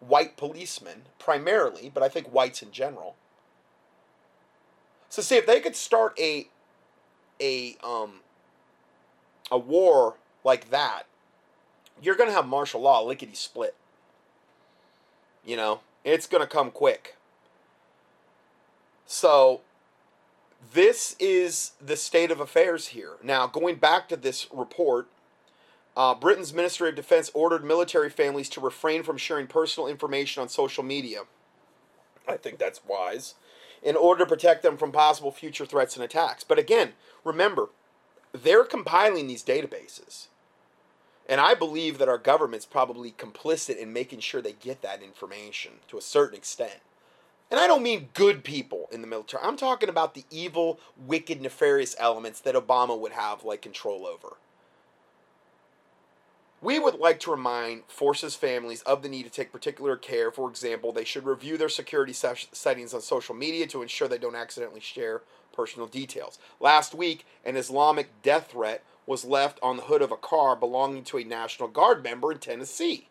white 0.00 0.36
policemen, 0.36 1.02
primarily, 1.18 1.90
but 1.92 2.02
I 2.02 2.08
think 2.08 2.28
whites 2.28 2.62
in 2.62 2.72
general. 2.72 3.16
So 5.08 5.22
see 5.22 5.36
if 5.36 5.46
they 5.46 5.60
could 5.60 5.76
start 5.76 6.18
a 6.18 6.48
a 7.40 7.76
um 7.82 8.20
a 9.50 9.58
war 9.58 10.14
like 10.42 10.70
that, 10.70 11.04
you're 12.02 12.16
gonna 12.16 12.32
have 12.32 12.46
martial 12.46 12.80
law 12.80 13.00
lickety 13.00 13.34
split. 13.34 13.74
You 15.44 15.56
know, 15.56 15.80
it's 16.04 16.26
gonna 16.26 16.46
come 16.46 16.70
quick. 16.70 17.16
So 19.06 19.60
this 20.72 21.16
is 21.18 21.72
the 21.80 21.96
state 21.96 22.30
of 22.30 22.40
affairs 22.40 22.88
here. 22.88 23.14
Now, 23.22 23.46
going 23.46 23.76
back 23.76 24.08
to 24.08 24.16
this 24.16 24.46
report, 24.52 25.08
uh, 25.96 26.14
Britain's 26.14 26.52
Ministry 26.52 26.88
of 26.88 26.94
Defense 26.96 27.30
ordered 27.34 27.64
military 27.64 28.10
families 28.10 28.48
to 28.50 28.60
refrain 28.60 29.02
from 29.02 29.16
sharing 29.16 29.46
personal 29.46 29.88
information 29.88 30.42
on 30.42 30.48
social 30.48 30.82
media. 30.82 31.20
I 32.26 32.36
think 32.36 32.58
that's 32.58 32.84
wise. 32.84 33.34
In 33.82 33.96
order 33.96 34.24
to 34.24 34.28
protect 34.28 34.62
them 34.62 34.76
from 34.76 34.92
possible 34.92 35.30
future 35.30 35.66
threats 35.66 35.94
and 35.94 36.04
attacks. 36.04 36.42
But 36.42 36.58
again, 36.58 36.92
remember, 37.22 37.68
they're 38.32 38.64
compiling 38.64 39.26
these 39.26 39.44
databases. 39.44 40.28
And 41.28 41.40
I 41.40 41.54
believe 41.54 41.98
that 41.98 42.08
our 42.08 42.18
government's 42.18 42.66
probably 42.66 43.12
complicit 43.12 43.76
in 43.76 43.92
making 43.92 44.20
sure 44.20 44.42
they 44.42 44.52
get 44.52 44.82
that 44.82 45.02
information 45.02 45.72
to 45.88 45.98
a 45.98 46.02
certain 46.02 46.36
extent. 46.36 46.80
And 47.50 47.60
I 47.60 47.66
don't 47.66 47.82
mean 47.82 48.08
good 48.14 48.42
people 48.42 48.88
in 48.90 49.00
the 49.00 49.06
military. 49.06 49.42
I'm 49.44 49.56
talking 49.56 49.88
about 49.88 50.14
the 50.14 50.24
evil, 50.30 50.80
wicked, 50.96 51.40
nefarious 51.40 51.94
elements 51.98 52.40
that 52.40 52.54
Obama 52.54 52.98
would 52.98 53.12
have 53.12 53.44
like 53.44 53.62
control 53.62 54.06
over. 54.06 54.36
We 56.60 56.78
would 56.78 56.94
like 56.94 57.20
to 57.20 57.30
remind 57.30 57.82
forces 57.88 58.34
families 58.34 58.80
of 58.82 59.02
the 59.02 59.08
need 59.10 59.24
to 59.24 59.30
take 59.30 59.52
particular 59.52 59.96
care. 59.96 60.30
For 60.30 60.48
example, 60.48 60.92
they 60.92 61.04
should 61.04 61.26
review 61.26 61.58
their 61.58 61.68
security 61.68 62.14
settings 62.14 62.94
on 62.94 63.02
social 63.02 63.34
media 63.34 63.66
to 63.66 63.82
ensure 63.82 64.08
they 64.08 64.16
don't 64.16 64.34
accidentally 64.34 64.80
share 64.80 65.20
personal 65.52 65.86
details. 65.86 66.38
Last 66.60 66.94
week, 66.94 67.26
an 67.44 67.56
Islamic 67.56 68.08
death 68.22 68.50
threat 68.52 68.82
was 69.06 69.26
left 69.26 69.58
on 69.62 69.76
the 69.76 69.82
hood 69.82 70.00
of 70.00 70.10
a 70.10 70.16
car 70.16 70.56
belonging 70.56 71.04
to 71.04 71.18
a 71.18 71.24
National 71.24 71.68
Guard 71.68 72.02
member 72.02 72.32
in 72.32 72.38
Tennessee. 72.38 73.08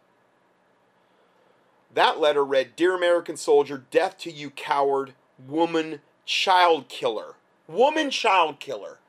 That 1.93 2.19
letter 2.19 2.43
read 2.43 2.75
Dear 2.75 2.95
American 2.95 3.37
soldier, 3.37 3.83
death 3.91 4.17
to 4.19 4.31
you, 4.31 4.49
coward, 4.49 5.13
woman, 5.47 6.01
child 6.25 6.89
killer. 6.89 7.35
Woman, 7.67 8.09
child 8.09 8.59
killer. 8.59 8.99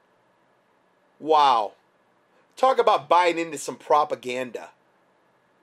Wow. 1.18 1.72
Talk 2.56 2.78
about 2.78 3.08
buying 3.08 3.38
into 3.38 3.58
some 3.58 3.76
propaganda. 3.76 4.70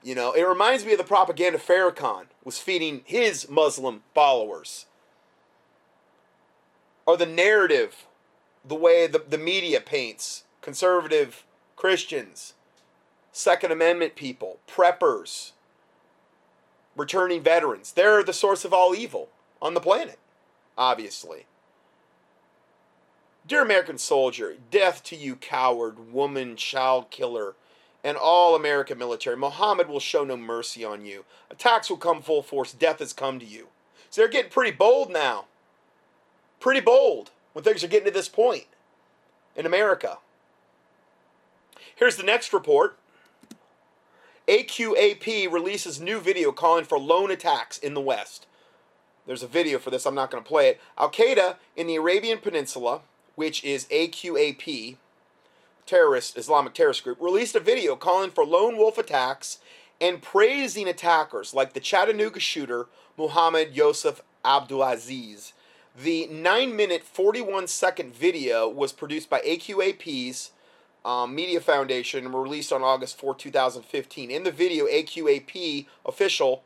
You 0.03 0.15
know, 0.15 0.31
it 0.31 0.41
reminds 0.41 0.83
me 0.83 0.93
of 0.93 0.97
the 0.97 1.03
propaganda 1.03 1.59
Farrakhan 1.59 2.25
was 2.43 2.57
feeding 2.57 3.01
his 3.05 3.47
Muslim 3.47 4.01
followers. 4.15 4.87
Or 7.05 7.17
the 7.17 7.27
narrative, 7.27 8.07
the 8.65 8.75
way 8.75 9.05
the, 9.05 9.19
the 9.19 9.37
media 9.37 9.79
paints 9.79 10.43
conservative 10.61 11.43
Christians, 11.75 12.53
Second 13.31 13.71
Amendment 13.71 14.15
people, 14.15 14.59
preppers, 14.67 15.51
returning 16.95 17.41
veterans. 17.41 17.91
They're 17.91 18.23
the 18.23 18.33
source 18.33 18.65
of 18.65 18.73
all 18.73 18.95
evil 18.95 19.29
on 19.61 19.73
the 19.73 19.79
planet, 19.79 20.19
obviously. 20.77 21.45
Dear 23.47 23.63
American 23.63 23.97
soldier, 23.97 24.55
death 24.69 25.03
to 25.05 25.15
you, 25.15 25.35
coward, 25.35 26.11
woman, 26.11 26.55
child 26.55 27.09
killer, 27.09 27.55
and 28.03 28.17
all 28.17 28.55
American 28.55 28.97
military. 28.97 29.35
Mohammed 29.35 29.87
will 29.87 29.99
show 29.99 30.23
no 30.23 30.37
mercy 30.37 30.83
on 30.83 31.05
you. 31.05 31.25
Attacks 31.49 31.89
will 31.89 31.97
come 31.97 32.21
full 32.21 32.41
force. 32.41 32.71
Death 32.71 32.99
has 32.99 33.13
come 33.13 33.39
to 33.39 33.45
you. 33.45 33.67
So 34.09 34.21
they're 34.21 34.29
getting 34.29 34.51
pretty 34.51 34.75
bold 34.75 35.11
now. 35.11 35.45
Pretty 36.59 36.81
bold 36.81 37.31
when 37.53 37.63
things 37.63 37.83
are 37.83 37.87
getting 37.87 38.05
to 38.05 38.11
this 38.11 38.29
point 38.29 38.67
in 39.55 39.65
America. 39.65 40.17
Here's 41.95 42.15
the 42.15 42.23
next 42.23 42.53
report. 42.53 42.97
AQAP 44.47 45.51
releases 45.51 46.01
new 46.01 46.19
video 46.19 46.51
calling 46.51 46.85
for 46.85 46.97
lone 46.97 47.29
attacks 47.31 47.77
in 47.77 47.93
the 47.93 48.01
West. 48.01 48.47
There's 49.27 49.43
a 49.43 49.47
video 49.47 49.77
for 49.77 49.91
this, 49.91 50.05
I'm 50.05 50.15
not 50.15 50.31
going 50.31 50.43
to 50.43 50.47
play 50.47 50.67
it. 50.69 50.81
Al 50.97 51.11
Qaeda 51.11 51.57
in 51.75 51.87
the 51.87 51.95
Arabian 51.95 52.39
Peninsula, 52.39 53.01
which 53.35 53.63
is 53.63 53.85
AQAP, 53.85 54.97
terrorist 55.85 56.37
Islamic 56.37 56.73
terrorist 56.73 57.03
group, 57.03 57.21
released 57.21 57.55
a 57.55 57.59
video 57.59 57.95
calling 57.95 58.31
for 58.31 58.45
lone 58.45 58.77
wolf 58.77 58.97
attacks 58.97 59.59
and 59.99 60.21
praising 60.23 60.87
attackers 60.87 61.53
like 61.53 61.73
the 61.73 61.79
Chattanooga 61.79 62.39
shooter 62.39 62.87
Muhammad 63.17 63.75
Yosef 63.75 64.21
Abdulaziz. 64.43 65.53
The 65.95 66.25
9 66.27 66.75
minute 66.75 67.03
41 67.03 67.67
second 67.67 68.15
video 68.15 68.67
was 68.67 68.91
produced 68.91 69.29
by 69.29 69.41
AQAP's 69.41 70.51
um, 71.03 71.33
Media 71.33 71.59
Foundation 71.59 72.25
and 72.25 72.33
released 72.33 72.71
on 72.71 72.83
August 72.83 73.17
4, 73.17 73.35
2015. 73.35 74.29
In 74.31 74.43
the 74.43 74.51
video, 74.51 74.85
AQAP 74.85 75.87
official 76.05 76.63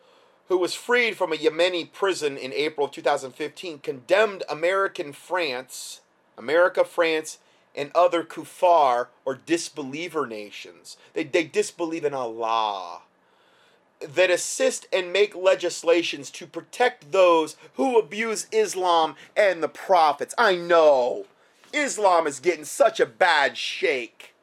who 0.48 0.58
was 0.58 0.74
freed 0.74 1.18
from 1.18 1.34
a 1.34 1.38
Yemeni 1.38 1.92
prison 1.92 2.38
in 2.38 2.54
April 2.54 2.86
of 2.86 2.92
2015 2.92 3.80
condemned 3.80 4.44
American 4.48 5.12
France, 5.12 6.02
America, 6.38 6.84
France, 6.84 7.40
and 7.76 7.92
other 7.96 8.24
kuffar 8.24 9.08
or 9.26 9.36
disbeliever 9.36 10.28
nations. 10.28 10.98
They, 11.14 11.24
they 11.24 11.44
disbelieve 11.44 12.06
in 12.06 12.14
Allah. 12.14 13.02
That 14.08 14.30
assist 14.30 14.88
and 14.94 15.12
make 15.12 15.36
legislations 15.36 16.30
to 16.32 16.46
protect 16.46 17.12
those 17.12 17.56
who 17.74 17.98
abuse 17.98 18.46
Islam 18.52 19.16
and 19.36 19.64
the 19.64 19.70
prophets. 19.70 20.36
I 20.38 20.56
know 20.56 21.26
Islam 21.76 22.26
is 22.26 22.40
getting 22.40 22.66
such 22.66 23.00
a 23.00 23.06
bad 23.06 23.58
shake. 23.58 24.34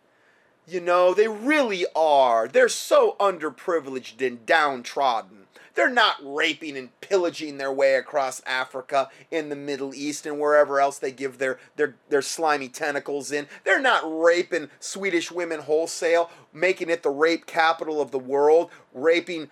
You 0.67 0.81
know, 0.81 1.13
they 1.13 1.27
really 1.27 1.87
are. 1.97 2.47
They're 2.47 2.69
so 2.69 3.17
underprivileged 3.19 4.25
and 4.25 4.47
downtrodden. 4.47 5.47
They're 5.75 5.91
not 5.91 6.17
raping 6.23 6.77
and 6.77 7.01
pillaging 7.01 7.57
their 7.57 7.73
way 7.73 7.95
across 7.95 8.43
Africa, 8.45 9.09
in 9.31 9.49
the 9.49 9.57
Middle 9.57 9.95
East, 9.95 10.27
and 10.27 10.39
wherever 10.39 10.81
else 10.81 10.99
they 10.99 11.11
give 11.11 11.39
their, 11.39 11.59
their, 11.77 11.97
their 12.11 12.23
slimy 12.23 12.69
tentacles 12.69 13.33
in. 13.33 13.47
They're 13.65 13.81
not 13.81 14.03
raping 14.05 14.69
Swedish 14.79 15.33
women 15.33 15.61
wholesale, 15.61 16.31
making 16.53 16.91
it 16.91 17.03
the 17.03 17.11
rape 17.11 17.47
capital 17.47 18.01
of 18.03 18.11
the 18.11 18.19
world, 18.19 18.71
raping, 18.93 19.49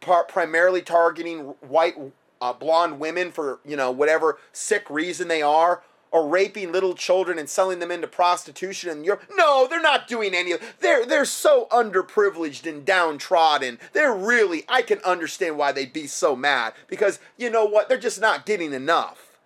par- 0.00 0.24
primarily 0.24 0.82
targeting 0.82 1.54
white 1.60 1.96
uh, 2.40 2.52
blonde 2.52 3.00
women 3.00 3.32
for, 3.32 3.60
you 3.64 3.76
know, 3.76 3.90
whatever 3.90 4.38
sick 4.52 4.90
reason 4.90 5.28
they 5.28 5.42
are 5.42 5.82
or 6.12 6.28
raping 6.28 6.70
little 6.70 6.94
children 6.94 7.38
and 7.38 7.48
selling 7.48 7.78
them 7.78 7.90
into 7.90 8.06
prostitution 8.06 8.90
in 8.90 9.02
Europe. 9.02 9.24
No, 9.34 9.66
they're 9.66 9.80
not 9.80 10.06
doing 10.06 10.34
any 10.34 10.52
of 10.52 10.60
they're 10.80 11.04
they're 11.04 11.24
so 11.24 11.66
underprivileged 11.72 12.68
and 12.68 12.84
downtrodden. 12.84 13.80
They're 13.94 14.14
really 14.14 14.64
I 14.68 14.82
can 14.82 14.98
understand 14.98 15.58
why 15.58 15.72
they'd 15.72 15.92
be 15.92 16.06
so 16.06 16.36
mad 16.36 16.74
because 16.86 17.18
you 17.36 17.50
know 17.50 17.64
what? 17.64 17.88
They're 17.88 17.98
just 17.98 18.20
not 18.20 18.46
getting 18.46 18.72
enough. 18.74 19.38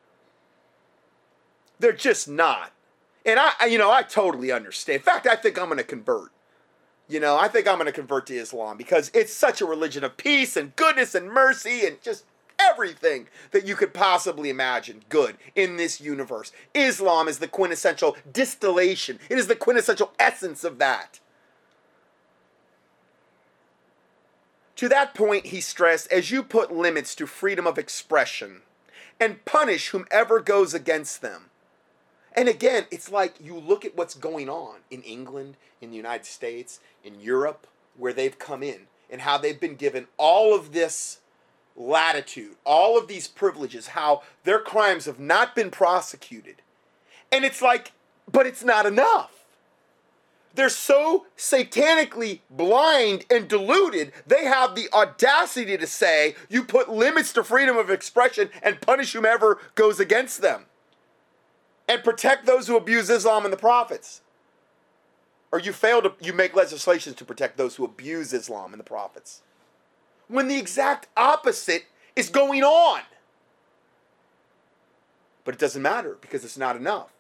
They're 1.78 1.92
just 1.92 2.28
not. 2.28 2.72
And 3.24 3.38
I, 3.40 3.66
you 3.66 3.78
know, 3.78 3.90
I 3.90 4.02
totally 4.02 4.52
understand. 4.52 4.96
In 4.96 5.02
fact, 5.02 5.26
I 5.26 5.36
think 5.36 5.58
I'm 5.58 5.66
going 5.66 5.78
to 5.78 5.84
convert. 5.84 6.30
You 7.08 7.20
know, 7.20 7.36
I 7.36 7.48
think 7.48 7.68
I'm 7.68 7.76
going 7.76 7.86
to 7.86 7.92
convert 7.92 8.26
to 8.26 8.36
Islam 8.36 8.76
because 8.76 9.10
it's 9.14 9.32
such 9.32 9.60
a 9.60 9.66
religion 9.66 10.02
of 10.02 10.16
peace 10.16 10.56
and 10.56 10.74
goodness 10.74 11.14
and 11.14 11.28
mercy 11.30 11.86
and 11.86 12.00
just 12.02 12.24
everything 12.58 13.28
that 13.50 13.66
you 13.66 13.74
could 13.74 13.94
possibly 13.94 14.50
imagine 14.50 15.04
good 15.08 15.36
in 15.54 15.76
this 15.76 16.00
universe. 16.00 16.52
Islam 16.74 17.28
is 17.28 17.38
the 17.38 17.48
quintessential 17.48 18.16
distillation, 18.30 19.18
it 19.28 19.38
is 19.38 19.46
the 19.46 19.56
quintessential 19.56 20.12
essence 20.18 20.64
of 20.64 20.78
that. 20.78 21.20
To 24.76 24.88
that 24.90 25.14
point, 25.14 25.46
he 25.46 25.62
stressed 25.62 26.12
as 26.12 26.30
you 26.30 26.42
put 26.42 26.70
limits 26.70 27.14
to 27.14 27.26
freedom 27.26 27.66
of 27.66 27.78
expression 27.78 28.60
and 29.18 29.44
punish 29.46 29.88
whomever 29.88 30.40
goes 30.40 30.74
against 30.74 31.22
them. 31.22 31.46
And 32.34 32.48
again, 32.48 32.84
it's 32.90 33.10
like 33.10 33.40
you 33.40 33.58
look 33.58 33.86
at 33.86 33.96
what's 33.96 34.14
going 34.14 34.50
on 34.50 34.80
in 34.90 35.00
England, 35.02 35.56
in 35.80 35.90
the 35.90 35.96
United 35.96 36.26
States, 36.26 36.80
in 37.02 37.18
Europe, 37.18 37.66
where 37.96 38.12
they've 38.12 38.38
come 38.38 38.62
in, 38.62 38.88
and 39.08 39.22
how 39.22 39.38
they've 39.38 39.58
been 39.58 39.76
given 39.76 40.08
all 40.18 40.54
of 40.54 40.72
this 40.72 41.20
latitude, 41.76 42.56
all 42.64 42.98
of 42.98 43.08
these 43.08 43.28
privileges, 43.28 43.88
how 43.88 44.22
their 44.44 44.58
crimes 44.58 45.04
have 45.04 45.20
not 45.20 45.54
been 45.54 45.70
prosecuted. 45.70 46.62
And 47.30 47.44
it's 47.44 47.62
like, 47.62 47.92
but 48.30 48.46
it's 48.46 48.64
not 48.64 48.86
enough. 48.86 49.30
They're 50.54 50.68
so 50.70 51.26
satanically 51.36 52.40
blind 52.48 53.26
and 53.30 53.46
deluded, 53.46 54.12
they 54.26 54.46
have 54.46 54.74
the 54.74 54.88
audacity 54.92 55.76
to 55.76 55.86
say 55.86 56.34
you 56.48 56.64
put 56.64 56.88
limits 56.88 57.32
to 57.34 57.44
freedom 57.44 57.76
of 57.76 57.90
expression 57.90 58.48
and 58.62 58.80
punish 58.80 59.12
whomever 59.12 59.58
goes 59.74 60.00
against 60.00 60.40
them. 60.40 60.64
And 61.88 62.02
protect 62.02 62.46
those 62.46 62.66
who 62.66 62.76
abuse 62.76 63.10
Islam 63.10 63.44
and 63.44 63.52
the 63.52 63.58
prophets. 63.58 64.22
Or 65.52 65.60
you 65.60 65.72
fail 65.72 66.02
to 66.02 66.14
you 66.20 66.32
make 66.32 66.56
legislation 66.56 67.14
to 67.14 67.24
protect 67.24 67.58
those 67.58 67.76
who 67.76 67.84
abuse 67.84 68.32
Islam 68.32 68.72
and 68.72 68.80
the 68.80 68.84
prophets. 68.84 69.42
When 70.28 70.48
the 70.48 70.58
exact 70.58 71.08
opposite 71.16 71.84
is 72.14 72.28
going 72.30 72.64
on. 72.64 73.00
But 75.44 75.54
it 75.54 75.60
doesn't 75.60 75.82
matter 75.82 76.16
because 76.20 76.44
it's 76.44 76.58
not 76.58 76.74
enough. 76.74 77.10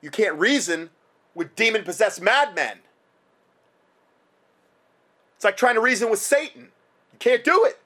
You 0.00 0.10
can't 0.10 0.38
reason 0.38 0.90
with 1.34 1.54
demon 1.54 1.84
possessed 1.84 2.20
madmen. 2.20 2.78
It's 5.36 5.44
like 5.44 5.56
trying 5.56 5.76
to 5.76 5.80
reason 5.80 6.10
with 6.10 6.18
Satan. 6.18 6.62
You 7.12 7.18
can't 7.20 7.44
do 7.44 7.64
it. 7.64 7.78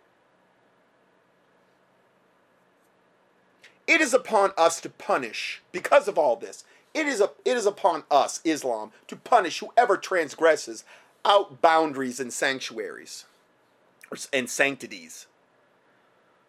It 3.87 4.01
is 4.01 4.15
upon 4.15 4.53
us 4.57 4.81
to 4.81 4.89
punish, 4.89 5.61
because 5.71 6.09
of 6.09 6.17
all 6.17 6.37
this, 6.37 6.65
it 6.95 7.07
is, 7.07 7.21
a, 7.21 7.31
it 7.45 7.57
is 7.57 7.67
upon 7.67 8.05
us, 8.11 8.41
Islam, 8.45 8.93
to 9.09 9.17
punish 9.17 9.59
whoever 9.59 9.99
transgresses 9.99 10.85
out 11.27 11.61
boundaries 11.61 12.21
and 12.21 12.33
sanctuaries 12.33 13.27
and 14.33 14.49
sanctities. 14.49 15.27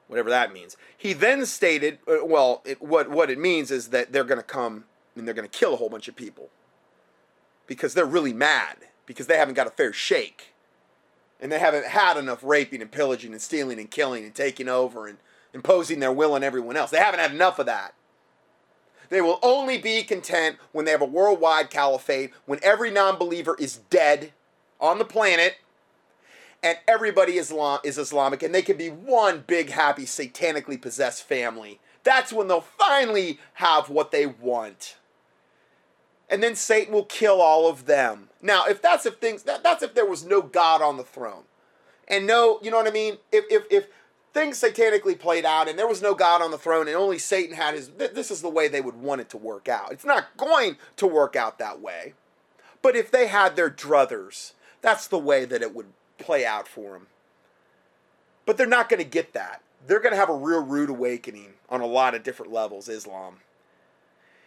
Whatever 0.08 0.30
that 0.30 0.54
means. 0.54 0.78
He 0.96 1.14
then 1.14 1.46
stated, 1.46 2.00
uh, 2.08 2.26
well, 2.26 2.62
it, 2.66 2.82
what, 2.82 3.10
what 3.10 3.30
it 3.30 3.40
means 3.40 3.72
is 3.72 3.90
that 3.90 4.12
they're 4.12 4.24
going 4.24 4.40
to 4.40 4.46
come 4.46 4.86
and 5.16 5.26
they're 5.26 5.34
going 5.34 5.50
to 5.50 5.58
kill 5.58 5.74
a 5.74 5.78
whole 5.78 5.90
bunch 5.90 6.08
of 6.08 6.16
people 6.16 6.50
because 7.68 7.94
they're 7.94 8.06
really 8.06 8.34
mad 8.34 8.78
because 9.06 9.28
they 9.28 9.38
haven't 9.38 9.56
got 9.56 9.68
a 9.68 9.72
fair 9.72 9.94
shake. 9.94 10.54
And 11.40 11.52
they 11.52 11.60
haven't 11.60 11.86
had 11.86 12.18
enough 12.18 12.44
raping 12.44 12.82
and 12.82 12.92
pillaging 12.92 13.32
and 13.32 13.42
stealing 13.42 13.80
and 13.80 13.90
killing 13.90 14.24
and 14.24 14.34
taking 14.34 14.70
over 14.70 15.08
and 15.08 15.18
imposing 15.54 16.00
their 16.00 16.12
will 16.12 16.34
on 16.34 16.44
everyone 16.44 16.78
else. 16.78 16.92
They 16.92 17.00
haven't 17.00 17.20
had 17.20 17.32
enough 17.32 17.60
of 17.60 17.66
that. 17.66 17.94
They 19.10 19.22
will 19.22 19.40
only 19.44 19.78
be 19.78 20.04
content 20.04 20.58
when 20.72 20.86
they 20.86 20.92
have 20.92 21.02
a 21.02 21.06
worldwide 21.06 21.70
caliphate, 21.70 22.32
when 22.46 22.60
every 22.64 22.90
non 22.92 23.18
believer 23.18 23.56
is 23.60 23.78
dead 23.90 24.32
on 24.80 24.98
the 24.98 25.06
planet 25.06 25.58
and 26.64 26.78
everybody 26.88 27.34
is 27.34 27.52
Islam, 27.52 27.80
is 27.84 27.98
Islamic 27.98 28.42
and 28.42 28.56
they 28.56 28.62
can 28.62 28.78
be 28.78 28.90
one 28.90 29.44
big, 29.46 29.70
happy, 29.70 30.06
satanically 30.06 30.82
possessed 30.82 31.24
family. 31.24 31.80
That's 32.04 32.34
when 32.34 32.48
they'll 32.48 32.62
finally 32.62 33.40
have 33.54 33.90
what 33.90 34.12
they 34.12 34.26
want 34.26 34.96
and 36.34 36.42
then 36.42 36.56
Satan 36.56 36.92
will 36.92 37.06
kill 37.06 37.42
all 37.42 37.70
of 37.70 37.86
them. 37.86 38.30
Now, 38.42 38.66
if 38.66 38.82
that's 38.82 39.06
if 39.06 39.18
things 39.18 39.44
that, 39.44 39.62
that's 39.62 39.84
if 39.84 39.94
there 39.94 40.06
was 40.06 40.26
no 40.26 40.42
God 40.42 40.82
on 40.82 40.98
the 40.98 41.04
throne. 41.04 41.44
And 42.08 42.26
no, 42.26 42.60
you 42.64 42.72
know 42.72 42.78
what 42.78 42.88
I 42.88 42.92
mean? 42.92 43.18
If 43.32 43.46
if 43.52 43.66
if 43.70 43.88
things 44.34 44.60
satanically 44.60 45.18
played 45.18 45.46
out 45.46 45.70
and 45.70 45.78
there 45.78 45.88
was 45.88 46.02
no 46.02 46.16
God 46.16 46.42
on 46.42 46.50
the 46.50 46.58
throne 46.58 46.88
and 46.88 46.98
only 46.98 47.20
Satan 47.20 47.56
had 47.56 47.76
his 47.76 47.90
this 47.90 48.32
is 48.32 48.42
the 48.42 48.50
way 48.50 48.68
they 48.68 48.82
would 48.82 48.96
want 48.96 49.22
it 49.22 49.30
to 49.30 49.38
work 49.38 49.70
out. 49.70 49.92
It's 49.92 50.06
not 50.06 50.36
going 50.36 50.78
to 50.98 51.06
work 51.06 51.36
out 51.36 51.60
that 51.60 51.80
way. 51.80 52.14
But 52.82 52.96
if 52.96 53.12
they 53.12 53.28
had 53.28 53.56
their 53.56 53.70
druthers, 53.70 54.54
that's 54.82 55.08
the 55.08 55.20
way 55.20 55.46
that 55.46 55.62
it 55.62 55.76
would 55.76 55.94
play 56.18 56.46
out 56.46 56.68
for 56.68 56.94
them. 56.94 57.08
But 58.46 58.58
they're 58.58 58.68
not 58.68 58.90
going 58.90 59.02
to 59.02 59.10
get 59.10 59.34
that. 59.34 59.62
They're 59.86 60.00
going 60.00 60.14
to 60.14 60.20
have 60.20 60.30
a 60.30 60.36
real 60.36 60.64
rude 60.64 60.90
awakening 60.90 61.54
on 61.70 61.82
a 61.82 61.86
lot 61.86 62.16
of 62.16 62.24
different 62.24 62.52
levels, 62.52 62.88
Islam. 62.88 63.38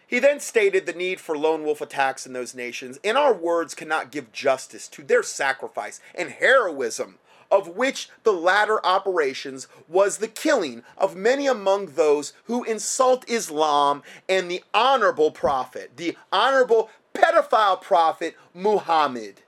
He 0.07 0.19
then 0.19 0.39
stated 0.39 0.87
the 0.87 0.93
need 0.93 1.21
for 1.21 1.37
lone 1.37 1.64
wolf 1.64 1.81
attacks 1.81 2.27
in 2.27 2.33
those 2.33 2.55
nations, 2.55 2.99
and 3.03 3.19
our 3.19 3.35
words 3.35 3.75
cannot 3.75 4.12
give 4.12 4.33
justice 4.33 4.87
to 4.89 5.03
their 5.03 5.23
sacrifice 5.23 6.01
and 6.14 6.31
heroism, 6.31 7.19
of 7.51 7.69
which 7.69 8.09
the 8.23 8.33
latter 8.33 8.85
operations 8.87 9.67
was 9.89 10.19
the 10.19 10.29
killing 10.29 10.85
of 10.97 11.17
many 11.17 11.47
among 11.47 11.87
those 11.87 12.33
who 12.45 12.62
insult 12.64 13.29
Islam 13.29 14.03
and 14.29 14.51
the 14.51 14.62
honorable 14.73 15.33
prophet, 15.33 15.93
the 15.97 16.17
honorable 16.33 16.89
pedophile 17.12 17.81
prophet 17.81 18.37
Muhammad, 18.55 19.43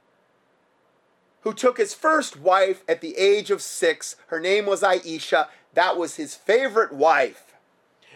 who 1.48 1.54
took 1.54 1.78
his 1.78 1.94
first 1.94 2.38
wife 2.38 2.84
at 2.86 3.00
the 3.00 3.16
age 3.16 3.50
of 3.50 3.62
six. 3.62 4.16
Her 4.26 4.38
name 4.38 4.66
was 4.66 4.82
Aisha. 4.82 5.48
That 5.72 5.96
was 5.96 6.16
his 6.16 6.34
favorite 6.34 6.92
wife 6.92 7.54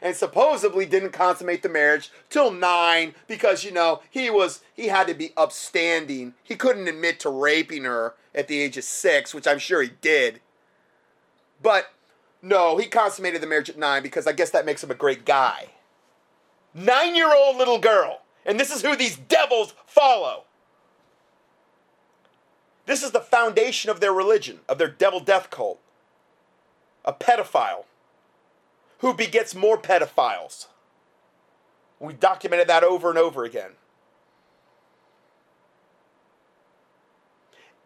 and 0.03 0.15
supposedly 0.15 0.85
didn't 0.85 1.13
consummate 1.13 1.63
the 1.63 1.71
marriage 1.71 2.11
till 2.29 2.51
nine 2.51 3.15
because 3.27 3.65
you 3.65 3.73
know 3.73 4.03
he 4.11 4.29
was 4.29 4.61
he 4.75 4.89
had 4.89 5.07
to 5.07 5.15
be 5.15 5.33
upstanding. 5.35 6.35
He 6.43 6.57
couldn't 6.57 6.89
admit 6.89 7.21
to 7.21 7.31
raping 7.31 7.85
her 7.85 8.17
at 8.35 8.49
the 8.49 8.61
age 8.61 8.77
of 8.77 8.85
six, 8.85 9.33
which 9.33 9.47
I'm 9.47 9.59
sure 9.59 9.81
he 9.81 9.93
did. 10.03 10.43
But 11.63 11.87
no, 12.43 12.77
he 12.77 12.85
consummated 12.85 13.41
the 13.41 13.47
marriage 13.47 13.71
at 13.71 13.79
nine 13.79 14.03
because 14.03 14.27
I 14.27 14.33
guess 14.33 14.51
that 14.51 14.67
makes 14.67 14.85
him 14.85 14.91
a 14.91 14.95
great 14.95 15.25
guy. 15.25 15.69
Nine 16.75 17.15
year 17.15 17.35
old 17.35 17.57
little 17.57 17.79
girl. 17.79 18.21
And 18.45 18.61
this 18.61 18.71
is 18.71 18.83
who 18.83 18.95
these 18.95 19.17
devils 19.17 19.73
follow. 19.87 20.45
This 22.93 23.03
is 23.03 23.13
the 23.13 23.21
foundation 23.21 23.91
of 23.91 24.01
their 24.01 24.13
religion, 24.13 24.61
of 24.69 24.77
their 24.77 24.87
devil 24.87 25.19
death 25.19 25.49
cult. 25.49 25.81
A 27.07 27.15
pedophile 27.15 27.87
who 28.99 29.15
begets 29.15 29.55
more 29.55 29.79
pedophiles. 29.79 30.67
We've 31.99 32.21
documented 32.21 32.69
that 32.69 32.85
over 32.85 33.09
and 33.09 33.19
over 33.19 33.45
again. 33.45 33.71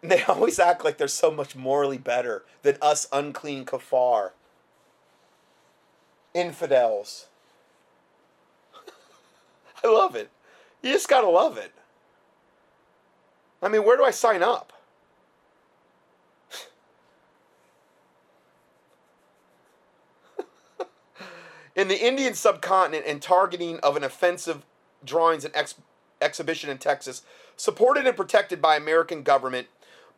And 0.02 0.10
they 0.10 0.22
always 0.28 0.58
act 0.58 0.84
like 0.84 0.98
they're 0.98 1.06
so 1.06 1.30
much 1.30 1.54
morally 1.54 1.98
better 1.98 2.44
than 2.62 2.76
us 2.82 3.06
unclean 3.12 3.64
kuffar. 3.64 4.32
Infidels. 6.34 7.26
I 9.84 9.86
love 9.86 10.16
it. 10.16 10.30
You 10.82 10.92
just 10.92 11.08
gotta 11.08 11.28
love 11.28 11.56
it. 11.56 11.72
I 13.62 13.68
mean, 13.68 13.84
where 13.84 13.96
do 13.96 14.02
I 14.02 14.10
sign 14.10 14.42
up? 14.42 14.72
In 21.76 21.88
the 21.88 22.04
Indian 22.04 22.34
subcontinent 22.34 23.06
and 23.06 23.20
targeting 23.20 23.78
of 23.80 23.96
an 23.96 24.02
offensive 24.02 24.64
drawings 25.04 25.44
and 25.44 25.54
ex- 25.54 25.74
exhibition 26.20 26.70
in 26.70 26.78
Texas, 26.78 27.22
supported 27.56 28.06
and 28.06 28.16
protected 28.16 28.60
by 28.60 28.76
American 28.76 29.22
government. 29.22 29.68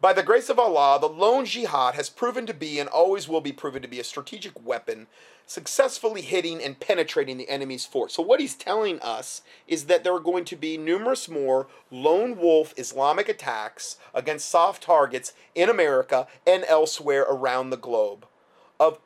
By 0.01 0.13
the 0.13 0.23
grace 0.23 0.49
of 0.49 0.61
Allah, 0.61 1.01
the 1.01 1.09
lone 1.09 1.45
jihad 1.45 1.97
has 1.97 2.09
proven 2.09 2.47
to 2.47 2.55
be 2.55 2.79
and 2.79 2.89
always 2.89 3.29
will 3.29 3.41
be 3.41 3.51
proven 3.51 3.83
to 3.83 3.89
be 3.89 3.99
a 3.99 4.05
strategic 4.05 4.65
weapon, 4.65 5.09
successfully 5.45 6.21
hitting 6.21 6.63
and 6.63 6.79
penetrating 6.79 7.37
the 7.37 7.49
enemy's 7.49 7.85
force. 7.85 8.15
So, 8.15 8.23
what 8.23 8.39
he's 8.39 8.55
telling 8.55 9.01
us 9.01 9.43
is 9.67 9.87
that 9.87 10.05
there 10.05 10.15
are 10.15 10.21
going 10.21 10.45
to 10.45 10.57
be 10.57 10.79
numerous 10.79 11.29
more 11.29 11.67
lone 11.91 12.39
wolf 12.39 12.75
Islamic 12.77 13.29
attacks 13.29 13.97
against 14.15 14.49
soft 14.49 14.85
targets 14.85 15.33
in 15.57 15.69
America 15.69 16.29
and 16.47 16.65
elsewhere 16.69 17.27
around 17.29 17.71
the 17.71 17.77
globe 17.77 18.25
of 18.79 19.01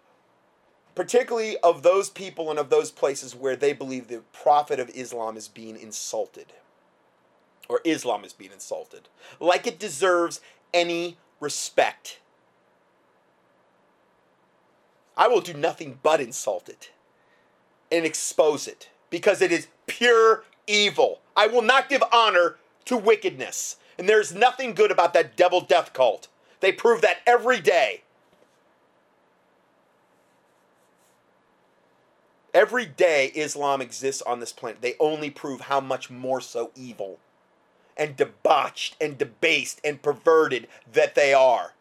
particularly 0.95 1.57
of 1.59 1.83
those 1.83 2.11
people 2.11 2.51
and 2.51 2.59
of 2.59 2.71
those 2.71 2.91
places 2.91 3.35
where 3.35 3.57
they 3.57 3.73
believe 3.73 4.09
the 4.09 4.23
prophet 4.33 4.79
of 4.79 4.91
Islam 4.91 5.37
is 5.37 5.49
being 5.49 5.79
insulted 5.79 6.53
or 7.69 7.81
Islam 7.85 8.25
is 8.25 8.33
being 8.33 8.53
insulted 8.53 9.09
like 9.41 9.67
it 9.67 9.79
deserves 9.79 10.41
any 10.75 11.17
respect. 11.41 12.21
I 15.17 15.29
will 15.29 15.41
do 15.41 15.55
nothing 15.55 15.99
but 16.03 16.21
insult 16.21 16.69
it 16.69 16.91
and 17.91 18.05
expose 18.05 18.67
it 18.67 18.89
because 19.11 19.43
it 19.43 19.53
is 19.53 19.69
pure 19.87 20.45
evil. 20.67 21.21
I 21.37 21.47
will 21.47 21.63
not 21.63 21.89
give 21.89 22.03
honor 22.13 22.57
to 22.87 22.97
wickedness. 22.97 23.77
And 23.99 24.09
there's 24.09 24.35
nothing 24.35 24.75
good 24.75 24.91
about 24.91 25.13
that 25.15 25.37
devil 25.37 25.61
death 25.61 25.93
cult. 25.93 26.29
They 26.61 26.73
prove 26.73 27.03
that 27.03 27.19
every 27.27 27.61
day. 27.61 28.03
Every 32.55 32.85
day 32.85 33.29
Islam 33.35 33.81
exists 33.81 34.23
on 34.23 34.41
this 34.41 34.53
planet, 34.53 34.83
they 34.83 34.95
only 35.01 35.31
prove 35.31 35.63
how 35.63 35.81
much 35.81 36.11
more 36.11 36.41
so 36.41 36.71
evil 36.75 37.19
and 37.97 38.17
debauched 38.17 38.97
and 39.01 39.17
debased 39.17 39.81
and 39.83 40.03
perverted 40.03 40.69
that 40.93 41.15
they 41.15 41.33
are. 41.33 41.73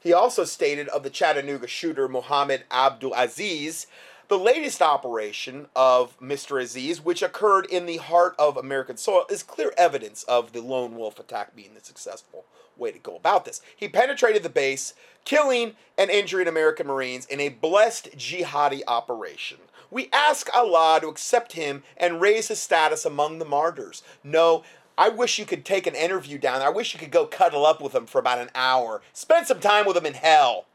He 0.00 0.12
also 0.12 0.44
stated 0.44 0.88
of 0.88 1.02
the 1.02 1.10
Chattanooga 1.10 1.66
shooter 1.66 2.08
Muhammad 2.08 2.64
Abdul 2.70 3.12
Aziz, 3.14 3.86
the 4.30 4.38
latest 4.38 4.80
operation 4.80 5.66
of 5.74 6.16
Mr. 6.20 6.62
Aziz, 6.62 7.04
which 7.04 7.20
occurred 7.20 7.66
in 7.66 7.84
the 7.84 7.96
heart 7.96 8.36
of 8.38 8.56
American 8.56 8.96
soil, 8.96 9.24
is 9.28 9.42
clear 9.42 9.72
evidence 9.76 10.22
of 10.22 10.52
the 10.52 10.62
lone 10.62 10.94
wolf 10.96 11.18
attack 11.18 11.56
being 11.56 11.74
the 11.74 11.84
successful 11.84 12.44
way 12.76 12.92
to 12.92 13.00
go 13.00 13.16
about 13.16 13.44
this. 13.44 13.60
He 13.74 13.88
penetrated 13.88 14.44
the 14.44 14.48
base, 14.48 14.94
killing 15.24 15.72
and 15.98 16.10
injuring 16.10 16.46
American 16.46 16.86
Marines 16.86 17.26
in 17.26 17.40
a 17.40 17.48
blessed 17.48 18.16
jihadi 18.16 18.82
operation. 18.86 19.58
We 19.90 20.08
ask 20.12 20.48
Allah 20.54 21.00
to 21.00 21.08
accept 21.08 21.54
him 21.54 21.82
and 21.96 22.20
raise 22.20 22.46
his 22.46 22.60
status 22.60 23.04
among 23.04 23.40
the 23.40 23.44
martyrs. 23.44 24.04
No, 24.22 24.62
I 24.96 25.08
wish 25.08 25.40
you 25.40 25.44
could 25.44 25.64
take 25.64 25.88
an 25.88 25.96
interview 25.96 26.38
down 26.38 26.60
there. 26.60 26.68
I 26.68 26.72
wish 26.72 26.94
you 26.94 27.00
could 27.00 27.10
go 27.10 27.26
cuddle 27.26 27.66
up 27.66 27.82
with 27.82 27.96
him 27.96 28.06
for 28.06 28.20
about 28.20 28.38
an 28.38 28.50
hour. 28.54 29.02
Spend 29.12 29.48
some 29.48 29.58
time 29.58 29.86
with 29.86 29.96
him 29.96 30.06
in 30.06 30.14
hell. 30.14 30.66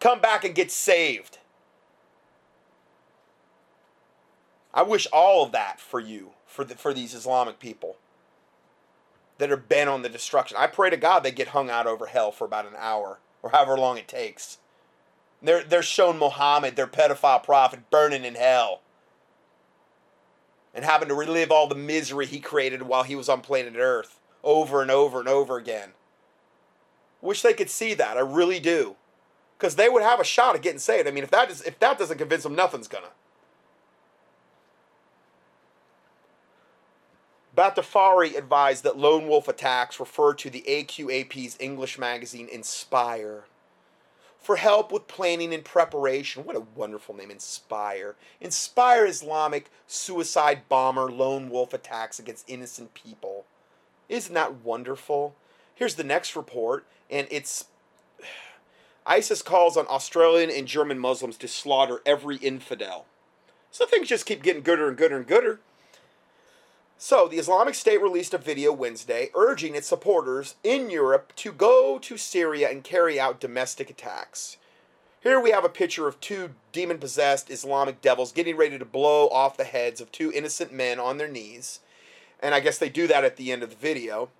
Come 0.00 0.22
back 0.22 0.42
and 0.42 0.54
get 0.54 0.70
saved. 0.70 1.36
I 4.78 4.82
wish 4.82 5.08
all 5.12 5.44
of 5.44 5.50
that 5.50 5.80
for 5.80 5.98
you, 5.98 6.34
for 6.46 6.62
the, 6.62 6.76
for 6.76 6.94
these 6.94 7.12
Islamic 7.12 7.58
people 7.58 7.96
that 9.38 9.50
are 9.50 9.56
bent 9.56 9.90
on 9.90 10.02
the 10.02 10.08
destruction. 10.08 10.56
I 10.56 10.68
pray 10.68 10.88
to 10.88 10.96
God 10.96 11.24
they 11.24 11.32
get 11.32 11.48
hung 11.48 11.68
out 11.68 11.88
over 11.88 12.06
hell 12.06 12.30
for 12.30 12.44
about 12.44 12.64
an 12.64 12.76
hour 12.78 13.18
or 13.42 13.50
however 13.50 13.76
long 13.76 13.98
it 13.98 14.06
takes. 14.06 14.58
They're, 15.42 15.64
they're 15.64 15.82
shown 15.82 16.16
Muhammad, 16.16 16.76
their 16.76 16.86
pedophile 16.86 17.42
prophet, 17.42 17.90
burning 17.90 18.24
in 18.24 18.36
hell 18.36 18.82
and 20.72 20.84
having 20.84 21.08
to 21.08 21.14
relive 21.16 21.50
all 21.50 21.66
the 21.66 21.74
misery 21.74 22.26
he 22.26 22.38
created 22.38 22.82
while 22.82 23.02
he 23.02 23.16
was 23.16 23.28
on 23.28 23.40
planet 23.40 23.74
Earth 23.76 24.20
over 24.44 24.80
and 24.80 24.92
over 24.92 25.18
and 25.18 25.28
over 25.28 25.56
again. 25.56 25.90
Wish 27.20 27.42
they 27.42 27.52
could 27.52 27.68
see 27.68 27.94
that. 27.94 28.16
I 28.16 28.20
really 28.20 28.60
do. 28.60 28.94
Because 29.58 29.74
they 29.74 29.88
would 29.88 30.04
have 30.04 30.20
a 30.20 30.24
shot 30.24 30.54
at 30.54 30.62
getting 30.62 30.78
saved. 30.78 31.08
I 31.08 31.10
mean, 31.10 31.24
if 31.24 31.32
that, 31.32 31.50
is, 31.50 31.62
if 31.62 31.80
that 31.80 31.98
doesn't 31.98 32.18
convince 32.18 32.44
them, 32.44 32.54
nothing's 32.54 32.86
going 32.86 33.02
Batafari 37.58 38.38
advised 38.38 38.84
that 38.84 38.96
lone 38.96 39.26
wolf 39.26 39.48
attacks 39.48 39.98
refer 39.98 40.32
to 40.32 40.48
the 40.48 40.62
AQAP's 40.68 41.56
English 41.58 41.98
magazine 41.98 42.48
Inspire. 42.48 43.46
For 44.38 44.54
help 44.54 44.92
with 44.92 45.08
planning 45.08 45.52
and 45.52 45.64
preparation, 45.64 46.44
what 46.44 46.54
a 46.54 46.62
wonderful 46.76 47.16
name, 47.16 47.32
Inspire. 47.32 48.14
Inspire 48.40 49.06
Islamic 49.06 49.72
suicide 49.88 50.68
bomber 50.68 51.10
lone 51.10 51.50
wolf 51.50 51.74
attacks 51.74 52.20
against 52.20 52.48
innocent 52.48 52.94
people. 52.94 53.44
Isn't 54.08 54.34
that 54.34 54.62
wonderful? 54.62 55.34
Here's 55.74 55.96
the 55.96 56.04
next 56.04 56.36
report, 56.36 56.86
and 57.10 57.26
it's 57.28 57.64
ISIS 59.04 59.42
calls 59.42 59.76
on 59.76 59.88
Australian 59.88 60.48
and 60.48 60.68
German 60.68 61.00
Muslims 61.00 61.36
to 61.38 61.48
slaughter 61.48 62.02
every 62.06 62.36
infidel. 62.36 63.06
So 63.72 63.84
things 63.84 64.06
just 64.06 64.26
keep 64.26 64.44
getting 64.44 64.62
gooder 64.62 64.86
and 64.86 64.96
gooder 64.96 65.16
and 65.16 65.26
gooder. 65.26 65.58
So, 67.00 67.28
the 67.28 67.38
Islamic 67.38 67.76
State 67.76 68.02
released 68.02 68.34
a 68.34 68.38
video 68.38 68.72
Wednesday 68.72 69.30
urging 69.36 69.76
its 69.76 69.86
supporters 69.86 70.56
in 70.64 70.90
Europe 70.90 71.32
to 71.36 71.52
go 71.52 71.96
to 72.00 72.16
Syria 72.16 72.68
and 72.70 72.82
carry 72.82 73.20
out 73.20 73.38
domestic 73.38 73.88
attacks. 73.88 74.56
Here 75.20 75.38
we 75.38 75.52
have 75.52 75.64
a 75.64 75.68
picture 75.68 76.08
of 76.08 76.18
two 76.18 76.56
demon 76.72 76.98
possessed 76.98 77.52
Islamic 77.52 78.00
devils 78.00 78.32
getting 78.32 78.56
ready 78.56 78.80
to 78.80 78.84
blow 78.84 79.28
off 79.28 79.56
the 79.56 79.62
heads 79.62 80.00
of 80.00 80.10
two 80.10 80.32
innocent 80.32 80.72
men 80.72 80.98
on 80.98 81.18
their 81.18 81.28
knees. 81.28 81.78
And 82.40 82.52
I 82.52 82.58
guess 82.58 82.78
they 82.78 82.88
do 82.88 83.06
that 83.06 83.22
at 83.22 83.36
the 83.36 83.52
end 83.52 83.62
of 83.62 83.70
the 83.70 83.76
video. 83.76 84.30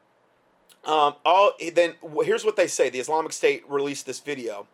Um, 0.85 1.15
all 1.25 1.53
then 1.73 1.95
here's 2.25 2.45
what 2.45 2.57
they 2.57 2.67
say: 2.67 2.91
the 2.91 2.99
Islamic 2.99 3.33
State 3.33 3.63
released 3.71 4.05
this 4.05 4.19
video, 4.19 4.67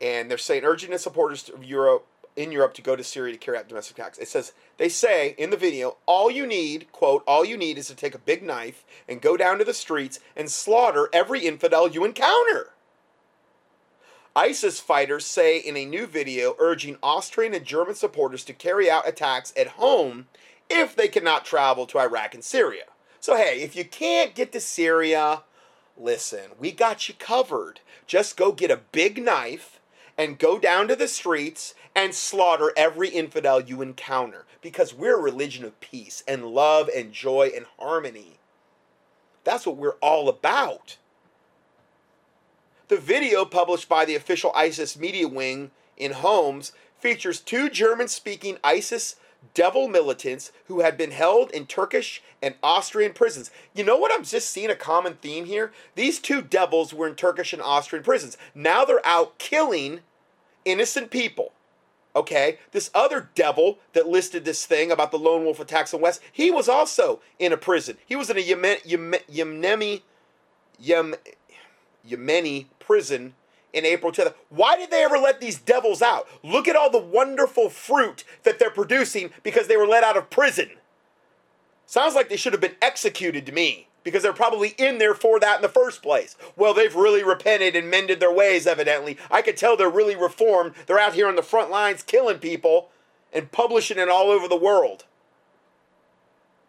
and 0.00 0.30
they're 0.30 0.38
saying 0.38 0.64
urging 0.64 0.92
its 0.92 1.02
supporters 1.02 1.48
of 1.48 1.64
Europe 1.64 2.06
in 2.36 2.52
Europe 2.52 2.74
to 2.74 2.82
go 2.82 2.94
to 2.94 3.02
Syria 3.02 3.32
to 3.32 3.38
carry 3.38 3.56
out 3.56 3.68
domestic 3.68 3.98
attacks. 3.98 4.18
It 4.18 4.28
says 4.28 4.52
they 4.76 4.88
say 4.88 5.34
in 5.38 5.50
the 5.50 5.56
video, 5.56 5.96
all 6.06 6.30
you 6.30 6.46
need, 6.46 6.92
quote, 6.92 7.24
all 7.26 7.44
you 7.44 7.56
need 7.56 7.78
is 7.78 7.88
to 7.88 7.94
take 7.94 8.14
a 8.14 8.18
big 8.18 8.42
knife 8.42 8.84
and 9.08 9.20
go 9.20 9.36
down 9.36 9.58
to 9.58 9.64
the 9.64 9.74
streets 9.74 10.20
and 10.36 10.50
slaughter 10.50 11.08
every 11.12 11.40
infidel 11.40 11.88
you 11.88 12.04
encounter. 12.04 12.70
ISIS 14.36 14.80
fighters 14.80 15.24
say 15.24 15.58
in 15.58 15.78
a 15.78 15.86
new 15.86 16.06
video 16.06 16.54
urging 16.58 16.98
Austrian 17.02 17.54
and 17.54 17.64
German 17.64 17.94
supporters 17.94 18.44
to 18.44 18.52
carry 18.52 18.90
out 18.90 19.08
attacks 19.08 19.52
at 19.56 19.68
home 19.68 20.26
if 20.68 20.94
they 20.94 21.08
cannot 21.08 21.46
travel 21.46 21.86
to 21.86 21.98
Iraq 21.98 22.34
and 22.34 22.44
Syria. 22.44 22.84
So, 23.18 23.36
hey, 23.36 23.62
if 23.62 23.74
you 23.74 23.84
can't 23.84 24.34
get 24.34 24.52
to 24.52 24.60
Syria, 24.60 25.42
listen, 25.96 26.50
we 26.58 26.70
got 26.70 27.08
you 27.08 27.14
covered. 27.18 27.80
Just 28.06 28.36
go 28.36 28.52
get 28.52 28.70
a 28.70 28.82
big 28.92 29.22
knife 29.22 29.75
and 30.18 30.38
go 30.38 30.58
down 30.58 30.88
to 30.88 30.96
the 30.96 31.08
streets 31.08 31.74
and 31.94 32.14
slaughter 32.14 32.72
every 32.76 33.08
infidel 33.08 33.60
you 33.60 33.82
encounter 33.82 34.44
because 34.60 34.94
we're 34.94 35.18
a 35.18 35.22
religion 35.22 35.64
of 35.64 35.78
peace 35.80 36.22
and 36.26 36.46
love 36.46 36.88
and 36.94 37.12
joy 37.12 37.50
and 37.54 37.66
harmony. 37.78 38.38
That's 39.44 39.66
what 39.66 39.76
we're 39.76 39.96
all 40.02 40.28
about. 40.28 40.96
The 42.88 42.96
video 42.96 43.44
published 43.44 43.88
by 43.88 44.04
the 44.04 44.14
official 44.14 44.52
ISIS 44.54 44.96
media 44.96 45.28
wing 45.28 45.70
in 45.96 46.12
Homs 46.12 46.72
features 46.98 47.40
two 47.40 47.68
German 47.68 48.08
speaking 48.08 48.58
ISIS 48.64 49.16
devil 49.54 49.88
militants 49.88 50.52
who 50.66 50.80
had 50.80 50.96
been 50.96 51.10
held 51.10 51.50
in 51.50 51.66
Turkish 51.66 52.22
and 52.42 52.54
Austrian 52.62 53.12
prisons. 53.12 53.50
You 53.74 53.84
know 53.84 53.96
what? 53.96 54.12
I'm 54.12 54.24
just 54.24 54.50
seeing 54.50 54.70
a 54.70 54.76
common 54.76 55.14
theme 55.14 55.46
here. 55.46 55.72
These 55.94 56.18
two 56.18 56.42
devils 56.42 56.92
were 56.92 57.06
in 57.06 57.14
Turkish 57.14 57.52
and 57.52 57.62
Austrian 57.62 58.04
prisons. 58.04 58.36
Now 58.54 58.84
they're 58.84 59.06
out 59.06 59.38
killing 59.38 60.00
innocent 60.66 61.10
people. 61.10 61.52
Okay, 62.14 62.58
this 62.72 62.90
other 62.94 63.28
devil 63.34 63.78
that 63.92 64.08
listed 64.08 64.44
this 64.44 64.64
thing 64.64 64.90
about 64.90 65.10
the 65.10 65.18
lone 65.18 65.44
wolf 65.44 65.60
attacks 65.60 65.92
in 65.92 66.00
West, 66.00 66.22
he 66.32 66.50
was 66.50 66.66
also 66.66 67.20
in 67.38 67.52
a 67.52 67.58
prison. 67.58 67.98
He 68.06 68.16
was 68.16 68.30
in 68.30 68.38
a 68.38 68.40
Yemen, 68.40 68.78
Yemen, 68.86 69.20
Yemeni, 69.30 70.00
Yem, 70.82 71.14
Yemeni 72.08 72.66
prison 72.78 73.34
in 73.74 73.84
April 73.84 74.12
10th. 74.12 74.32
Why 74.48 74.78
did 74.78 74.90
they 74.90 75.04
ever 75.04 75.18
let 75.18 75.42
these 75.42 75.58
devils 75.58 76.00
out? 76.00 76.26
Look 76.42 76.66
at 76.66 76.74
all 76.74 76.90
the 76.90 76.96
wonderful 76.96 77.68
fruit 77.68 78.24
that 78.44 78.58
they're 78.58 78.70
producing 78.70 79.30
because 79.42 79.68
they 79.68 79.76
were 79.76 79.86
let 79.86 80.02
out 80.02 80.16
of 80.16 80.30
prison. 80.30 80.70
Sounds 81.84 82.14
like 82.14 82.30
they 82.30 82.36
should 82.36 82.54
have 82.54 82.62
been 82.62 82.76
executed 82.80 83.44
to 83.44 83.52
me 83.52 83.88
because 84.06 84.22
they're 84.22 84.32
probably 84.32 84.68
in 84.78 84.98
there 84.98 85.14
for 85.14 85.40
that 85.40 85.56
in 85.56 85.62
the 85.62 85.68
first 85.68 86.00
place. 86.00 86.36
Well, 86.54 86.72
they've 86.72 86.94
really 86.94 87.24
repented 87.24 87.74
and 87.74 87.90
mended 87.90 88.20
their 88.20 88.32
ways, 88.32 88.64
evidently. 88.64 89.18
I 89.32 89.42
could 89.42 89.56
tell 89.56 89.76
they're 89.76 89.90
really 89.90 90.14
reformed. 90.14 90.74
They're 90.86 91.00
out 91.00 91.14
here 91.14 91.26
on 91.26 91.34
the 91.34 91.42
front 91.42 91.72
lines 91.72 92.04
killing 92.04 92.38
people 92.38 92.90
and 93.32 93.50
publishing 93.50 93.98
it 93.98 94.08
all 94.08 94.30
over 94.30 94.46
the 94.46 94.54
world. 94.54 95.06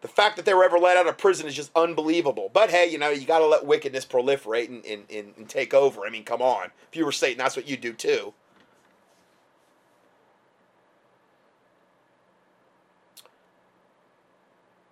The 0.00 0.08
fact 0.08 0.34
that 0.34 0.44
they 0.44 0.52
were 0.52 0.64
ever 0.64 0.80
let 0.80 0.96
out 0.96 1.06
of 1.06 1.16
prison 1.16 1.46
is 1.46 1.54
just 1.54 1.70
unbelievable. 1.76 2.50
But 2.52 2.70
hey, 2.70 2.90
you 2.90 2.98
know, 2.98 3.10
you 3.10 3.24
got 3.24 3.38
to 3.38 3.46
let 3.46 3.64
wickedness 3.64 4.04
proliferate 4.04 4.66
and, 4.66 4.84
and, 4.84 5.32
and, 5.36 5.48
take 5.48 5.72
over. 5.72 6.04
I 6.04 6.10
mean, 6.10 6.24
come 6.24 6.42
on. 6.42 6.72
If 6.90 6.96
you 6.96 7.04
were 7.04 7.12
Satan, 7.12 7.38
that's 7.38 7.54
what 7.54 7.68
you'd 7.68 7.80
do 7.80 7.92
too. 7.92 8.34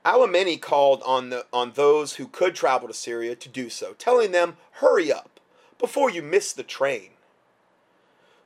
Alameni 0.06 0.60
called 0.60 1.02
on, 1.04 1.30
the, 1.30 1.46
on 1.52 1.72
those 1.72 2.14
who 2.14 2.28
could 2.28 2.54
travel 2.54 2.86
to 2.86 2.94
Syria 2.94 3.34
to 3.34 3.48
do 3.48 3.68
so, 3.68 3.92
telling 3.94 4.30
them, 4.30 4.56
hurry 4.74 5.12
up 5.12 5.40
before 5.80 6.08
you 6.08 6.22
miss 6.22 6.52
the 6.52 6.62
train. 6.62 7.10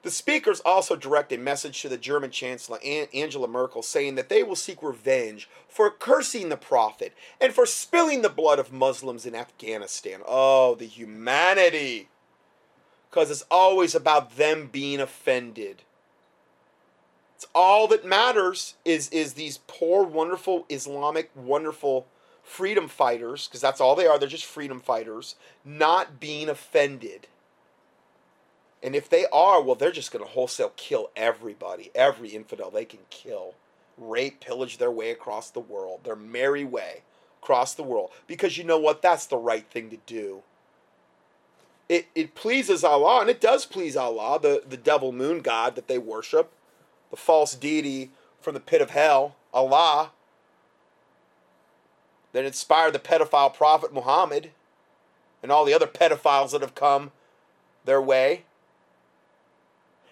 The 0.02 0.10
speakers 0.10 0.60
also 0.60 0.96
direct 0.96 1.30
a 1.32 1.36
message 1.36 1.82
to 1.82 1.90
the 1.90 1.98
German 1.98 2.30
Chancellor 2.30 2.78
Angela 2.82 3.46
Merkel 3.46 3.82
saying 3.82 4.14
that 4.14 4.30
they 4.30 4.42
will 4.42 4.56
seek 4.56 4.82
revenge 4.82 5.50
for 5.68 5.90
cursing 5.90 6.48
the 6.48 6.56
Prophet 6.56 7.12
and 7.38 7.52
for 7.52 7.66
spilling 7.66 8.22
the 8.22 8.30
blood 8.30 8.58
of 8.58 8.72
Muslims 8.72 9.26
in 9.26 9.34
Afghanistan. 9.34 10.20
Oh, 10.26 10.74
the 10.74 10.86
humanity! 10.86 12.08
Because 13.10 13.30
it's 13.30 13.44
always 13.50 13.94
about 13.94 14.38
them 14.38 14.70
being 14.72 15.00
offended. 15.00 15.82
It's 17.40 17.48
all 17.54 17.88
that 17.88 18.04
matters 18.04 18.74
is 18.84 19.08
is 19.08 19.32
these 19.32 19.60
poor, 19.66 20.04
wonderful 20.04 20.66
Islamic, 20.68 21.30
wonderful 21.34 22.06
freedom 22.42 22.86
fighters, 22.86 23.48
because 23.48 23.62
that's 23.62 23.80
all 23.80 23.96
they 23.96 24.06
are. 24.06 24.18
They're 24.18 24.28
just 24.28 24.44
freedom 24.44 24.78
fighters, 24.78 25.36
not 25.64 26.20
being 26.20 26.50
offended. 26.50 27.28
And 28.82 28.94
if 28.94 29.08
they 29.08 29.24
are, 29.32 29.62
well, 29.62 29.74
they're 29.74 29.90
just 29.90 30.12
going 30.12 30.22
to 30.22 30.30
wholesale 30.30 30.74
kill 30.76 31.08
everybody, 31.16 31.90
every 31.94 32.28
infidel 32.28 32.70
they 32.70 32.84
can 32.84 33.00
kill. 33.08 33.54
rape, 34.00 34.40
pillage 34.40 34.78
their 34.78 34.90
way 34.90 35.10
across 35.10 35.50
the 35.50 35.60
world, 35.60 36.00
their 36.04 36.16
merry 36.16 36.64
way 36.64 37.02
across 37.42 37.74
the 37.74 37.82
world. 37.82 38.10
Because 38.26 38.58
you 38.58 38.64
know 38.64 38.78
what? 38.78 39.02
That's 39.02 39.26
the 39.26 39.36
right 39.36 39.66
thing 39.66 39.90
to 39.90 39.98
do. 40.06 40.42
It, 41.88 42.06
it 42.14 42.34
pleases 42.34 42.84
Allah, 42.84 43.20
and 43.20 43.30
it 43.30 43.40
does 43.40 43.66
please 43.66 43.96
Allah, 43.96 44.38
the, 44.40 44.62
the 44.68 44.76
devil 44.76 45.10
moon 45.12 45.40
god 45.40 45.74
that 45.74 45.88
they 45.88 45.98
worship, 45.98 46.52
the 47.10 47.16
false 47.16 47.54
deity 47.54 48.10
from 48.40 48.54
the 48.54 48.60
pit 48.60 48.80
of 48.80 48.90
hell, 48.90 49.36
Allah, 49.52 50.12
that 52.32 52.44
inspired 52.44 52.92
the 52.92 52.98
pedophile 52.98 53.52
prophet 53.52 53.92
Muhammad 53.92 54.50
and 55.42 55.50
all 55.50 55.64
the 55.64 55.74
other 55.74 55.86
pedophiles 55.86 56.52
that 56.52 56.60
have 56.60 56.74
come 56.74 57.10
their 57.84 58.00
way. 58.00 58.44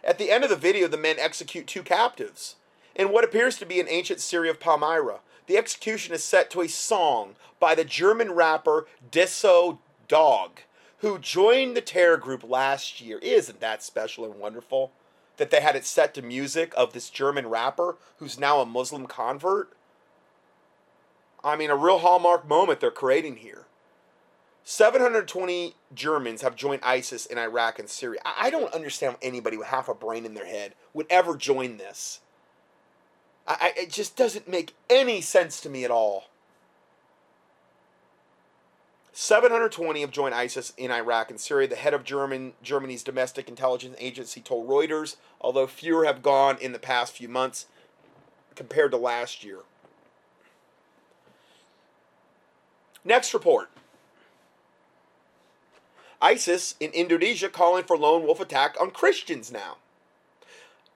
At 0.02 0.18
the 0.18 0.30
end 0.30 0.44
of 0.44 0.50
the 0.50 0.56
video, 0.56 0.88
the 0.88 0.96
men 0.96 1.16
execute 1.18 1.66
two 1.66 1.82
captives 1.82 2.56
in 2.94 3.10
what 3.10 3.24
appears 3.24 3.56
to 3.58 3.66
be 3.66 3.78
an 3.78 3.88
ancient 3.88 4.20
city 4.20 4.48
of 4.48 4.60
Palmyra. 4.60 5.20
The 5.46 5.56
execution 5.56 6.14
is 6.14 6.24
set 6.24 6.50
to 6.50 6.60
a 6.60 6.68
song 6.68 7.36
by 7.60 7.74
the 7.74 7.84
German 7.84 8.32
rapper 8.32 8.86
Deso 9.10 9.78
Dogg 10.08 10.60
who 10.98 11.18
joined 11.18 11.76
the 11.76 11.80
terror 11.80 12.16
group 12.16 12.42
last 12.48 13.00
year. 13.00 13.18
Isn't 13.18 13.60
that 13.60 13.82
special 13.82 14.24
and 14.24 14.34
wonderful? 14.34 14.92
That 15.38 15.50
they 15.50 15.60
had 15.60 15.76
it 15.76 15.86
set 15.86 16.14
to 16.14 16.22
music 16.22 16.72
of 16.76 16.92
this 16.92 17.10
German 17.10 17.46
rapper 17.48 17.96
who's 18.18 18.38
now 18.38 18.60
a 18.60 18.66
Muslim 18.66 19.06
convert? 19.06 19.72
I 21.42 21.56
mean, 21.56 21.70
a 21.70 21.76
real 21.76 21.98
hallmark 21.98 22.46
moment 22.46 22.80
they're 22.80 22.90
creating 22.90 23.36
here. 23.36 23.66
720 24.64 25.76
Germans 25.94 26.42
have 26.42 26.54
joined 26.54 26.82
ISIS 26.84 27.24
in 27.24 27.38
Iraq 27.38 27.78
and 27.78 27.88
Syria. 27.88 28.20
I 28.24 28.50
don't 28.50 28.74
understand 28.74 29.14
how 29.14 29.18
anybody 29.22 29.56
with 29.56 29.68
half 29.68 29.88
a 29.88 29.94
brain 29.94 30.26
in 30.26 30.34
their 30.34 30.44
head 30.44 30.74
would 30.92 31.06
ever 31.08 31.36
join 31.36 31.78
this. 31.78 32.20
I, 33.46 33.72
it 33.78 33.90
just 33.90 34.14
doesn't 34.14 34.46
make 34.46 34.74
any 34.90 35.22
sense 35.22 35.58
to 35.62 35.70
me 35.70 35.84
at 35.84 35.90
all. 35.90 36.24
720 39.20 40.02
have 40.02 40.12
joined 40.12 40.32
ISIS 40.32 40.72
in 40.76 40.92
Iraq 40.92 41.28
and 41.28 41.40
Syria. 41.40 41.66
The 41.66 41.74
head 41.74 41.92
of 41.92 42.04
German 42.04 42.52
Germany's 42.62 43.02
domestic 43.02 43.48
intelligence 43.48 43.96
agency 43.98 44.40
told 44.40 44.68
Reuters, 44.68 45.16
although 45.40 45.66
fewer 45.66 46.04
have 46.04 46.22
gone 46.22 46.56
in 46.60 46.70
the 46.70 46.78
past 46.78 47.16
few 47.16 47.28
months 47.28 47.66
compared 48.54 48.92
to 48.92 48.96
last 48.96 49.42
year. 49.42 49.62
Next 53.04 53.34
report. 53.34 53.70
ISIS 56.22 56.76
in 56.78 56.92
Indonesia 56.92 57.48
calling 57.48 57.82
for 57.82 57.98
lone 57.98 58.22
wolf 58.22 58.38
attack 58.38 58.76
on 58.80 58.92
Christians 58.92 59.50
now. 59.50 59.78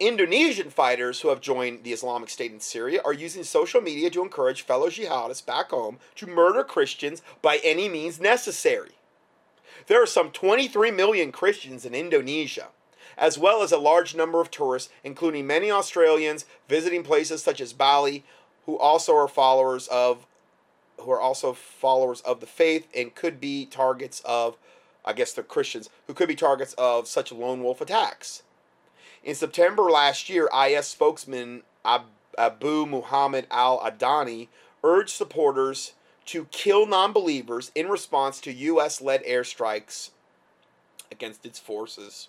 Indonesian 0.00 0.70
fighters 0.70 1.20
who 1.20 1.28
have 1.28 1.40
joined 1.40 1.84
the 1.84 1.92
Islamic 1.92 2.28
State 2.28 2.52
in 2.52 2.60
Syria 2.60 3.00
are 3.04 3.12
using 3.12 3.44
social 3.44 3.80
media 3.80 4.10
to 4.10 4.22
encourage 4.22 4.62
fellow 4.62 4.88
jihadists 4.88 5.44
back 5.44 5.70
home 5.70 5.98
to 6.16 6.26
murder 6.26 6.64
Christians 6.64 7.22
by 7.40 7.60
any 7.62 7.88
means 7.88 8.20
necessary. 8.20 8.92
There 9.86 10.02
are 10.02 10.06
some 10.06 10.30
23 10.30 10.90
million 10.90 11.32
Christians 11.32 11.84
in 11.84 11.94
Indonesia, 11.94 12.68
as 13.16 13.38
well 13.38 13.62
as 13.62 13.72
a 13.72 13.78
large 13.78 14.14
number 14.14 14.40
of 14.40 14.50
tourists, 14.50 14.92
including 15.04 15.46
many 15.46 15.70
Australians 15.70 16.46
visiting 16.68 17.02
places 17.02 17.42
such 17.42 17.60
as 17.60 17.72
Bali, 17.72 18.24
who 18.66 18.78
also 18.78 19.14
are 19.14 19.28
followers 19.28 19.88
of 19.88 20.26
who 20.98 21.10
are 21.10 21.20
also 21.20 21.52
followers 21.52 22.20
of 22.20 22.40
the 22.40 22.46
faith 22.46 22.86
and 22.94 23.14
could 23.14 23.40
be 23.40 23.66
targets 23.66 24.20
of 24.24 24.56
I 25.04 25.12
guess 25.12 25.32
the 25.32 25.42
Christians 25.42 25.90
who 26.06 26.14
could 26.14 26.28
be 26.28 26.36
targets 26.36 26.74
of 26.74 27.08
such 27.08 27.32
lone 27.32 27.62
wolf 27.62 27.80
attacks. 27.80 28.42
In 29.22 29.34
September 29.34 29.84
last 29.84 30.28
year, 30.28 30.48
IS 30.54 30.86
spokesman 30.86 31.62
Abu 31.84 32.86
Muhammad 32.86 33.46
al 33.50 33.78
Adani 33.80 34.48
urged 34.82 35.10
supporters 35.10 35.92
to 36.26 36.46
kill 36.46 36.86
non 36.86 37.12
believers 37.12 37.70
in 37.74 37.88
response 37.88 38.40
to 38.40 38.52
U.S. 38.52 39.00
led 39.00 39.24
airstrikes 39.24 40.10
against 41.10 41.46
its 41.46 41.58
forces. 41.58 42.28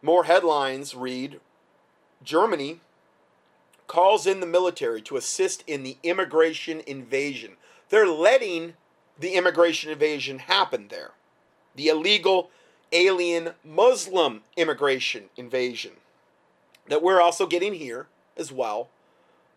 More 0.00 0.24
headlines 0.24 0.94
read 0.94 1.40
Germany 2.24 2.80
calls 3.86 4.26
in 4.26 4.40
the 4.40 4.46
military 4.46 5.02
to 5.02 5.16
assist 5.16 5.62
in 5.66 5.82
the 5.82 5.98
immigration 6.02 6.80
invasion. 6.86 7.52
They're 7.90 8.08
letting 8.08 8.74
the 9.18 9.34
immigration 9.34 9.90
invasion 9.92 10.40
happen 10.40 10.88
there. 10.88 11.12
The 11.76 11.88
illegal 11.88 12.50
alien 12.92 13.54
Muslim 13.64 14.42
immigration 14.56 15.24
invasion 15.36 15.92
that 16.88 17.02
we're 17.02 17.20
also 17.20 17.46
getting 17.46 17.74
here 17.74 18.06
as 18.36 18.52
well. 18.52 18.88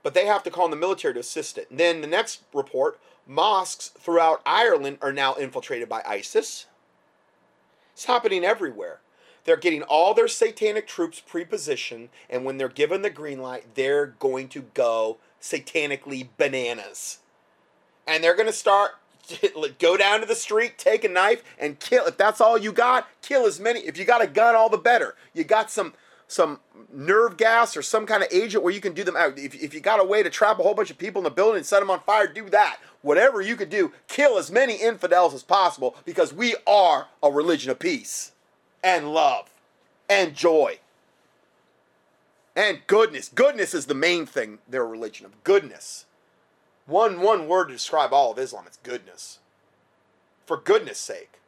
But 0.04 0.14
they 0.14 0.26
have 0.28 0.44
to 0.44 0.52
call 0.52 0.66
in 0.66 0.72
the 0.72 0.78
military 0.78 1.16
to 1.16 1.20
assist 1.20 1.58
it. 1.58 1.70
And 1.70 1.80
then 1.80 2.02
the 2.02 2.08
next 2.08 2.44
report 2.54 3.00
mosques 3.28 3.90
throughout 3.98 4.42
Ireland 4.46 5.00
are 5.02 5.12
now 5.12 5.34
infiltrated 5.36 5.90
by 5.90 6.04
ISIS. 6.06 6.68
It's 7.94 8.06
happening 8.06 8.44
everywhere. 8.44 9.00
They're 9.46 9.58
getting 9.58 9.84
all 9.84 10.14
their 10.14 10.28
satanic 10.28 10.88
troops 10.88 11.20
pre-positioned, 11.20 12.10
and 12.30 12.44
when 12.44 12.58
they're 12.58 12.68
given 12.68 13.04
the 13.04 13.10
green 13.12 13.40
light, 13.40 13.76
they're 13.76 14.08
going 14.08 14.48
to 14.50 14.64
go 14.74 15.18
satanically 15.42 16.28
bananas. 16.38 17.20
And 18.08 18.24
they're 18.24 18.36
going 18.36 18.48
to 18.48 18.54
start 18.54 18.92
go 19.80 19.98
down 19.98 20.22
to 20.22 20.26
the 20.26 20.36
street, 20.36 20.78
take 20.78 21.04
a 21.04 21.10
knife, 21.10 21.44
and 21.60 21.80
kill. 21.80 22.06
If 22.06 22.18
that's 22.18 22.42
all 22.42 22.58
you 22.58 22.72
got, 22.72 23.08
kill 23.22 23.46
as 23.46 23.60
many. 23.60 23.82
If 23.82 23.98
you 23.98 24.06
got 24.06 24.22
a 24.22 24.28
gun, 24.28 24.56
all 24.56 24.70
the 24.70 24.78
better. 24.78 25.16
You 25.34 25.44
got 25.44 25.72
some 25.72 25.94
some 26.28 26.60
nerve 26.92 27.38
gas 27.38 27.78
or 27.78 27.84
some 27.84 28.08
kind 28.08 28.24
of 28.24 28.30
agent 28.32 28.64
where 28.64 28.74
you 28.74 28.82
can 28.82 28.94
do 28.94 29.04
them 29.04 29.16
out. 29.16 29.38
If, 29.38 29.54
if 29.54 29.76
you 29.76 29.80
got 29.80 30.00
a 30.00 30.04
way 30.04 30.24
to 30.24 30.30
trap 30.30 30.60
a 30.60 30.64
whole 30.64 30.74
bunch 30.74 30.90
of 30.90 30.98
people 30.98 31.20
in 31.20 31.24
the 31.24 31.30
building 31.30 31.58
and 31.58 31.66
set 31.66 31.82
them 31.82 31.92
on 31.92 32.00
fire, 32.00 32.26
do 32.26 32.50
that. 32.50 32.80
Whatever 33.04 33.42
you 33.42 33.56
could 33.56 33.70
do, 33.70 33.92
kill 34.08 34.40
as 34.40 34.50
many 34.50 34.76
infidels 34.76 35.36
as 35.36 35.44
possible 35.44 35.96
because 36.04 36.34
we 36.34 36.56
are 36.66 37.08
a 37.22 37.32
religion 37.32 37.70
of 37.70 37.78
peace 37.78 38.32
and 38.84 39.14
love 39.14 39.52
and 40.10 40.36
joy 40.36 40.80
and 42.56 42.80
goodness. 42.88 43.30
Goodness 43.34 43.74
is 43.74 43.86
the 43.86 43.94
main 43.94 44.26
thing, 44.26 44.60
their 44.68 44.86
religion 44.86 45.26
of 45.26 45.44
goodness. 45.44 46.06
One 46.86 47.22
one 47.22 47.48
word 47.48 47.68
to 47.68 47.74
describe 47.74 48.14
all 48.14 48.32
of 48.32 48.40
Islam, 48.40 48.66
it's 48.68 48.78
goodness. 48.78 49.40
For 50.46 50.58
goodness 50.58 51.00
sake. 51.00 51.40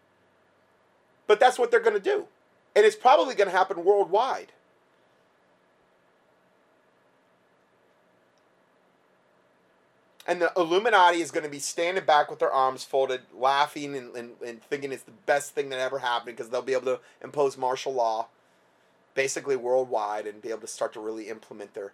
But 1.28 1.40
that's 1.40 1.60
what 1.60 1.70
they're 1.70 1.80
going 1.80 1.94
to 1.94 2.00
do. 2.00 2.26
And 2.76 2.86
it's 2.86 2.96
probably 2.96 3.36
going 3.36 3.50
to 3.50 3.56
happen 3.56 3.84
worldwide. 3.84 4.52
And 10.26 10.42
the 10.42 10.52
Illuminati 10.58 11.22
is 11.22 11.32
going 11.32 11.46
to 11.46 11.50
be 11.50 11.60
standing 11.60 12.04
back 12.04 12.30
with 12.30 12.40
their 12.40 12.52
arms 12.52 12.84
folded, 12.84 13.22
laughing 13.34 13.96
and, 13.96 14.14
and, 14.16 14.32
and 14.46 14.62
thinking 14.62 14.92
it's 14.92 15.04
the 15.04 15.12
best 15.26 15.56
thing 15.56 15.70
that 15.70 15.80
ever 15.80 16.00
happened 16.00 16.36
because 16.36 16.50
they'll 16.50 16.62
be 16.62 16.74
able 16.74 16.98
to 16.98 17.00
impose 17.24 17.58
martial 17.58 17.94
law 17.94 18.28
basically 19.18 19.56
worldwide 19.56 20.28
and 20.28 20.42
be 20.42 20.50
able 20.50 20.62
to 20.62 20.68
start 20.68 20.94
to 20.94 21.00
really 21.00 21.28
implement 21.28 21.74
their, 21.74 21.94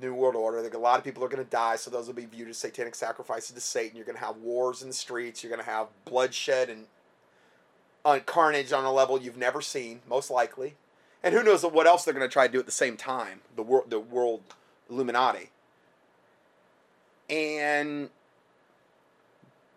New 0.00 0.14
World 0.14 0.36
Order. 0.36 0.62
Like 0.62 0.74
a 0.74 0.78
lot 0.78 0.98
of 0.98 1.04
people 1.04 1.22
are 1.24 1.28
going 1.28 1.44
to 1.44 1.50
die, 1.50 1.76
so 1.76 1.90
those 1.90 2.06
will 2.06 2.14
be 2.14 2.26
viewed 2.26 2.48
as 2.48 2.58
satanic 2.58 2.94
sacrifices 2.94 3.52
to 3.52 3.60
Satan. 3.60 3.96
You're 3.96 4.06
going 4.06 4.18
to 4.18 4.24
have 4.24 4.36
wars 4.38 4.82
in 4.82 4.88
the 4.88 4.94
streets. 4.94 5.42
You're 5.42 5.52
going 5.52 5.64
to 5.64 5.70
have 5.70 5.88
bloodshed 6.04 6.68
and 6.70 6.86
carnage 8.26 8.72
on 8.72 8.84
a 8.84 8.92
level 8.92 9.20
you've 9.20 9.36
never 9.36 9.60
seen, 9.60 10.00
most 10.08 10.30
likely. 10.30 10.74
And 11.22 11.34
who 11.34 11.42
knows 11.44 11.64
what 11.64 11.86
else 11.86 12.04
they're 12.04 12.14
going 12.14 12.28
to 12.28 12.32
try 12.32 12.46
to 12.46 12.52
do 12.52 12.58
at 12.58 12.66
the 12.66 12.72
same 12.72 12.96
time? 12.96 13.42
The 13.54 13.62
world, 13.62 13.90
the 13.90 14.00
world 14.00 14.42
Illuminati. 14.90 15.50
And 17.30 18.10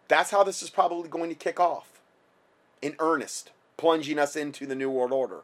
that's 0.08 0.32
how 0.32 0.44
this 0.44 0.64
is 0.64 0.70
probably 0.70 1.08
going 1.08 1.30
to 1.30 1.36
kick 1.36 1.60
off, 1.60 1.88
in 2.82 2.96
earnest, 3.00 3.52
plunging 3.78 4.18
us 4.18 4.36
into 4.36 4.66
the 4.66 4.76
New 4.76 4.90
World 4.90 5.12
Order. 5.12 5.42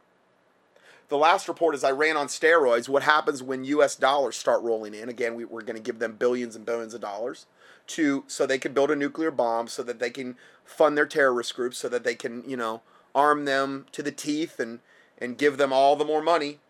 The 1.12 1.18
last 1.18 1.46
report 1.46 1.74
is 1.74 1.84
Iran 1.84 2.16
on 2.16 2.28
steroids. 2.28 2.88
What 2.88 3.02
happens 3.02 3.42
when 3.42 3.64
U.S. 3.64 3.96
dollars 3.96 4.34
start 4.34 4.62
rolling 4.62 4.94
in? 4.94 5.10
Again, 5.10 5.34
we, 5.34 5.44
we're 5.44 5.60
going 5.60 5.76
to 5.76 5.82
give 5.82 5.98
them 5.98 6.16
billions 6.18 6.56
and 6.56 6.64
billions 6.64 6.94
of 6.94 7.02
dollars 7.02 7.44
to 7.88 8.24
so 8.28 8.46
they 8.46 8.56
can 8.56 8.72
build 8.72 8.90
a 8.90 8.96
nuclear 8.96 9.30
bomb, 9.30 9.68
so 9.68 9.82
that 9.82 9.98
they 9.98 10.08
can 10.08 10.38
fund 10.64 10.96
their 10.96 11.04
terrorist 11.04 11.54
groups, 11.54 11.76
so 11.76 11.90
that 11.90 12.02
they 12.02 12.14
can 12.14 12.42
you 12.48 12.56
know 12.56 12.80
arm 13.14 13.44
them 13.44 13.84
to 13.92 14.02
the 14.02 14.10
teeth 14.10 14.58
and 14.58 14.78
and 15.18 15.36
give 15.36 15.58
them 15.58 15.70
all 15.70 15.96
the 15.96 16.04
more 16.06 16.22
money 16.22 16.60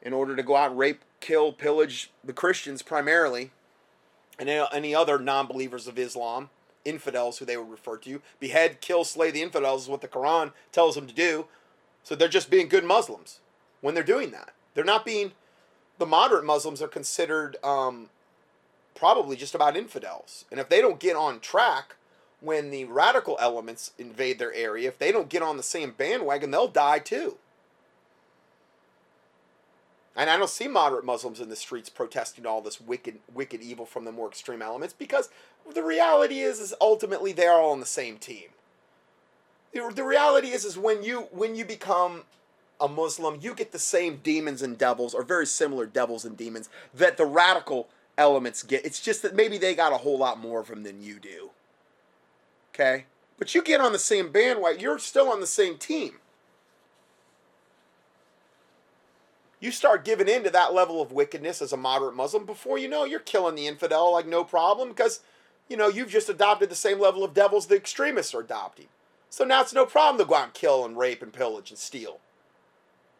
in 0.00 0.12
order 0.12 0.36
to 0.36 0.42
go 0.44 0.54
out 0.54 0.70
and 0.70 0.78
rape, 0.78 1.00
kill, 1.18 1.52
pillage 1.52 2.12
the 2.22 2.32
Christians 2.32 2.82
primarily, 2.82 3.50
and 4.38 4.48
any 4.48 4.94
other 4.94 5.18
non-believers 5.18 5.88
of 5.88 5.98
Islam, 5.98 6.50
infidels 6.84 7.38
who 7.38 7.44
they 7.44 7.56
would 7.56 7.68
refer 7.68 7.96
to. 7.96 8.22
Behead, 8.38 8.80
kill, 8.80 9.02
slay 9.02 9.32
the 9.32 9.42
infidels 9.42 9.82
is 9.82 9.88
what 9.88 10.00
the 10.00 10.06
Quran 10.06 10.52
tells 10.70 10.94
them 10.94 11.08
to 11.08 11.12
do. 11.12 11.46
So 12.04 12.14
they're 12.14 12.28
just 12.28 12.50
being 12.50 12.68
good 12.68 12.84
Muslims 12.84 13.40
when 13.80 13.94
they're 13.94 14.02
doing 14.02 14.30
that. 14.30 14.52
They're 14.74 14.84
not 14.84 15.04
being 15.04 15.32
the 15.98 16.06
moderate 16.06 16.44
Muslims 16.44 16.80
are 16.80 16.88
considered 16.88 17.56
um, 17.62 18.08
probably 18.94 19.36
just 19.36 19.54
about 19.54 19.76
infidels, 19.76 20.44
and 20.50 20.58
if 20.58 20.68
they 20.68 20.80
don't 20.80 20.98
get 20.98 21.16
on 21.16 21.40
track 21.40 21.96
when 22.40 22.70
the 22.70 22.84
radical 22.84 23.36
elements 23.40 23.92
invade 23.98 24.38
their 24.38 24.52
area, 24.54 24.88
if 24.88 24.98
they 24.98 25.12
don't 25.12 25.28
get 25.28 25.42
on 25.42 25.56
the 25.56 25.62
same 25.62 25.92
bandwagon, 25.92 26.50
they'll 26.50 26.68
die 26.68 26.98
too. 26.98 27.36
And 30.16 30.28
I 30.28 30.36
don't 30.36 30.50
see 30.50 30.68
moderate 30.68 31.04
Muslims 31.04 31.40
in 31.40 31.48
the 31.48 31.56
streets 31.56 31.88
protesting 31.88 32.44
all 32.44 32.60
this 32.60 32.80
wicked, 32.80 33.20
wicked 33.32 33.62
evil 33.62 33.86
from 33.86 34.04
the 34.04 34.12
more 34.12 34.28
extreme 34.28 34.60
elements 34.60 34.94
because 34.94 35.28
the 35.72 35.82
reality 35.82 36.40
is, 36.40 36.58
is 36.60 36.74
ultimately 36.80 37.32
they're 37.32 37.52
all 37.52 37.72
on 37.72 37.80
the 37.80 37.86
same 37.86 38.18
team. 38.18 38.48
The, 39.72 39.90
the 39.94 40.04
reality 40.04 40.48
is, 40.48 40.64
is 40.64 40.76
when 40.76 41.04
you 41.04 41.28
when 41.30 41.54
you 41.54 41.64
become 41.64 42.24
a 42.80 42.88
Muslim, 42.88 43.38
you 43.40 43.54
get 43.54 43.72
the 43.72 43.78
same 43.78 44.20
demons 44.22 44.62
and 44.62 44.78
devils, 44.78 45.14
or 45.14 45.22
very 45.22 45.46
similar 45.46 45.86
devils 45.86 46.24
and 46.24 46.36
demons 46.36 46.68
that 46.94 47.16
the 47.16 47.26
radical 47.26 47.88
elements 48.16 48.62
get. 48.62 48.84
It's 48.84 49.00
just 49.00 49.22
that 49.22 49.34
maybe 49.34 49.58
they 49.58 49.74
got 49.74 49.92
a 49.92 49.98
whole 49.98 50.18
lot 50.18 50.38
more 50.38 50.60
of 50.60 50.68
them 50.68 50.82
than 50.82 51.02
you 51.02 51.18
do. 51.18 51.50
Okay, 52.74 53.06
but 53.38 53.54
you 53.54 53.62
get 53.62 53.80
on 53.80 53.92
the 53.92 53.98
same 53.98 54.30
bandwagon. 54.32 54.80
You're 54.80 54.98
still 54.98 55.28
on 55.28 55.40
the 55.40 55.46
same 55.46 55.76
team. 55.76 56.14
you 59.60 59.70
start 59.70 60.04
giving 60.04 60.28
in 60.28 60.42
to 60.42 60.50
that 60.50 60.72
level 60.72 61.00
of 61.02 61.12
wickedness 61.12 61.60
as 61.60 61.72
a 61.72 61.76
moderate 61.76 62.16
Muslim, 62.16 62.46
before 62.46 62.78
you 62.78 62.88
know, 62.88 63.04
you're 63.04 63.20
killing 63.20 63.54
the 63.54 63.66
infidel 63.66 64.12
like 64.12 64.26
no 64.26 64.42
problem 64.42 64.88
because, 64.88 65.20
you 65.68 65.76
know, 65.76 65.88
you've 65.88 66.08
just 66.08 66.30
adopted 66.30 66.70
the 66.70 66.74
same 66.74 66.98
level 66.98 67.22
of 67.22 67.34
devils 67.34 67.66
the 67.66 67.76
extremists 67.76 68.34
are 68.34 68.40
adopting. 68.40 68.86
So 69.28 69.44
now 69.44 69.60
it's 69.60 69.74
no 69.74 69.86
problem 69.86 70.18
to 70.18 70.28
go 70.28 70.34
out 70.34 70.44
and 70.44 70.54
kill 70.54 70.84
and 70.84 70.96
rape 70.96 71.22
and 71.22 71.32
pillage 71.32 71.70
and 71.70 71.78
steal, 71.78 72.20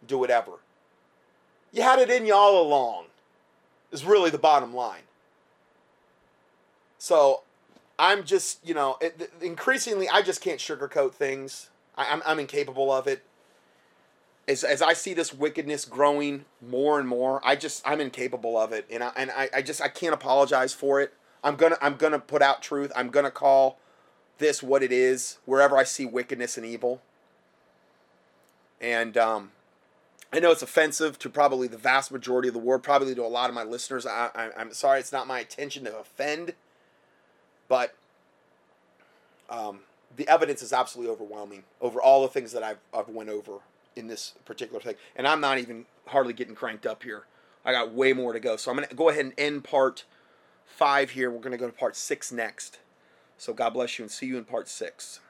do 0.07 0.19
whatever. 0.19 0.53
You 1.73 1.83
had 1.83 1.99
it 1.99 2.11
in 2.11 2.27
you 2.27 2.35
all 2.35 2.61
along, 2.61 3.07
is 3.93 4.05
really 4.05 4.31
the 4.31 4.39
bottom 4.39 4.75
line. 4.75 5.03
So 6.99 7.43
I'm 7.99 8.25
just, 8.25 8.67
you 8.67 8.75
know, 8.75 8.97
it, 9.01 9.33
increasingly, 9.41 10.09
I 10.09 10.23
just 10.23 10.41
can't 10.41 10.59
sugarcoat 10.59 11.13
things. 11.13 11.71
I, 11.97 12.13
I'm, 12.13 12.23
I'm 12.27 12.39
incapable 12.39 12.93
of 12.93 13.07
it 13.07 13.23
as, 14.51 14.65
as 14.65 14.83
I 14.83 14.95
see 14.95 15.15
this 15.15 15.33
wickedness 15.33 15.85
growing 15.85 16.45
more 16.61 16.99
and 16.99 17.09
more, 17.09 17.41
I 17.45 17.55
just 17.55 17.87
I'm 17.87 18.01
incapable 18.01 18.59
of 18.59 18.73
it, 18.73 18.85
and 18.91 19.03
I 19.05 19.13
and 19.17 19.31
I, 19.31 19.49
I 19.55 19.63
just 19.63 19.81
I 19.81 19.89
can't 19.89 20.13
apologize 20.13 20.75
for 20.75 21.01
it. 21.01 21.15
I'm 21.45 21.55
gonna 21.55 21.79
I'm 21.81 21.95
gonna 21.95 22.19
put 22.19 22.43
out 22.43 22.61
truth. 22.61 22.91
I'm 22.97 23.11
gonna 23.11 23.31
call 23.31 23.79
this 24.39 24.63
what 24.63 24.83
it 24.83 24.91
is 24.91 25.39
wherever 25.45 25.77
I 25.77 25.85
see 25.85 26.05
wickedness 26.05 26.57
and 26.57 26.67
evil. 26.67 27.01
And 28.81 29.17
um, 29.17 29.53
I 30.33 30.39
know 30.39 30.53
it's 30.53 30.63
offensive 30.63 31.19
to 31.21 31.29
probably 31.29 31.67
the 31.67 31.77
vast 31.77 32.13
majority 32.13 32.49
of 32.49 32.55
the 32.55 32.61
world, 32.61 32.83
probably 32.83 33.15
to 33.15 33.25
a 33.25 33.27
lot 33.27 33.51
of 33.51 33.55
my 33.55 33.65
listeners. 33.65 34.07
I, 34.07 34.31
I, 34.35 34.51
I'm 34.57 34.73
sorry, 34.73 35.01
it's 35.01 35.13
not 35.13 35.27
my 35.27 35.41
intention 35.41 35.85
to 35.85 35.99
offend, 35.99 36.55
but 37.69 37.97
um, 39.49 39.81
the 40.17 40.29
evidence 40.29 40.63
is 40.63 40.73
absolutely 40.73 41.13
overwhelming 41.13 41.65
over 41.81 42.01
all 42.01 42.23
the 42.23 42.29
things 42.29 42.53
that 42.53 42.63
I've, 42.63 42.79
I've 42.95 43.09
went 43.09 43.29
over 43.29 43.59
in 43.97 44.07
this 44.07 44.35
particular 44.45 44.81
thing. 44.81 44.95
And 45.17 45.27
I'm 45.27 45.41
not 45.41 45.59
even 45.59 45.87
hardly 46.07 46.33
getting 46.33 46.55
cranked 46.55 46.87
up 46.87 47.03
here. 47.03 47.25
I 47.65 47.73
got 47.73 47.93
way 47.93 48.13
more 48.13 48.33
to 48.33 48.41
go. 48.41 48.57
So 48.57 48.71
I'm 48.71 48.77
going 48.77 48.89
to 48.89 48.95
go 48.95 49.09
ahead 49.09 49.25
and 49.25 49.35
end 49.37 49.65
part 49.65 50.05
five 50.65 51.11
here. 51.11 51.31
We're 51.31 51.41
going 51.41 51.53
to 51.53 51.59
go 51.59 51.67
to 51.67 51.73
part 51.73 51.97
six 51.97 52.31
next. 52.31 52.79
So 53.37 53.53
God 53.53 53.71
bless 53.71 53.99
you 53.99 54.05
and 54.05 54.11
see 54.11 54.27
you 54.27 54.39
in 54.39 54.45
part 54.45 54.69
six. 54.69 55.21